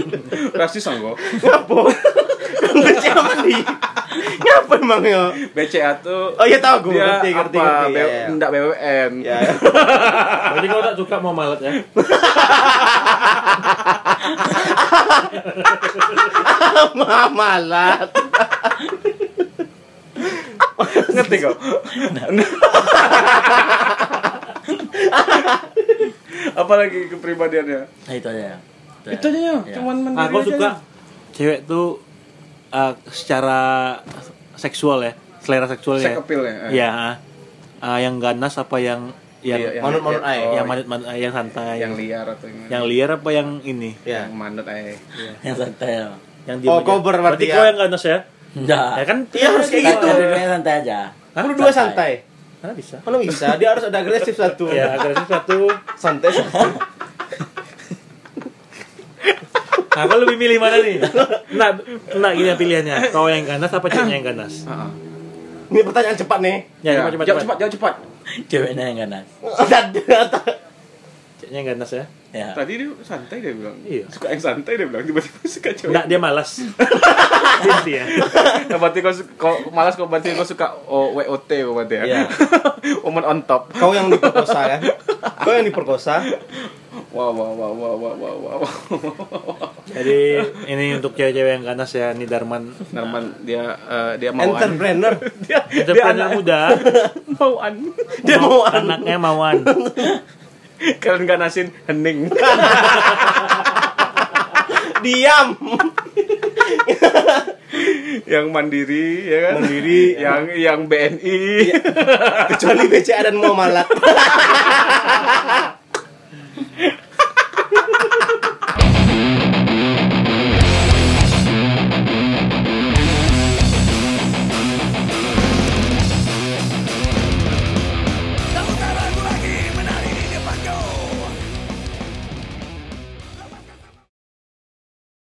rasis 0.60 0.86
anggo. 0.88 1.16
Ngapo? 1.16 1.88
BCA 2.72 3.20
mandi. 3.20 3.56
Ngapa 4.42 4.74
emang 4.80 5.02
ya? 5.04 5.32
BCA 5.56 5.92
tuh 6.04 6.36
Oh 6.36 6.44
iya 6.44 6.60
tahu 6.60 6.90
gue, 6.90 7.00
ngerti, 7.00 7.28
ngerti, 7.32 7.58
apa? 7.58 7.88
ngerti. 7.88 7.92
Ya, 7.96 8.04
ya. 8.04 8.26
Nggak 8.32 8.50
BWN. 8.52 9.12
Ya. 9.24 9.38
Berarti 10.52 10.66
kau 10.68 10.82
tak 10.84 10.96
suka 10.96 11.16
mau 11.20 11.32
malet 11.32 11.60
ya? 11.60 11.72
Mamalat. 16.98 18.10
Ngerti 21.12 21.36
kok? 21.40 21.56
apalagi 26.52 27.08
kepribadiannya 27.10 27.80
Nah, 27.86 28.14
itu 28.14 28.28
aja. 28.28 28.58
Itu 29.04 29.26
aja 29.26 29.40
ya 29.40 29.54
Ya. 29.62 29.74
cuman 29.74 29.96
mandiri 30.04 30.22
aku 30.22 30.36
aja. 30.36 30.46
suka 30.48 30.68
cewek 31.32 31.58
tuh 31.64 31.98
uh, 32.70 32.92
secara 33.08 33.60
seksual 34.54 35.02
ya 35.02 35.12
selera 35.38 35.66
seksualnya 35.66 36.06
Sex 36.08 36.20
appeal 36.20 36.42
ya, 36.70 36.88
ah. 36.88 37.14
Ah, 37.82 37.98
yang 37.98 38.16
ganas 38.16 38.54
apa 38.54 38.78
yang 38.78 39.10
yang 39.42 39.58
Iya, 39.58 39.68
yang- 39.74 39.84
manut-manut 39.84 40.22
yang- 40.22 40.30
air. 40.30 40.46
oh, 40.46 40.54
yang 40.54 40.66
manut 40.66 40.86
manut 40.86 41.06
yang 41.10 41.34
santai 41.34 41.74
yang 41.76 41.92
liar 41.92 42.22
atau 42.24 42.46
yang, 42.46 42.70
yang 42.70 42.82
liar 42.86 43.10
apa 43.10 43.28
yang 43.28 43.48
ini 43.60 43.90
Ya. 44.06 44.22
yang 44.22 44.38
manut 44.38 44.62
aja 44.62 44.94
Yang 45.42 45.56
santai. 45.58 45.90
ya. 45.98 46.14
yang 46.46 46.58
Oh, 46.62 46.78
aja. 46.78 46.86
kau 46.86 46.98
berarti 47.00 47.44
kau 47.48 47.58
ya? 47.58 47.66
yang 47.66 47.78
ganas 47.80 48.02
ya 48.02 48.18
Enggak. 48.52 48.90
ya 48.94 49.04
kan 49.04 49.18
Iya, 49.32 49.48
harus 49.50 49.66
kayak 49.66 49.84
gitu. 49.88 50.06
Dua-duanya 50.06 50.48
santai 50.52 50.72
aja. 50.78 50.98
Hah? 51.32 51.42
Lu 51.42 51.52
dua 51.56 51.72
santai. 51.72 52.12
Mana 52.60 52.72
bisa 52.72 52.96
Mana 53.00 53.16
bisa? 53.18 53.46
Dia 53.58 53.68
harus 53.74 53.82
ada 53.82 53.98
agresif 53.98 54.34
satu. 54.36 54.70
ya 54.70 54.94
agresif 54.94 55.26
satu 55.26 55.58
Santai 55.96 56.30
satu. 56.30 56.70
Nah 59.92 60.02
kau 60.02 60.18
lebih 60.18 60.36
milih 60.36 60.56
mana 60.56 60.76
nih 60.78 60.96
nah 61.52 61.68
nah 62.14 62.30
gini 62.30 62.48
pilihannya 62.50 63.10
kau 63.10 63.26
yang 63.26 63.44
ganas 63.44 63.68
apa 63.68 63.86
ceweknya 63.86 64.14
yang 64.14 64.26
ganas 64.28 64.64
Heeh. 64.64 64.90
Ini 65.68 65.80
pertanyaan 65.82 66.12
cepat 66.14 66.38
nih. 66.38 66.56
ya, 66.80 66.90
Ya, 66.90 67.00
cepat 67.00 67.10
cepat 67.10 67.24
jawab 67.24 67.40
cepat 67.40 67.40
cepat 67.40 67.56
jawab 67.56 67.72
cepat 67.72 67.94
Ceweknya 68.44 68.84
yang 68.86 68.98
ganas. 69.00 69.24
ceweknya 71.38 71.58
yang 71.58 71.68
ganas 71.70 71.90
ya 71.92 72.04
Ya. 72.32 72.48
tadi 72.52 72.80
dia 72.80 72.88
santai 73.00 73.40
dia 73.40 73.52
bilang 73.52 73.76
Iya. 73.82 74.08
suka 74.08 74.28
yang 74.28 74.40
santai 74.40 74.72
dia 74.74 74.84
bilang 74.84 75.04
tiba-tiba 75.04 75.36
suka 75.46 75.68
cewek 75.70 75.92
enggak 75.92 76.06
dia 76.08 76.16
malas 76.18 76.64
inti 77.68 77.92
ya 77.92 78.04
Nah, 78.64 78.76
berarti 78.78 78.98
kau, 79.00 79.12
su- 79.12 79.28
kau 79.34 79.52
malas 79.68 79.92
kau 79.94 80.08
berarti 80.08 80.32
kau 80.32 80.40
suka 80.42 80.72
oh, 80.82 81.12
WOT 81.12 81.44
kau 81.44 81.72
berarti 81.74 81.94
ya. 81.94 82.04
Iya. 82.06 82.20
Woman 83.04 83.24
on 83.26 83.38
top. 83.42 83.68
Kau 83.70 83.92
yang 83.92 84.08
diperkosa 84.08 84.60
kan? 84.66 84.80
Kau 85.38 85.52
yang 85.52 85.62
diperkosa. 85.62 86.24
Wow 87.12 87.28
wow 87.36 87.52
wow 87.52 87.72
wow 87.76 87.94
wow 88.00 88.14
wow 88.16 88.36
wow. 88.40 88.60
jadi 89.84 90.48
ini 90.64 90.96
untuk 90.96 91.12
cewek-cewek 91.12 91.60
yang 91.60 91.64
ganas 91.68 91.92
ya 91.92 92.16
ini 92.16 92.24
Darman 92.24 92.72
Narman 92.88 93.36
dia 93.44 93.76
eh, 93.84 94.12
dia 94.16 94.32
mauan. 94.32 94.56
Entrepreneur. 94.56 95.12
dia, 95.44 95.60
dia 95.68 95.84
entrepreneur 95.84 96.08
anak 96.08 96.28
muda 96.32 96.60
mauan. 97.36 97.74
Dia 98.24 98.36
mau 98.40 98.64
anaknya 98.64 99.16
mauan 99.20 99.60
Kalian 101.04 101.28
gak 101.28 101.38
nasin 101.38 101.68
hening. 101.84 102.32
diam. 105.04 105.48
yang 108.26 108.50
mandiri 108.50 109.28
ya 109.28 109.38
kan? 109.46 109.52
Mandiri. 109.60 110.02
Yang 110.18 110.42
yang 110.58 110.80
BNI. 110.88 111.38
Kecuali 112.56 112.82
BCA 112.90 113.30
dan 113.30 113.36
Muamalat. 113.38 113.86